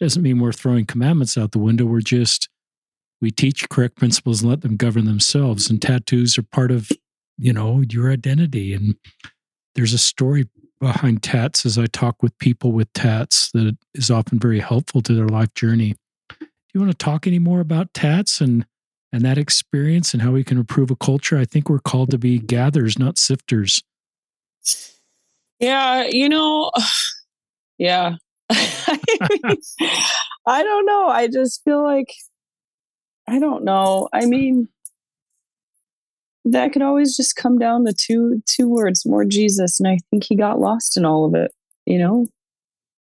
Doesn't 0.00 0.22
mean 0.22 0.40
we're 0.40 0.52
throwing 0.52 0.86
commandments 0.86 1.38
out 1.38 1.52
the 1.52 1.58
window. 1.58 1.84
We're 1.84 2.00
just, 2.00 2.48
we 3.20 3.30
teach 3.30 3.68
correct 3.68 3.96
principles 3.96 4.40
and 4.40 4.50
let 4.50 4.62
them 4.62 4.76
govern 4.76 5.04
themselves. 5.04 5.70
And 5.70 5.80
tattoos 5.80 6.36
are 6.38 6.42
part 6.42 6.72
of, 6.72 6.90
you 7.38 7.52
know, 7.52 7.82
your 7.88 8.10
identity. 8.10 8.74
And 8.74 8.96
there's 9.74 9.92
a 9.92 9.98
story 9.98 10.48
behind 10.80 11.22
tats 11.22 11.66
as 11.66 11.78
I 11.78 11.86
talk 11.86 12.22
with 12.22 12.36
people 12.38 12.72
with 12.72 12.92
tats 12.94 13.50
that 13.52 13.76
is 13.94 14.10
often 14.10 14.38
very 14.38 14.60
helpful 14.60 15.02
to 15.02 15.14
their 15.14 15.28
life 15.28 15.52
journey 15.54 15.94
do 16.72 16.78
you 16.78 16.84
want 16.84 16.96
to 16.96 17.04
talk 17.04 17.26
any 17.26 17.40
more 17.40 17.58
about 17.58 17.92
tats 17.92 18.40
and 18.40 18.64
and 19.12 19.22
that 19.22 19.38
experience 19.38 20.14
and 20.14 20.22
how 20.22 20.30
we 20.30 20.44
can 20.44 20.56
improve 20.56 20.88
a 20.92 20.96
culture? 20.96 21.36
I 21.36 21.44
think 21.44 21.68
we're 21.68 21.80
called 21.80 22.12
to 22.12 22.18
be 22.18 22.38
gatherers, 22.38 22.96
not 22.96 23.18
sifters. 23.18 23.82
Yeah, 25.58 26.04
you 26.04 26.28
know, 26.28 26.70
yeah. 27.78 28.16
I 28.50 29.56
don't 30.46 30.86
know. 30.86 31.08
I 31.08 31.26
just 31.26 31.64
feel 31.64 31.82
like 31.82 32.14
I 33.26 33.40
don't 33.40 33.64
know. 33.64 34.08
I 34.12 34.26
mean, 34.26 34.68
that 36.44 36.72
could 36.72 36.82
always 36.82 37.16
just 37.16 37.34
come 37.34 37.58
down 37.58 37.84
to 37.86 37.92
two 37.92 38.42
two 38.46 38.68
words, 38.68 39.04
more 39.04 39.24
Jesus, 39.24 39.80
and 39.80 39.88
I 39.88 39.98
think 40.10 40.22
he 40.22 40.36
got 40.36 40.60
lost 40.60 40.96
in 40.96 41.04
all 41.04 41.24
of 41.24 41.34
it, 41.34 41.50
you 41.84 41.98
know? 41.98 42.28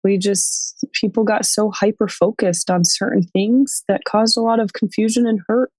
We 0.05 0.19
just 0.19 0.85
people 0.93 1.23
got 1.23 1.47
so 1.47 1.71
hyper 1.71 2.07
focused 2.07 2.69
on 2.69 2.85
certain 2.85 3.23
things 3.23 3.83
that 3.87 4.03
caused 4.07 4.37
a 4.37 4.41
lot 4.41 4.59
of 4.59 4.73
confusion 4.73 5.25
and 5.25 5.41
hurt. 5.47 5.71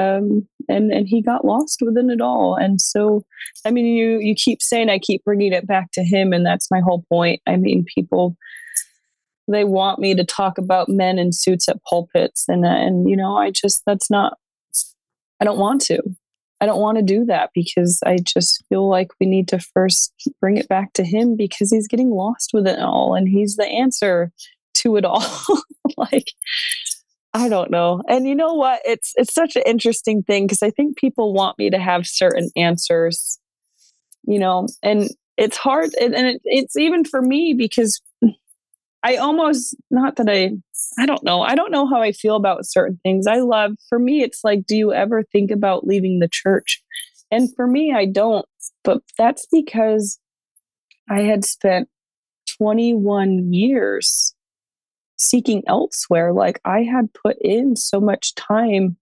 Um, 0.00 0.48
and 0.68 0.92
and 0.92 1.06
he 1.06 1.22
got 1.22 1.44
lost 1.44 1.78
within 1.80 2.10
it 2.10 2.20
all. 2.20 2.56
And 2.56 2.80
so 2.80 3.22
i 3.64 3.70
mean 3.70 3.86
you 3.86 4.18
you 4.18 4.34
keep 4.34 4.60
saying 4.60 4.90
i 4.90 4.98
keep 4.98 5.24
bringing 5.24 5.52
it 5.52 5.66
back 5.66 5.92
to 5.92 6.02
him 6.02 6.32
and 6.32 6.44
that's 6.44 6.72
my 6.72 6.80
whole 6.80 7.04
point. 7.08 7.40
I 7.46 7.54
mean 7.54 7.86
people 7.94 8.36
they 9.48 9.62
want 9.62 10.00
me 10.00 10.12
to 10.16 10.24
talk 10.24 10.58
about 10.58 10.88
men 10.88 11.16
in 11.16 11.32
suits 11.32 11.68
at 11.68 11.82
pulpits 11.88 12.48
and 12.48 12.66
and 12.66 13.08
you 13.08 13.16
know 13.16 13.36
i 13.36 13.52
just 13.52 13.80
that's 13.86 14.10
not 14.10 14.38
i 15.40 15.44
don't 15.44 15.58
want 15.58 15.80
to 15.82 16.02
i 16.60 16.66
don't 16.66 16.80
want 16.80 16.98
to 16.98 17.02
do 17.02 17.24
that 17.24 17.50
because 17.54 18.00
i 18.06 18.16
just 18.16 18.64
feel 18.68 18.88
like 18.88 19.08
we 19.20 19.26
need 19.26 19.48
to 19.48 19.58
first 19.58 20.12
bring 20.40 20.56
it 20.56 20.68
back 20.68 20.92
to 20.92 21.04
him 21.04 21.36
because 21.36 21.70
he's 21.70 21.88
getting 21.88 22.10
lost 22.10 22.50
with 22.52 22.66
it 22.66 22.78
all 22.78 23.14
and 23.14 23.28
he's 23.28 23.56
the 23.56 23.66
answer 23.66 24.32
to 24.74 24.96
it 24.96 25.04
all. 25.04 25.24
Like 25.96 26.26
i 27.32 27.48
don't 27.48 27.70
know. 27.70 28.02
And 28.08 28.26
you 28.26 28.34
know 28.34 28.54
what? 28.54 28.82
It's 28.84 29.12
it's 29.16 29.32
such 29.32 29.56
an 29.56 29.62
interesting 29.64 30.22
thing 30.24 30.44
because 30.46 30.62
i 30.62 30.70
think 30.70 30.98
people 30.98 31.32
want 31.32 31.56
me 31.58 31.70
to 31.70 31.78
have 31.78 32.06
certain 32.06 32.50
answers 32.56 33.38
you 34.26 34.38
know 34.38 34.66
and 34.82 35.08
it's 35.36 35.56
hard 35.56 35.90
and, 36.00 36.14
it, 36.14 36.42
it's 36.44 36.76
even 36.76 37.04
for 37.04 37.22
me 37.22 37.54
because 37.54 38.00
I 39.06 39.18
almost 39.18 39.76
not 39.88 40.16
that 40.16 40.28
I 40.28 40.50
I 40.98 41.06
don't 41.06 41.22
know. 41.22 41.40
I 41.40 41.54
don't 41.54 41.70
know 41.70 41.86
how 41.86 42.02
I 42.02 42.10
feel 42.10 42.34
about 42.34 42.66
certain 42.66 42.98
things. 43.04 43.28
I 43.28 43.36
love 43.36 43.74
for 43.88 44.00
me 44.00 44.22
it's 44.22 44.40
like 44.42 44.66
do 44.66 44.74
you 44.74 44.92
ever 44.92 45.22
think 45.22 45.52
about 45.52 45.86
leaving 45.86 46.18
the 46.18 46.28
church? 46.28 46.82
And 47.30 47.54
for 47.54 47.68
me 47.68 47.92
I 47.94 48.06
don't. 48.06 48.44
But 48.82 49.02
that's 49.16 49.46
because 49.52 50.18
I 51.08 51.20
had 51.20 51.44
spent 51.44 51.88
21 52.58 53.52
years 53.52 54.34
seeking 55.16 55.62
elsewhere. 55.68 56.32
Like 56.32 56.60
I 56.64 56.82
had 56.82 57.14
put 57.14 57.36
in 57.40 57.76
so 57.76 58.00
much 58.00 58.34
time 58.34 58.96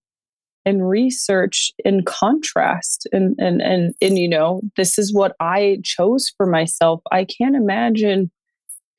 and 0.66 0.86
research 0.86 1.72
in 1.82 2.04
contrast 2.04 3.08
and 3.10 3.36
and 3.38 3.62
and 3.62 3.94
and 4.02 4.18
you 4.18 4.28
know, 4.28 4.60
this 4.76 4.98
is 4.98 5.14
what 5.14 5.34
I 5.40 5.78
chose 5.82 6.30
for 6.36 6.44
myself. 6.44 7.00
I 7.10 7.24
can't 7.24 7.56
imagine 7.56 8.30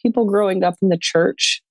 people 0.05 0.25
growing 0.25 0.63
up 0.63 0.75
in 0.81 0.89
the 0.89 0.97
church 0.97 1.63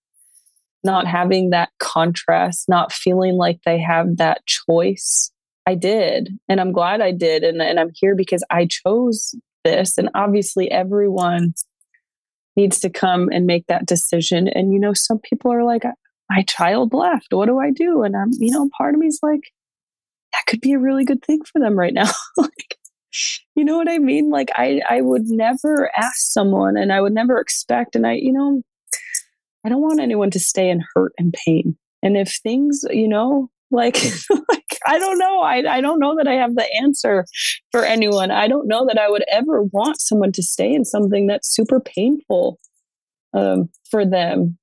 not 0.84 1.06
having 1.06 1.50
that 1.50 1.70
contrast, 1.78 2.68
not 2.68 2.92
feeling 2.92 3.36
like 3.36 3.58
they 3.64 3.80
have 3.80 4.18
that 4.18 4.44
choice. 4.46 5.32
I 5.66 5.74
did. 5.74 6.28
And 6.46 6.60
I'm 6.60 6.72
glad 6.72 7.00
I 7.00 7.10
did. 7.10 7.42
And, 7.42 7.62
and 7.62 7.80
I'm 7.80 7.90
here 7.94 8.14
because 8.14 8.44
I 8.50 8.66
chose 8.66 9.34
this. 9.64 9.96
And 9.96 10.10
obviously, 10.14 10.70
everyone 10.70 11.54
needs 12.54 12.78
to 12.80 12.90
come 12.90 13.30
and 13.32 13.46
make 13.46 13.66
that 13.66 13.86
decision. 13.86 14.46
And, 14.46 14.74
you 14.74 14.78
know, 14.78 14.92
some 14.92 15.18
people 15.18 15.50
are 15.50 15.64
like, 15.64 15.84
my 16.28 16.42
child 16.42 16.92
left. 16.92 17.32
What 17.32 17.46
do 17.46 17.58
I 17.58 17.70
do? 17.70 18.02
And 18.02 18.14
I'm, 18.14 18.30
you 18.32 18.50
know, 18.50 18.68
part 18.76 18.94
of 18.94 19.00
me 19.00 19.06
is 19.06 19.20
like, 19.22 19.40
that 20.32 20.44
could 20.46 20.60
be 20.60 20.74
a 20.74 20.78
really 20.78 21.04
good 21.04 21.24
thing 21.24 21.40
for 21.44 21.60
them 21.60 21.78
right 21.78 21.94
now. 21.94 22.10
like, 22.36 22.78
you 23.54 23.64
know 23.64 23.76
what 23.76 23.88
I 23.88 23.98
mean? 23.98 24.30
Like 24.30 24.50
I 24.54 24.80
I 24.88 25.00
would 25.00 25.26
never 25.26 25.90
ask 25.96 26.16
someone 26.16 26.76
and 26.76 26.92
I 26.92 27.00
would 27.00 27.12
never 27.14 27.38
expect 27.38 27.96
and 27.96 28.06
I 28.06 28.14
you 28.14 28.32
know 28.32 28.62
I 29.64 29.68
don't 29.68 29.82
want 29.82 30.00
anyone 30.00 30.30
to 30.30 30.40
stay 30.40 30.68
in 30.68 30.84
hurt 30.94 31.12
and 31.18 31.32
pain. 31.46 31.76
And 32.02 32.18
if 32.18 32.36
things, 32.42 32.84
you 32.90 33.08
know, 33.08 33.50
like 33.70 34.02
like 34.48 34.78
I 34.86 34.98
don't 34.98 35.18
know. 35.18 35.40
I 35.40 35.76
I 35.76 35.80
don't 35.80 36.00
know 36.00 36.16
that 36.16 36.28
I 36.28 36.34
have 36.34 36.54
the 36.54 36.68
answer 36.82 37.24
for 37.72 37.84
anyone. 37.84 38.30
I 38.30 38.48
don't 38.48 38.68
know 38.68 38.86
that 38.86 38.98
I 38.98 39.08
would 39.08 39.24
ever 39.30 39.62
want 39.62 40.00
someone 40.00 40.32
to 40.32 40.42
stay 40.42 40.72
in 40.72 40.84
something 40.84 41.26
that's 41.26 41.54
super 41.54 41.80
painful 41.80 42.58
um, 43.32 43.70
for 43.90 44.06
them 44.06 44.58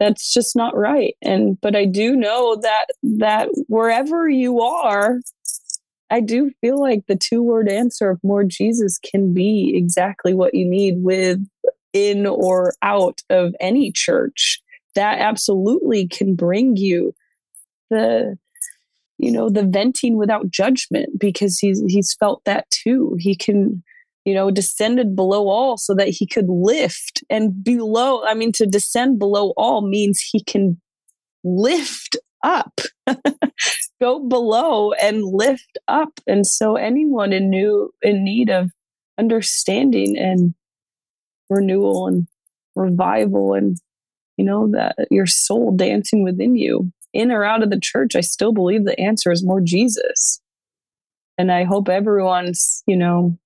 that's 0.00 0.32
just 0.34 0.56
not 0.56 0.76
right 0.76 1.14
and 1.22 1.58
but 1.60 1.76
i 1.76 1.84
do 1.84 2.16
know 2.16 2.56
that 2.60 2.86
that 3.02 3.48
wherever 3.68 4.28
you 4.28 4.60
are 4.60 5.20
I 6.10 6.20
do 6.20 6.50
feel 6.60 6.78
like 6.78 7.06
the 7.06 7.16
two 7.16 7.42
word 7.42 7.68
answer 7.68 8.10
of 8.10 8.22
more 8.22 8.44
Jesus 8.44 8.98
can 8.98 9.32
be 9.32 9.72
exactly 9.74 10.34
what 10.34 10.54
you 10.54 10.66
need 10.66 11.02
with 11.02 11.44
in 11.92 12.26
or 12.26 12.74
out 12.82 13.22
of 13.30 13.54
any 13.60 13.90
church. 13.90 14.60
That 14.94 15.18
absolutely 15.18 16.06
can 16.06 16.34
bring 16.34 16.76
you 16.76 17.14
the 17.90 18.36
you 19.18 19.30
know 19.30 19.48
the 19.48 19.64
venting 19.64 20.16
without 20.16 20.50
judgment 20.50 21.18
because 21.18 21.58
he's 21.58 21.82
he's 21.86 22.14
felt 22.14 22.42
that 22.44 22.68
too. 22.70 23.16
He 23.18 23.34
can 23.34 23.82
you 24.24 24.34
know 24.34 24.50
descended 24.50 25.14
below 25.14 25.48
all 25.48 25.76
so 25.76 25.94
that 25.94 26.08
he 26.08 26.26
could 26.26 26.48
lift 26.48 27.22
and 27.28 27.62
below 27.62 28.24
i 28.24 28.34
mean 28.34 28.52
to 28.52 28.66
descend 28.66 29.18
below 29.18 29.52
all 29.56 29.86
means 29.86 30.20
he 30.20 30.42
can 30.42 30.80
lift 31.44 32.16
up 32.44 32.80
go 34.00 34.20
below 34.20 34.92
and 34.92 35.24
lift 35.24 35.78
up. 35.88 36.20
And 36.26 36.46
so 36.46 36.76
anyone 36.76 37.32
in 37.32 37.50
new 37.50 37.92
in 38.02 38.22
need 38.22 38.50
of 38.50 38.70
understanding 39.18 40.18
and 40.18 40.54
renewal 41.48 42.06
and 42.06 42.26
revival 42.74 43.54
and 43.54 43.78
you 44.36 44.44
know 44.44 44.68
that 44.72 44.96
your 45.10 45.26
soul 45.26 45.70
dancing 45.76 46.24
within 46.24 46.56
you 46.56 46.92
in 47.12 47.30
or 47.30 47.44
out 47.44 47.62
of 47.62 47.70
the 47.70 47.78
church 47.78 48.16
i 48.16 48.20
still 48.20 48.52
believe 48.52 48.84
the 48.84 48.98
answer 48.98 49.30
is 49.30 49.44
more 49.44 49.60
jesus. 49.60 50.40
And 51.38 51.52
i 51.52 51.62
hope 51.62 51.88
everyone's 51.88 52.82
you 52.86 52.96
know 52.96 53.38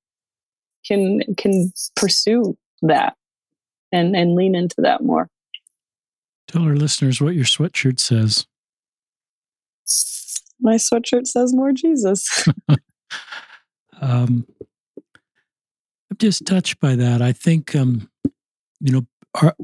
can 0.87 1.21
can 1.37 1.71
pursue 1.97 2.57
that 2.83 3.15
and 3.93 4.17
and 4.17 4.35
lean 4.35 4.55
into 4.55 4.77
that 4.79 5.03
more. 5.05 5.29
Tell 6.47 6.63
our 6.63 6.77
listeners 6.77 7.21
what 7.21 7.35
your 7.35 7.45
sweatshirt 7.45 8.01
says 8.01 8.48
my 10.61 10.75
sweatshirt 10.75 11.27
says 11.27 11.55
more 11.55 11.73
Jesus. 11.73 12.47
um, 14.01 14.47
I'm 16.11 16.17
just 16.19 16.47
touched 16.47 16.81
by 16.81 16.97
that. 16.97 17.23
I 17.23 17.33
think, 17.33 17.75
um, 17.75 18.11
you 18.81 18.93
know, 18.93 19.07
our, 19.41 19.55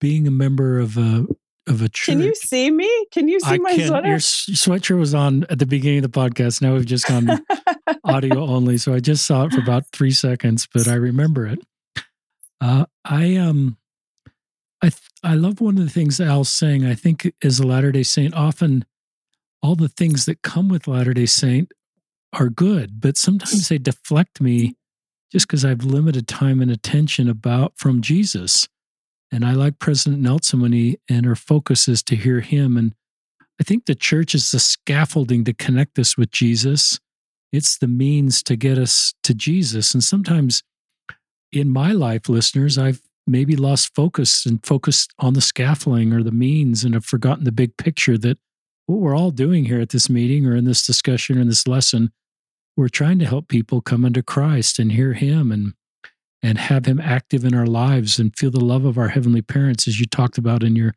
being 0.00 0.26
a 0.26 0.30
member 0.30 0.78
of 0.78 0.96
a 0.96 1.26
of 1.66 1.82
a 1.82 1.88
church. 1.88 2.06
Can 2.06 2.20
you 2.20 2.34
see 2.34 2.70
me? 2.70 3.06
Can 3.12 3.28
you 3.28 3.38
see 3.40 3.54
I 3.54 3.58
my 3.58 3.74
can, 3.74 3.88
sweater? 3.88 4.08
Your 4.08 4.18
sweatshirt 4.18 4.98
was 4.98 5.14
on 5.14 5.44
at 5.50 5.58
the 5.58 5.66
beginning 5.66 6.04
of 6.04 6.10
the 6.10 6.18
podcast. 6.20 6.62
Now 6.62 6.74
we've 6.74 6.86
just 6.86 7.06
gone 7.06 7.28
audio 8.04 8.40
only, 8.40 8.78
so 8.78 8.94
I 8.94 9.00
just 9.00 9.24
saw 9.26 9.44
it 9.44 9.52
for 9.52 9.60
about 9.60 9.84
three 9.92 10.10
seconds, 10.10 10.66
but 10.72 10.88
I 10.88 10.94
remember 10.94 11.46
it. 11.46 11.60
Uh, 12.60 12.86
I 13.04 13.36
um, 13.36 13.76
I 14.82 14.88
th- 14.88 15.10
I 15.22 15.34
love 15.34 15.60
one 15.60 15.78
of 15.78 15.84
the 15.84 15.90
things 15.90 16.20
Al's 16.20 16.48
saying. 16.48 16.84
I 16.84 16.94
think 16.94 17.32
as 17.42 17.60
a 17.60 17.66
Latter 17.66 17.92
Day 17.92 18.02
Saint, 18.02 18.34
often 18.34 18.84
all 19.62 19.74
the 19.74 19.88
things 19.88 20.26
that 20.26 20.42
come 20.42 20.68
with 20.68 20.88
Latter 20.88 21.14
day 21.14 21.26
Saint 21.26 21.72
are 22.32 22.48
good, 22.48 23.00
but 23.00 23.16
sometimes 23.16 23.68
they 23.68 23.78
deflect 23.78 24.40
me 24.40 24.76
just 25.30 25.46
because 25.46 25.64
I've 25.64 25.84
limited 25.84 26.26
time 26.26 26.60
and 26.60 26.70
attention 26.70 27.28
about 27.28 27.72
from 27.76 28.02
Jesus. 28.02 28.68
And 29.32 29.44
I 29.44 29.52
like 29.52 29.78
President 29.78 30.20
Nelson 30.20 30.60
when 30.60 30.72
he 30.72 30.98
and 31.08 31.24
her 31.24 31.36
focus 31.36 31.86
is 31.86 32.02
to 32.04 32.16
hear 32.16 32.40
him. 32.40 32.76
And 32.76 32.94
I 33.60 33.64
think 33.64 33.86
the 33.86 33.94
church 33.94 34.34
is 34.34 34.50
the 34.50 34.58
scaffolding 34.58 35.44
to 35.44 35.52
connect 35.52 35.98
us 35.98 36.16
with 36.16 36.30
Jesus. 36.30 36.98
It's 37.52 37.78
the 37.78 37.86
means 37.86 38.42
to 38.44 38.56
get 38.56 38.78
us 38.78 39.14
to 39.22 39.34
Jesus. 39.34 39.94
And 39.94 40.02
sometimes 40.02 40.62
in 41.52 41.70
my 41.70 41.92
life, 41.92 42.28
listeners, 42.28 42.78
I've 42.78 43.02
maybe 43.26 43.54
lost 43.54 43.94
focus 43.94 44.46
and 44.46 44.64
focused 44.64 45.12
on 45.18 45.34
the 45.34 45.40
scaffolding 45.40 46.12
or 46.12 46.22
the 46.22 46.32
means 46.32 46.82
and 46.82 46.94
have 46.94 47.04
forgotten 47.04 47.44
the 47.44 47.52
big 47.52 47.76
picture 47.76 48.18
that 48.18 48.38
what 48.90 49.00
we're 49.00 49.16
all 49.16 49.30
doing 49.30 49.66
here 49.66 49.80
at 49.80 49.90
this 49.90 50.10
meeting 50.10 50.46
or 50.46 50.56
in 50.56 50.64
this 50.64 50.84
discussion 50.84 51.38
or 51.38 51.42
in 51.42 51.48
this 51.48 51.68
lesson, 51.68 52.10
we're 52.76 52.88
trying 52.88 53.20
to 53.20 53.24
help 53.24 53.46
people 53.46 53.80
come 53.80 54.04
into 54.04 54.22
Christ 54.22 54.80
and 54.80 54.90
hear 54.90 55.12
Him 55.12 55.52
and 55.52 55.74
and 56.42 56.58
have 56.58 56.86
Him 56.86 56.98
active 56.98 57.44
in 57.44 57.54
our 57.54 57.66
lives 57.66 58.18
and 58.18 58.36
feel 58.36 58.50
the 58.50 58.64
love 58.64 58.84
of 58.84 58.98
our 58.98 59.08
heavenly 59.08 59.42
parents, 59.42 59.86
as 59.86 60.00
you 60.00 60.06
talked 60.06 60.38
about 60.38 60.64
in 60.64 60.74
your 60.74 60.94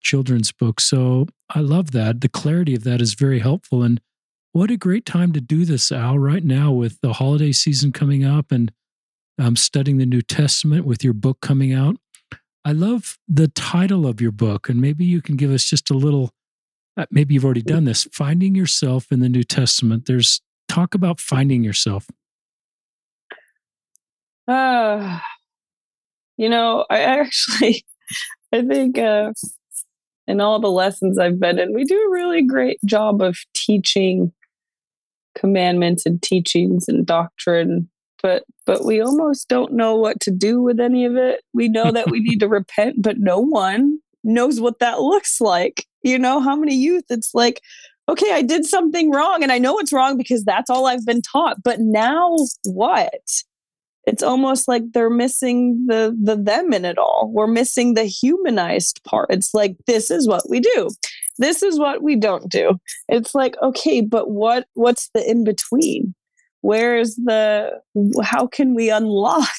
children's 0.00 0.52
book. 0.52 0.80
So 0.80 1.26
I 1.50 1.60
love 1.60 1.90
that. 1.90 2.20
The 2.20 2.28
clarity 2.28 2.76
of 2.76 2.84
that 2.84 3.02
is 3.02 3.14
very 3.14 3.40
helpful. 3.40 3.82
And 3.82 4.00
what 4.52 4.70
a 4.70 4.76
great 4.76 5.04
time 5.04 5.32
to 5.32 5.40
do 5.40 5.64
this, 5.64 5.90
Al, 5.90 6.18
right 6.18 6.44
now 6.44 6.70
with 6.70 7.00
the 7.00 7.14
holiday 7.14 7.52
season 7.52 7.90
coming 7.90 8.24
up 8.24 8.52
and 8.52 8.72
um, 9.38 9.56
studying 9.56 9.98
the 9.98 10.06
New 10.06 10.22
Testament 10.22 10.86
with 10.86 11.02
your 11.02 11.12
book 11.12 11.40
coming 11.42 11.74
out. 11.74 11.96
I 12.64 12.72
love 12.72 13.18
the 13.28 13.48
title 13.48 14.06
of 14.06 14.20
your 14.20 14.32
book, 14.32 14.68
and 14.68 14.80
maybe 14.80 15.04
you 15.04 15.20
can 15.20 15.36
give 15.36 15.50
us 15.50 15.68
just 15.68 15.90
a 15.90 15.94
little 15.94 16.30
maybe 17.10 17.34
you've 17.34 17.44
already 17.44 17.62
done 17.62 17.84
this 17.84 18.06
finding 18.12 18.54
yourself 18.54 19.10
in 19.10 19.20
the 19.20 19.28
new 19.28 19.42
testament 19.42 20.06
there's 20.06 20.40
talk 20.68 20.94
about 20.94 21.20
finding 21.20 21.62
yourself 21.62 22.06
uh 24.48 25.18
you 26.36 26.48
know 26.48 26.84
i 26.90 27.00
actually 27.00 27.84
i 28.52 28.62
think 28.62 28.98
uh 28.98 29.32
in 30.26 30.40
all 30.40 30.60
the 30.60 30.70
lessons 30.70 31.18
i've 31.18 31.40
been 31.40 31.58
in 31.58 31.74
we 31.74 31.84
do 31.84 31.98
a 31.98 32.10
really 32.10 32.42
great 32.42 32.78
job 32.84 33.22
of 33.22 33.36
teaching 33.54 34.32
commandments 35.34 36.06
and 36.06 36.22
teachings 36.22 36.88
and 36.88 37.06
doctrine 37.06 37.88
but 38.24 38.42
but 38.64 38.86
we 38.86 39.02
almost 39.02 39.48
don't 39.48 39.74
know 39.74 39.94
what 39.96 40.18
to 40.20 40.30
do 40.30 40.62
with 40.62 40.80
any 40.80 41.04
of 41.04 41.14
it. 41.14 41.42
We 41.52 41.68
know 41.68 41.92
that 41.92 42.10
we 42.10 42.20
need 42.20 42.40
to 42.40 42.48
repent, 42.60 43.02
but 43.02 43.18
no 43.18 43.38
one 43.38 43.98
knows 44.24 44.60
what 44.60 44.78
that 44.78 45.00
looks 45.00 45.42
like. 45.42 45.86
You 46.04 46.18
know, 46.18 46.40
how 46.40 46.54
many 46.54 46.74
youth 46.74 47.04
it's 47.10 47.34
like, 47.34 47.60
okay, 48.08 48.32
I 48.32 48.42
did 48.42 48.64
something 48.64 49.10
wrong 49.10 49.42
and 49.42 49.50
I 49.50 49.58
know 49.58 49.78
it's 49.78 49.92
wrong 49.92 50.16
because 50.16 50.44
that's 50.44 50.70
all 50.70 50.86
I've 50.86 51.06
been 51.06 51.22
taught. 51.22 51.62
But 51.62 51.80
now 51.80 52.36
what? 52.64 53.42
It's 54.06 54.22
almost 54.22 54.68
like 54.68 54.82
they're 54.92 55.08
missing 55.08 55.86
the 55.86 56.14
the 56.22 56.36
them 56.36 56.72
in 56.74 56.84
it 56.84 56.98
all. 56.98 57.30
We're 57.32 57.46
missing 57.46 57.94
the 57.94 58.04
humanized 58.04 59.00
part. 59.04 59.28
It's 59.30 59.54
like 59.54 59.76
this 59.86 60.10
is 60.10 60.28
what 60.28 60.48
we 60.48 60.60
do. 60.60 60.90
This 61.38 61.62
is 61.62 61.78
what 61.78 62.02
we 62.02 62.14
don't 62.14 62.50
do. 62.50 62.78
It's 63.08 63.34
like 63.34 63.56
okay, 63.62 64.02
but 64.02 64.30
what 64.30 64.66
what's 64.74 65.08
the 65.14 65.28
in 65.28 65.42
between? 65.42 66.14
Where's 66.60 67.16
the 67.16 67.80
how 68.22 68.46
can 68.46 68.74
we 68.74 68.90
unlock 68.90 69.58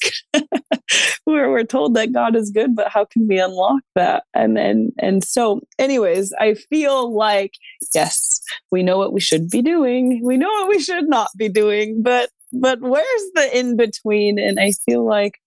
where 1.34 1.50
we're 1.50 1.64
told 1.64 1.96
that 1.96 2.14
God 2.14 2.36
is 2.36 2.52
good, 2.52 2.76
but 2.76 2.88
how 2.88 3.06
can 3.06 3.28
we 3.28 3.40
unlock 3.40 3.82
that? 3.96 4.24
And 4.34 4.58
and 4.58 4.94
and 5.00 5.24
so, 5.24 5.62
anyways, 5.80 6.34
I 6.40 6.54
feel 6.54 7.14
like 7.14 7.56
yes, 7.94 8.42
we 8.72 8.84
know 8.84 8.98
what 8.98 9.12
we 9.12 9.20
should 9.20 9.50
be 9.50 9.62
doing. 9.62 10.22
We 10.24 10.38
know 10.38 10.48
what 10.48 10.70
we 10.70 10.80
should 10.80 11.10
not 11.10 11.30
be 11.36 11.50
doing, 11.50 12.02
but 12.04 12.30
but 12.54 12.80
where's 12.80 13.32
the 13.34 13.58
in 13.58 13.76
between? 13.76 14.40
And 14.40 14.60
I 14.60 14.72
feel 14.86 15.04
like, 15.06 15.40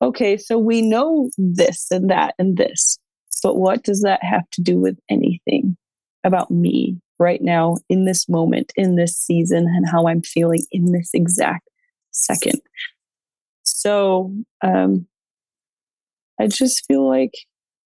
okay, 0.00 0.36
so 0.36 0.56
we 0.56 0.82
know 0.82 1.30
this 1.36 1.88
and 1.90 2.10
that 2.10 2.34
and 2.38 2.56
this, 2.56 2.98
but 3.42 3.56
what 3.56 3.82
does 3.82 4.02
that 4.02 4.22
have 4.22 4.48
to 4.52 4.62
do 4.62 4.78
with 4.78 4.98
anything 5.10 5.76
about 6.22 6.50
me 6.50 7.00
right 7.18 7.42
now 7.42 7.76
in 7.88 8.04
this 8.04 8.28
moment, 8.28 8.72
in 8.76 8.94
this 8.94 9.16
season, 9.16 9.66
and 9.66 9.86
how 9.90 10.06
I'm 10.06 10.22
feeling 10.22 10.64
in 10.70 10.92
this 10.92 11.10
exact 11.12 11.68
second? 12.12 12.60
So 13.64 14.32
um, 14.62 15.06
I 16.40 16.46
just 16.46 16.84
feel 16.86 17.06
like 17.08 17.32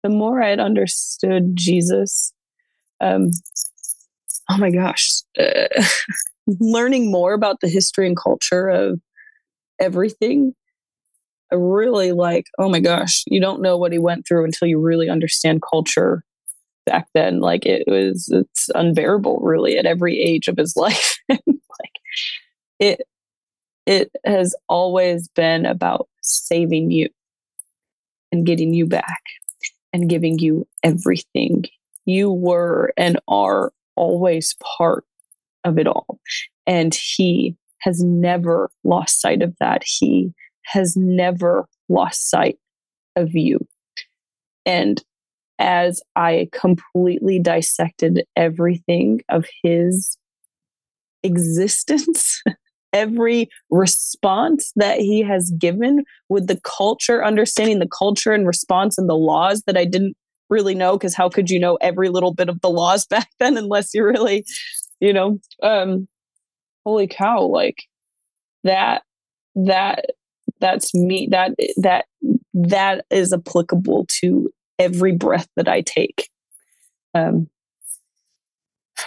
the 0.03 0.09
more 0.09 0.43
I'd 0.43 0.61
understood 0.61 1.57
Jesus, 1.57 2.33
um, 3.01 3.31
oh 4.51 4.59
my 4.59 4.71
gosh, 4.71 5.11
uh, 5.39 5.69
learning 6.61 7.11
more 7.11 7.35
about 7.35 7.61
the 7.61 7.69
history 7.69 8.07
and 8.07 8.17
culture 8.17 8.69
of 8.69 9.01
everything. 9.81 10.55
I 11.53 11.57
really 11.57 12.13
like, 12.13 12.47
oh 12.59 12.69
my 12.69 12.81
gosh, 12.81 13.25
you 13.27 13.41
don't 13.41 13.63
know 13.63 13.77
what 13.77 13.93
he 13.93 13.99
went 13.99 14.27
through 14.27 14.45
until 14.45 14.69
you 14.69 14.81
really 14.81 15.09
understand 15.09 15.63
culture 15.63 16.25
back 16.87 17.09
then. 17.15 17.41
Like 17.41 17.67
it 17.67 17.85
was, 17.87 18.29
it's 18.33 18.71
unbearable 18.75 19.39
really 19.43 19.77
at 19.77 19.87
every 19.87 20.19
age 20.21 20.49
of 20.49 20.57
his 20.57 20.75
life. 20.77 21.19
like 21.29 21.93
it, 22.81 23.03
it 23.87 24.11
has 24.25 24.55
always 24.69 25.29
been 25.29 25.67
about 25.67 26.09
saving 26.23 26.91
you 26.91 27.09
and 28.33 28.47
getting 28.47 28.73
you 28.75 28.87
back 28.87 29.23
and 29.93 30.09
giving 30.09 30.39
you 30.39 30.67
everything. 30.83 31.65
You 32.07 32.33
were 32.33 32.93
and 32.97 33.21
are 33.29 33.73
always 33.95 34.57
part 34.77 35.05
of 35.65 35.79
it 35.79 35.87
all. 35.87 36.19
And 36.67 36.95
he 36.95 37.57
has 37.83 38.03
never 38.03 38.71
lost 38.85 39.21
sight 39.21 39.43
of 39.43 39.55
that. 39.61 39.83
He 39.85 40.33
has 40.65 40.97
never 40.97 41.67
lost 41.89 42.31
sight 42.31 42.59
of 43.17 43.35
you. 43.35 43.61
And 44.65 45.03
as 45.59 46.01
I 46.17 46.49
completely 46.53 47.39
dissected 47.39 48.25
everything 48.37 49.21
of 49.29 49.47
his 49.63 50.17
existence, 51.23 52.43
every 52.93 53.49
response 53.71 54.73
that 54.77 54.99
he 54.99 55.23
has 55.23 55.51
given 55.59 56.05
with 56.29 56.47
the 56.47 56.61
culture, 56.65 57.25
understanding 57.25 57.79
the 57.79 57.89
culture 57.89 58.33
and 58.33 58.47
response 58.47 58.99
and 58.99 59.09
the 59.09 59.17
laws 59.17 59.63
that 59.67 59.77
I 59.77 59.85
didn't 59.85 60.17
really 60.51 60.75
know, 60.75 60.99
because 60.99 61.15
how 61.15 61.29
could 61.29 61.51
you 61.51 61.59
know 61.59 61.77
every 61.77 62.09
little 62.09 62.35
bit 62.35 62.49
of 62.49 62.61
the 62.61 62.71
laws 62.71 63.07
back 63.11 63.29
then 63.39 63.57
unless 63.57 63.95
you 63.95 64.05
really 64.05 64.45
you 65.01 65.13
know 65.13 65.39
um 65.63 66.07
holy 66.87 67.07
cow 67.07 67.43
like 67.43 67.83
that 68.65 69.03
that 69.55 70.07
that's 70.61 70.95
me 70.95 71.29
that 71.31 71.53
that 71.77 72.07
that 72.55 73.05
is 73.11 73.33
applicable 73.33 74.07
to 74.09 74.51
every 74.79 75.13
breath 75.13 75.49
that 75.57 75.69
i 75.69 75.81
take. 75.81 76.29
Um 77.15 77.49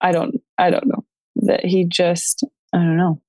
i 0.00 0.12
don't 0.12 0.40
i 0.58 0.70
don't 0.70 0.86
know 0.86 1.04
that 1.42 1.64
he 1.64 1.84
just 1.84 2.44
i 2.72 2.78
don't 2.78 2.96
know. 2.96 3.20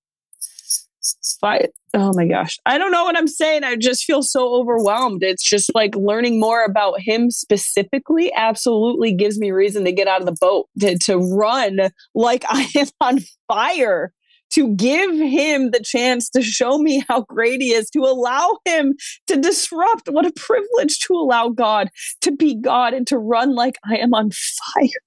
Oh 1.95 2.13
my 2.13 2.27
gosh. 2.27 2.59
I 2.65 2.77
don't 2.77 2.91
know 2.91 3.03
what 3.03 3.17
i'm 3.17 3.27
saying. 3.27 3.63
I 3.63 3.75
just 3.75 4.03
feel 4.03 4.21
so 4.21 4.53
overwhelmed. 4.53 5.23
It's 5.23 5.43
just 5.43 5.73
like 5.73 5.95
learning 5.95 6.39
more 6.39 6.63
about 6.63 6.99
him 6.99 7.31
specifically 7.31 8.31
absolutely 8.35 9.13
gives 9.13 9.39
me 9.39 9.51
reason 9.51 9.83
to 9.85 9.91
get 9.91 10.07
out 10.07 10.21
of 10.21 10.27
the 10.27 10.37
boat 10.39 10.67
to, 10.79 10.97
to 10.99 11.17
run 11.17 11.89
like 12.13 12.45
i 12.49 12.67
am 12.75 12.87
on 13.01 13.19
fire 13.47 14.13
to 14.51 14.75
give 14.75 15.11
him 15.11 15.71
the 15.71 15.79
chance 15.79 16.29
to 16.29 16.41
show 16.41 16.77
me 16.77 17.03
how 17.07 17.21
great 17.21 17.61
he 17.61 17.73
is, 17.73 17.89
to 17.91 17.99
allow 18.01 18.57
him 18.65 18.95
to 19.27 19.37
disrupt. 19.37 20.09
What 20.09 20.25
a 20.25 20.33
privilege 20.35 20.99
to 20.99 21.13
allow 21.13 21.49
God 21.49 21.89
to 22.21 22.31
be 22.31 22.55
God 22.55 22.93
and 22.93 23.07
to 23.07 23.17
run 23.17 23.55
like 23.55 23.77
I 23.89 23.97
am 23.97 24.13
on 24.13 24.31
fire, 24.31 25.01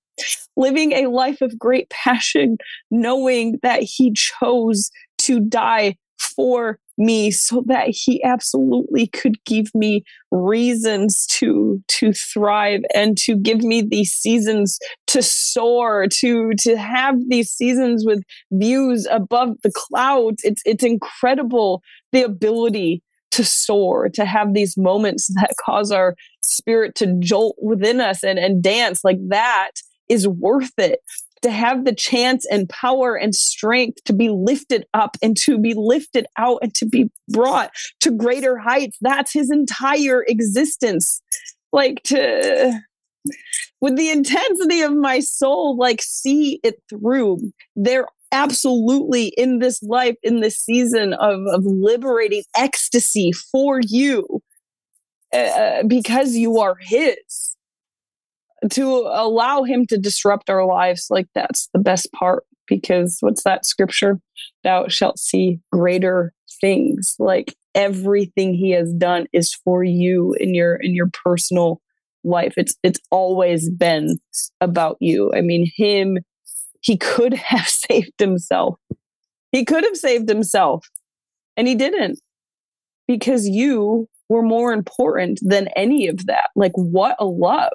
living 0.56 0.92
a 0.92 1.06
life 1.08 1.40
of 1.40 1.58
great 1.58 1.88
passion, 1.90 2.58
knowing 2.90 3.58
that 3.62 3.82
he 3.82 4.12
chose 4.12 4.90
to 5.18 5.40
die 5.40 5.96
for 6.18 6.78
me 6.96 7.30
so 7.30 7.62
that 7.66 7.88
he 7.88 8.22
absolutely 8.22 9.08
could 9.08 9.42
give 9.44 9.74
me 9.74 10.04
reasons 10.30 11.26
to 11.26 11.82
to 11.88 12.12
thrive 12.12 12.82
and 12.94 13.18
to 13.18 13.36
give 13.36 13.62
me 13.62 13.82
these 13.82 14.12
seasons 14.12 14.78
to 15.06 15.22
soar 15.22 16.06
to 16.06 16.52
to 16.58 16.76
have 16.76 17.16
these 17.28 17.50
seasons 17.50 18.04
with 18.04 18.22
views 18.52 19.06
above 19.10 19.56
the 19.62 19.72
clouds. 19.74 20.42
It's 20.44 20.62
it's 20.64 20.84
incredible 20.84 21.82
the 22.12 22.22
ability 22.22 23.02
to 23.32 23.44
soar 23.44 24.08
to 24.10 24.24
have 24.24 24.54
these 24.54 24.76
moments 24.76 25.26
that 25.34 25.54
cause 25.64 25.90
our 25.90 26.14
spirit 26.42 26.94
to 26.94 27.16
jolt 27.18 27.56
within 27.60 28.00
us 28.00 28.22
and 28.22 28.38
and 28.38 28.62
dance 28.62 29.02
like 29.02 29.18
that 29.28 29.72
is 30.08 30.26
worth 30.28 30.72
it 30.78 31.00
to 31.42 31.50
have 31.50 31.84
the 31.84 31.94
chance 31.94 32.46
and 32.50 32.68
power 32.70 33.16
and 33.16 33.34
strength 33.34 34.02
to 34.04 34.14
be 34.14 34.30
lifted 34.30 34.86
up 34.94 35.16
and 35.22 35.36
to 35.36 35.58
be 35.58 35.74
lifted 35.74 36.26
out 36.38 36.58
and 36.62 36.74
to 36.74 36.86
be 36.86 37.10
brought 37.28 37.70
to 38.00 38.10
greater 38.10 38.56
heights. 38.56 38.96
That's 39.02 39.32
his 39.32 39.50
entire 39.50 40.24
existence. 40.26 41.20
Like 41.70 42.02
to, 42.04 42.80
with 43.80 43.96
the 43.96 44.10
intensity 44.10 44.80
of 44.80 44.94
my 44.94 45.20
soul, 45.20 45.76
like 45.76 46.00
see 46.00 46.60
it 46.62 46.76
through. 46.88 47.52
There 47.76 48.06
absolutely 48.32 49.26
in 49.36 49.58
this 49.58 49.82
life, 49.82 50.16
in 50.22 50.40
this 50.40 50.56
season 50.56 51.12
of, 51.14 51.40
of 51.52 51.64
liberating 51.64 52.42
ecstasy 52.56 53.32
for 53.32 53.80
you 53.82 54.42
uh, 55.32 55.82
because 55.84 56.34
you 56.34 56.58
are 56.58 56.76
his 56.80 57.53
to 58.70 58.84
allow 59.12 59.62
him 59.62 59.86
to 59.86 59.98
disrupt 59.98 60.50
our 60.50 60.66
lives 60.66 61.08
like 61.10 61.26
that's 61.34 61.68
the 61.72 61.78
best 61.78 62.10
part 62.12 62.44
because 62.66 63.18
what's 63.20 63.42
that 63.44 63.66
scripture? 63.66 64.20
Thou 64.62 64.88
shalt 64.88 65.18
see 65.18 65.60
greater 65.70 66.32
things. 66.60 67.16
Like 67.18 67.54
everything 67.74 68.54
he 68.54 68.70
has 68.70 68.92
done 68.92 69.26
is 69.32 69.54
for 69.54 69.84
you 69.84 70.34
in 70.38 70.54
your 70.54 70.76
in 70.76 70.94
your 70.94 71.10
personal 71.12 71.80
life. 72.22 72.54
It's 72.56 72.74
it's 72.82 73.00
always 73.10 73.70
been 73.70 74.18
about 74.60 74.96
you. 75.00 75.32
I 75.34 75.40
mean 75.40 75.70
him 75.76 76.18
he 76.80 76.96
could 76.96 77.34
have 77.34 77.68
saved 77.68 78.18
himself. 78.18 78.78
He 79.52 79.64
could 79.64 79.84
have 79.84 79.96
saved 79.96 80.28
himself 80.28 80.88
and 81.56 81.68
he 81.68 81.74
didn't 81.74 82.18
because 83.06 83.46
you 83.46 84.08
were 84.28 84.42
more 84.42 84.72
important 84.72 85.38
than 85.42 85.68
any 85.76 86.08
of 86.08 86.26
that. 86.26 86.48
Like 86.56 86.72
what 86.74 87.16
a 87.18 87.26
love 87.26 87.72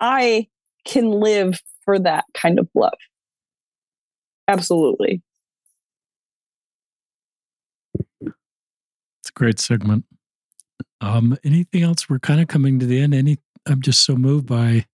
I 0.00 0.48
can 0.84 1.10
live 1.10 1.60
for 1.84 1.98
that 1.98 2.24
kind 2.34 2.58
of 2.58 2.68
love. 2.74 2.92
Absolutely. 4.48 5.22
It's 8.22 9.28
a 9.28 9.32
great 9.34 9.60
segment. 9.60 10.04
Um, 11.00 11.38
anything 11.44 11.82
else? 11.82 12.08
We're 12.08 12.18
kind 12.18 12.40
of 12.40 12.48
coming 12.48 12.78
to 12.78 12.86
the 12.86 13.00
end. 13.00 13.14
Any 13.14 13.38
I'm 13.66 13.80
just 13.80 14.04
so 14.04 14.16
moved 14.16 14.46
by 14.46 14.86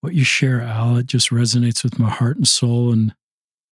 what 0.00 0.14
you 0.14 0.24
share, 0.24 0.60
Al. 0.60 0.96
It 0.96 1.06
just 1.06 1.30
resonates 1.30 1.82
with 1.82 1.98
my 1.98 2.10
heart 2.10 2.36
and 2.36 2.46
soul. 2.46 2.92
And 2.92 3.14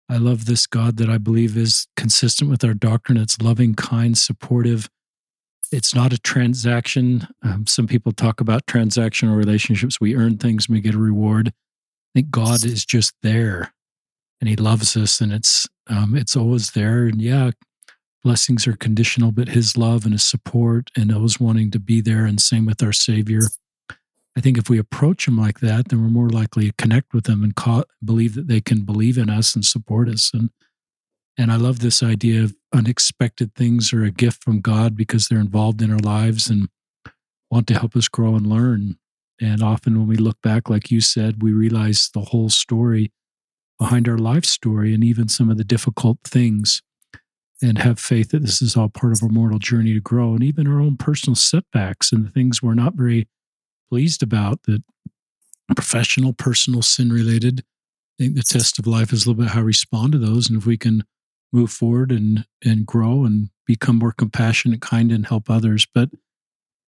I 0.08 0.16
love 0.16 0.46
this 0.46 0.66
God 0.66 0.96
that 0.98 1.10
I 1.10 1.18
believe 1.18 1.56
is 1.56 1.86
consistent 1.96 2.50
with 2.50 2.64
our 2.64 2.74
doctrine. 2.74 3.18
It's 3.18 3.40
loving, 3.40 3.74
kind, 3.74 4.16
supportive, 4.16 4.88
it's 5.74 5.94
not 5.94 6.12
a 6.12 6.18
transaction. 6.18 7.26
Um, 7.42 7.66
some 7.66 7.86
people 7.86 8.12
talk 8.12 8.40
about 8.40 8.66
transactional 8.66 9.36
relationships. 9.36 10.00
We 10.00 10.16
earn 10.16 10.38
things, 10.38 10.68
we 10.68 10.80
get 10.80 10.94
a 10.94 10.98
reward. 10.98 11.48
I 11.48 12.20
think 12.20 12.30
God 12.30 12.64
is 12.64 12.84
just 12.84 13.14
there, 13.22 13.74
and 14.40 14.48
He 14.48 14.56
loves 14.56 14.96
us, 14.96 15.20
and 15.20 15.32
it's 15.32 15.66
um, 15.88 16.16
it's 16.16 16.36
always 16.36 16.70
there. 16.70 17.06
And 17.06 17.20
yeah, 17.20 17.50
blessings 18.22 18.66
are 18.66 18.76
conditional, 18.76 19.32
but 19.32 19.48
his 19.48 19.76
love 19.76 20.04
and 20.04 20.14
his 20.14 20.24
support 20.24 20.90
and 20.96 21.12
always 21.12 21.38
wanting 21.38 21.70
to 21.72 21.78
be 21.78 22.00
there. 22.00 22.24
And 22.24 22.40
same 22.40 22.64
with 22.64 22.82
our 22.82 22.92
Savior. 22.92 23.42
I 24.36 24.40
think 24.40 24.58
if 24.58 24.68
we 24.68 24.78
approach 24.78 25.28
him 25.28 25.36
like 25.36 25.60
that, 25.60 25.88
then 25.88 26.02
we're 26.02 26.08
more 26.08 26.30
likely 26.30 26.68
to 26.68 26.72
connect 26.76 27.12
with 27.12 27.24
them 27.24 27.44
and 27.44 27.84
believe 28.04 28.34
that 28.34 28.48
they 28.48 28.60
can 28.60 28.80
believe 28.80 29.18
in 29.18 29.30
us 29.30 29.54
and 29.54 29.64
support 29.64 30.08
us. 30.08 30.30
And 30.32 30.50
and 31.36 31.52
I 31.52 31.56
love 31.56 31.80
this 31.80 32.02
idea 32.02 32.44
of 32.44 32.54
unexpected 32.74 33.54
things 33.54 33.92
are 33.92 34.04
a 34.04 34.10
gift 34.10 34.42
from 34.42 34.60
God 34.60 34.96
because 34.96 35.28
they're 35.28 35.38
involved 35.38 35.80
in 35.80 35.92
our 35.92 35.98
lives 35.98 36.50
and 36.50 36.68
want 37.50 37.66
to 37.68 37.78
help 37.78 37.94
us 37.96 38.08
grow 38.08 38.34
and 38.34 38.46
learn. 38.46 38.98
And 39.40 39.62
often 39.62 39.98
when 39.98 40.08
we 40.08 40.16
look 40.16 40.40
back, 40.42 40.68
like 40.68 40.90
you 40.90 41.00
said, 41.00 41.42
we 41.42 41.52
realize 41.52 42.10
the 42.12 42.20
whole 42.20 42.50
story 42.50 43.12
behind 43.78 44.08
our 44.08 44.18
life 44.18 44.44
story 44.44 44.94
and 44.94 45.02
even 45.02 45.28
some 45.28 45.50
of 45.50 45.56
the 45.56 45.64
difficult 45.64 46.18
things 46.24 46.82
and 47.62 47.78
have 47.78 47.98
faith 47.98 48.30
that 48.30 48.42
this 48.42 48.60
is 48.60 48.76
all 48.76 48.88
part 48.88 49.12
of 49.12 49.22
our 49.22 49.28
mortal 49.28 49.58
journey 49.58 49.94
to 49.94 50.00
grow 50.00 50.34
and 50.34 50.42
even 50.42 50.66
our 50.66 50.80
own 50.80 50.96
personal 50.96 51.34
setbacks 51.34 52.12
and 52.12 52.26
the 52.26 52.30
things 52.30 52.62
we're 52.62 52.74
not 52.74 52.94
very 52.94 53.28
pleased 53.88 54.22
about 54.22 54.62
that 54.64 54.82
professional, 55.74 56.32
personal, 56.32 56.82
sin 56.82 57.12
related. 57.12 57.60
I 57.60 58.24
think 58.24 58.36
the 58.36 58.42
test 58.42 58.78
of 58.78 58.86
life 58.86 59.12
is 59.12 59.24
a 59.24 59.30
little 59.30 59.44
bit 59.44 59.52
how 59.52 59.60
we 59.60 59.66
respond 59.66 60.12
to 60.12 60.18
those. 60.18 60.48
And 60.48 60.58
if 60.58 60.66
we 60.66 60.76
can 60.76 61.04
move 61.54 61.70
forward 61.70 62.10
and 62.10 62.44
and 62.64 62.84
grow 62.84 63.24
and 63.24 63.48
become 63.66 63.96
more 63.96 64.12
compassionate, 64.12 64.82
kind, 64.82 65.10
and 65.10 65.26
help 65.26 65.48
others. 65.48 65.86
But 65.86 66.10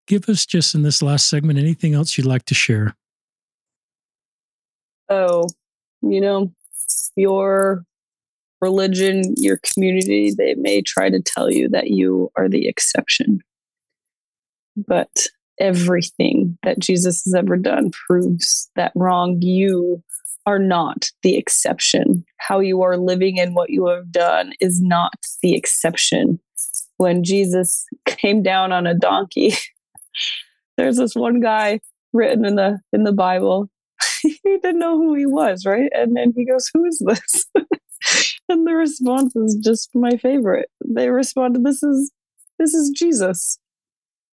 give 0.07 0.27
us 0.27 0.45
just 0.45 0.75
in 0.75 0.81
this 0.81 1.01
last 1.01 1.29
segment 1.29 1.59
anything 1.59 1.93
else 1.93 2.17
you'd 2.17 2.27
like 2.27 2.45
to 2.45 2.55
share. 2.55 2.95
Oh, 5.07 5.47
you 6.01 6.19
know, 6.19 6.51
your 7.15 7.85
religion, 8.59 9.35
your 9.37 9.59
community, 9.63 10.33
they 10.35 10.55
may 10.55 10.81
try 10.81 11.09
to 11.09 11.21
tell 11.21 11.51
you 11.51 11.69
that 11.69 11.91
you 11.91 12.31
are 12.35 12.49
the 12.49 12.67
exception. 12.67 13.41
But 14.75 15.27
everything 15.59 16.57
that 16.63 16.79
Jesus 16.79 17.23
has 17.23 17.33
ever 17.33 17.55
done 17.57 17.91
proves 17.91 18.69
that 18.75 18.91
wrong. 18.95 19.41
You 19.41 20.03
are 20.45 20.59
not 20.59 21.09
the 21.23 21.35
exception. 21.35 22.23
How 22.37 22.59
you 22.59 22.81
are 22.81 22.97
living 22.97 23.39
and 23.39 23.55
what 23.55 23.69
you 23.69 23.87
have 23.87 24.11
done 24.11 24.53
is 24.59 24.81
not 24.81 25.13
the 25.41 25.55
exception. 25.55 26.39
When 26.97 27.23
Jesus 27.23 27.85
came 28.05 28.43
down 28.43 28.71
on 28.71 28.87
a 28.87 28.93
donkey, 28.93 29.53
there's 30.77 30.97
this 30.97 31.15
one 31.15 31.39
guy 31.39 31.79
written 32.13 32.45
in 32.45 32.55
the 32.55 32.79
in 32.93 33.03
the 33.03 33.13
Bible. 33.13 33.69
he 34.21 34.37
didn't 34.43 34.79
know 34.79 34.97
who 34.97 35.15
he 35.15 35.25
was, 35.25 35.65
right? 35.65 35.89
And 35.93 36.15
then 36.15 36.33
he 36.35 36.45
goes, 36.45 36.69
"Who 36.73 36.85
is 36.85 37.03
this?" 37.05 37.45
and 38.49 38.67
the 38.67 38.75
response 38.75 39.35
is 39.35 39.59
just 39.63 39.89
my 39.93 40.17
favorite. 40.17 40.69
They 40.85 41.09
responded, 41.09 41.63
"This 41.63 41.83
is 41.83 42.11
this 42.59 42.73
is 42.73 42.91
Jesus." 42.91 43.57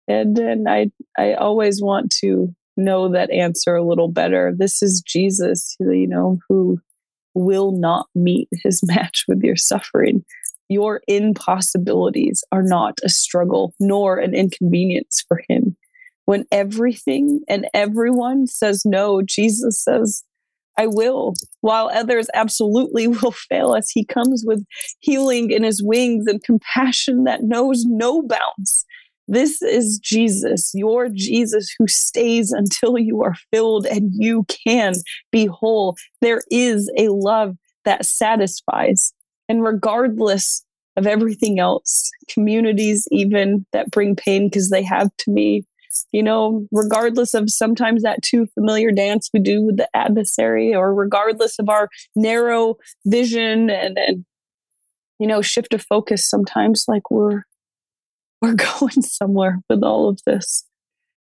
And 0.08 0.36
then 0.36 0.66
I 0.66 0.90
I 1.18 1.34
always 1.34 1.82
want 1.82 2.10
to 2.20 2.54
know 2.78 3.10
that 3.12 3.30
answer 3.30 3.74
a 3.74 3.84
little 3.84 4.08
better. 4.08 4.54
This 4.56 4.82
is 4.82 5.02
Jesus, 5.02 5.76
you 5.80 6.06
know, 6.06 6.38
who 6.48 6.80
will 7.34 7.72
not 7.72 8.06
meet 8.14 8.48
his 8.52 8.80
match 8.86 9.24
with 9.28 9.42
your 9.42 9.56
suffering. 9.56 10.24
Your 10.68 11.00
impossibilities 11.08 12.44
are 12.52 12.62
not 12.62 12.98
a 13.02 13.08
struggle 13.08 13.74
nor 13.80 14.18
an 14.18 14.34
inconvenience 14.34 15.24
for 15.26 15.42
him. 15.48 15.76
When 16.26 16.44
everything 16.52 17.40
and 17.48 17.66
everyone 17.72 18.46
says 18.46 18.84
no, 18.84 19.22
Jesus 19.22 19.82
says, 19.82 20.24
I 20.78 20.86
will. 20.86 21.34
While 21.62 21.90
others 21.92 22.28
absolutely 22.34 23.08
will 23.08 23.32
fail 23.32 23.72
us, 23.72 23.90
he 23.90 24.04
comes 24.04 24.44
with 24.46 24.64
healing 25.00 25.50
in 25.50 25.64
his 25.64 25.82
wings 25.82 26.26
and 26.26 26.42
compassion 26.42 27.24
that 27.24 27.42
knows 27.42 27.84
no 27.84 28.22
bounds. 28.22 28.84
This 29.28 29.60
is 29.60 29.98
Jesus, 29.98 30.72
your 30.74 31.10
Jesus 31.10 31.72
who 31.78 31.86
stays 31.86 32.50
until 32.50 32.98
you 32.98 33.22
are 33.22 33.34
filled 33.52 33.84
and 33.86 34.10
you 34.14 34.44
can 34.48 34.94
be 35.30 35.44
whole. 35.44 35.96
There 36.22 36.42
is 36.50 36.90
a 36.96 37.08
love 37.08 37.54
that 37.84 38.06
satisfies. 38.06 39.12
And 39.48 39.62
regardless 39.62 40.64
of 40.96 41.06
everything 41.06 41.60
else, 41.60 42.10
communities 42.28 43.06
even 43.10 43.66
that 43.72 43.90
bring 43.90 44.16
pain 44.16 44.46
because 44.46 44.70
they 44.70 44.82
have 44.82 45.10
to 45.18 45.30
me, 45.30 45.64
you 46.10 46.22
know, 46.22 46.66
regardless 46.72 47.34
of 47.34 47.50
sometimes 47.50 48.02
that 48.02 48.22
too 48.22 48.46
familiar 48.54 48.90
dance 48.90 49.28
we 49.32 49.40
do 49.40 49.62
with 49.62 49.76
the 49.76 49.88
adversary, 49.94 50.74
or 50.74 50.94
regardless 50.94 51.58
of 51.58 51.68
our 51.68 51.88
narrow 52.16 52.76
vision 53.04 53.68
and, 53.70 53.98
and 53.98 54.24
you 55.18 55.26
know, 55.26 55.42
shift 55.42 55.74
of 55.74 55.82
focus, 55.82 56.28
sometimes 56.28 56.84
like 56.88 57.10
we're 57.10 57.42
we're 58.42 58.54
going 58.54 59.02
somewhere 59.02 59.60
with 59.68 59.82
all 59.82 60.08
of 60.08 60.20
this. 60.26 60.64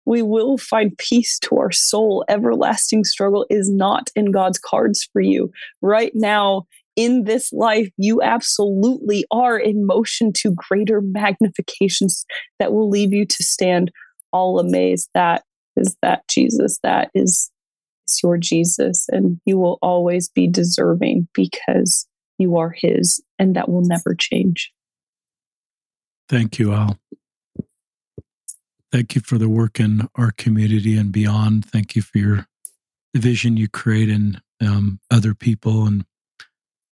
We 0.05 0.21
will 0.21 0.57
find 0.57 0.97
peace 0.97 1.37
to 1.39 1.57
our 1.57 1.71
soul. 1.71 2.23
Everlasting 2.29 3.03
struggle 3.03 3.45
is 3.49 3.69
not 3.69 4.09
in 4.15 4.31
God's 4.31 4.59
cards 4.59 5.07
for 5.11 5.21
you. 5.21 5.51
Right 5.81 6.13
now, 6.13 6.65
in 6.95 7.25
this 7.25 7.51
life, 7.51 7.89
you 7.97 8.21
absolutely 8.21 9.25
are 9.31 9.57
in 9.57 9.85
motion 9.85 10.31
to 10.33 10.55
greater 10.69 11.01
magnifications 11.01 12.25
that 12.59 12.71
will 12.71 12.89
leave 12.89 13.13
you 13.13 13.25
to 13.25 13.43
stand 13.43 13.91
all 14.31 14.59
amazed. 14.59 15.09
That 15.13 15.43
is 15.75 15.95
that 16.01 16.27
Jesus. 16.27 16.79
That 16.83 17.11
is, 17.13 17.51
your 18.23 18.37
Jesus. 18.37 19.07
And 19.09 19.39
you 19.45 19.57
will 19.57 19.77
always 19.81 20.29
be 20.29 20.47
deserving 20.47 21.27
because 21.33 22.07
you 22.37 22.57
are 22.57 22.73
His, 22.75 23.21
and 23.37 23.55
that 23.55 23.67
will 23.67 23.81
never 23.81 24.15
change. 24.15 24.71
Thank 26.29 26.59
you, 26.59 26.73
Al. 26.73 26.97
Thank 28.91 29.15
you 29.15 29.21
for 29.21 29.37
the 29.37 29.49
work 29.49 29.79
in 29.79 30.07
our 30.15 30.31
community 30.31 30.97
and 30.97 31.11
beyond. 31.11 31.65
Thank 31.65 31.95
you 31.95 32.01
for 32.01 32.17
your 32.17 32.47
vision 33.15 33.57
you 33.57 33.67
create 33.67 34.09
in 34.09 34.41
um, 34.61 34.99
other 35.11 35.33
people. 35.33 35.85
And 35.85 36.05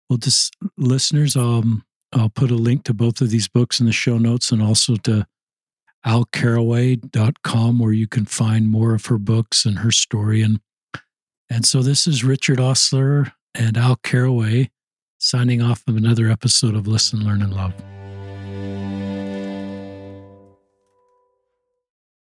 well, 0.09 0.17
just 0.17 0.55
listeners, 0.77 1.35
um, 1.35 1.83
I'll 2.13 2.29
put 2.29 2.51
a 2.51 2.55
link 2.55 2.83
to 2.85 2.93
both 2.93 3.21
of 3.21 3.29
these 3.29 3.47
books 3.47 3.79
in 3.79 3.85
the 3.85 3.91
show 3.91 4.17
notes 4.17 4.51
and 4.51 4.61
also 4.61 4.95
to 4.97 5.25
alcarraway.com 6.05 7.79
where 7.79 7.93
you 7.93 8.07
can 8.07 8.25
find 8.25 8.69
more 8.69 8.93
of 8.93 9.07
her 9.07 9.17
books 9.17 9.65
and 9.65 9.79
her 9.79 9.91
story. 9.91 10.41
And 10.41 10.59
and 11.49 11.65
so 11.65 11.81
this 11.81 12.07
is 12.07 12.23
Richard 12.23 12.59
Ostler 12.59 13.33
and 13.53 13.77
Al 13.77 13.97
Carraway 13.97 14.71
signing 15.19 15.61
off 15.61 15.83
of 15.87 15.95
another 15.95 16.29
episode 16.29 16.75
of 16.75 16.87
Listen, 16.87 17.23
Learn, 17.23 17.41
and 17.41 17.53
Love. 17.53 17.73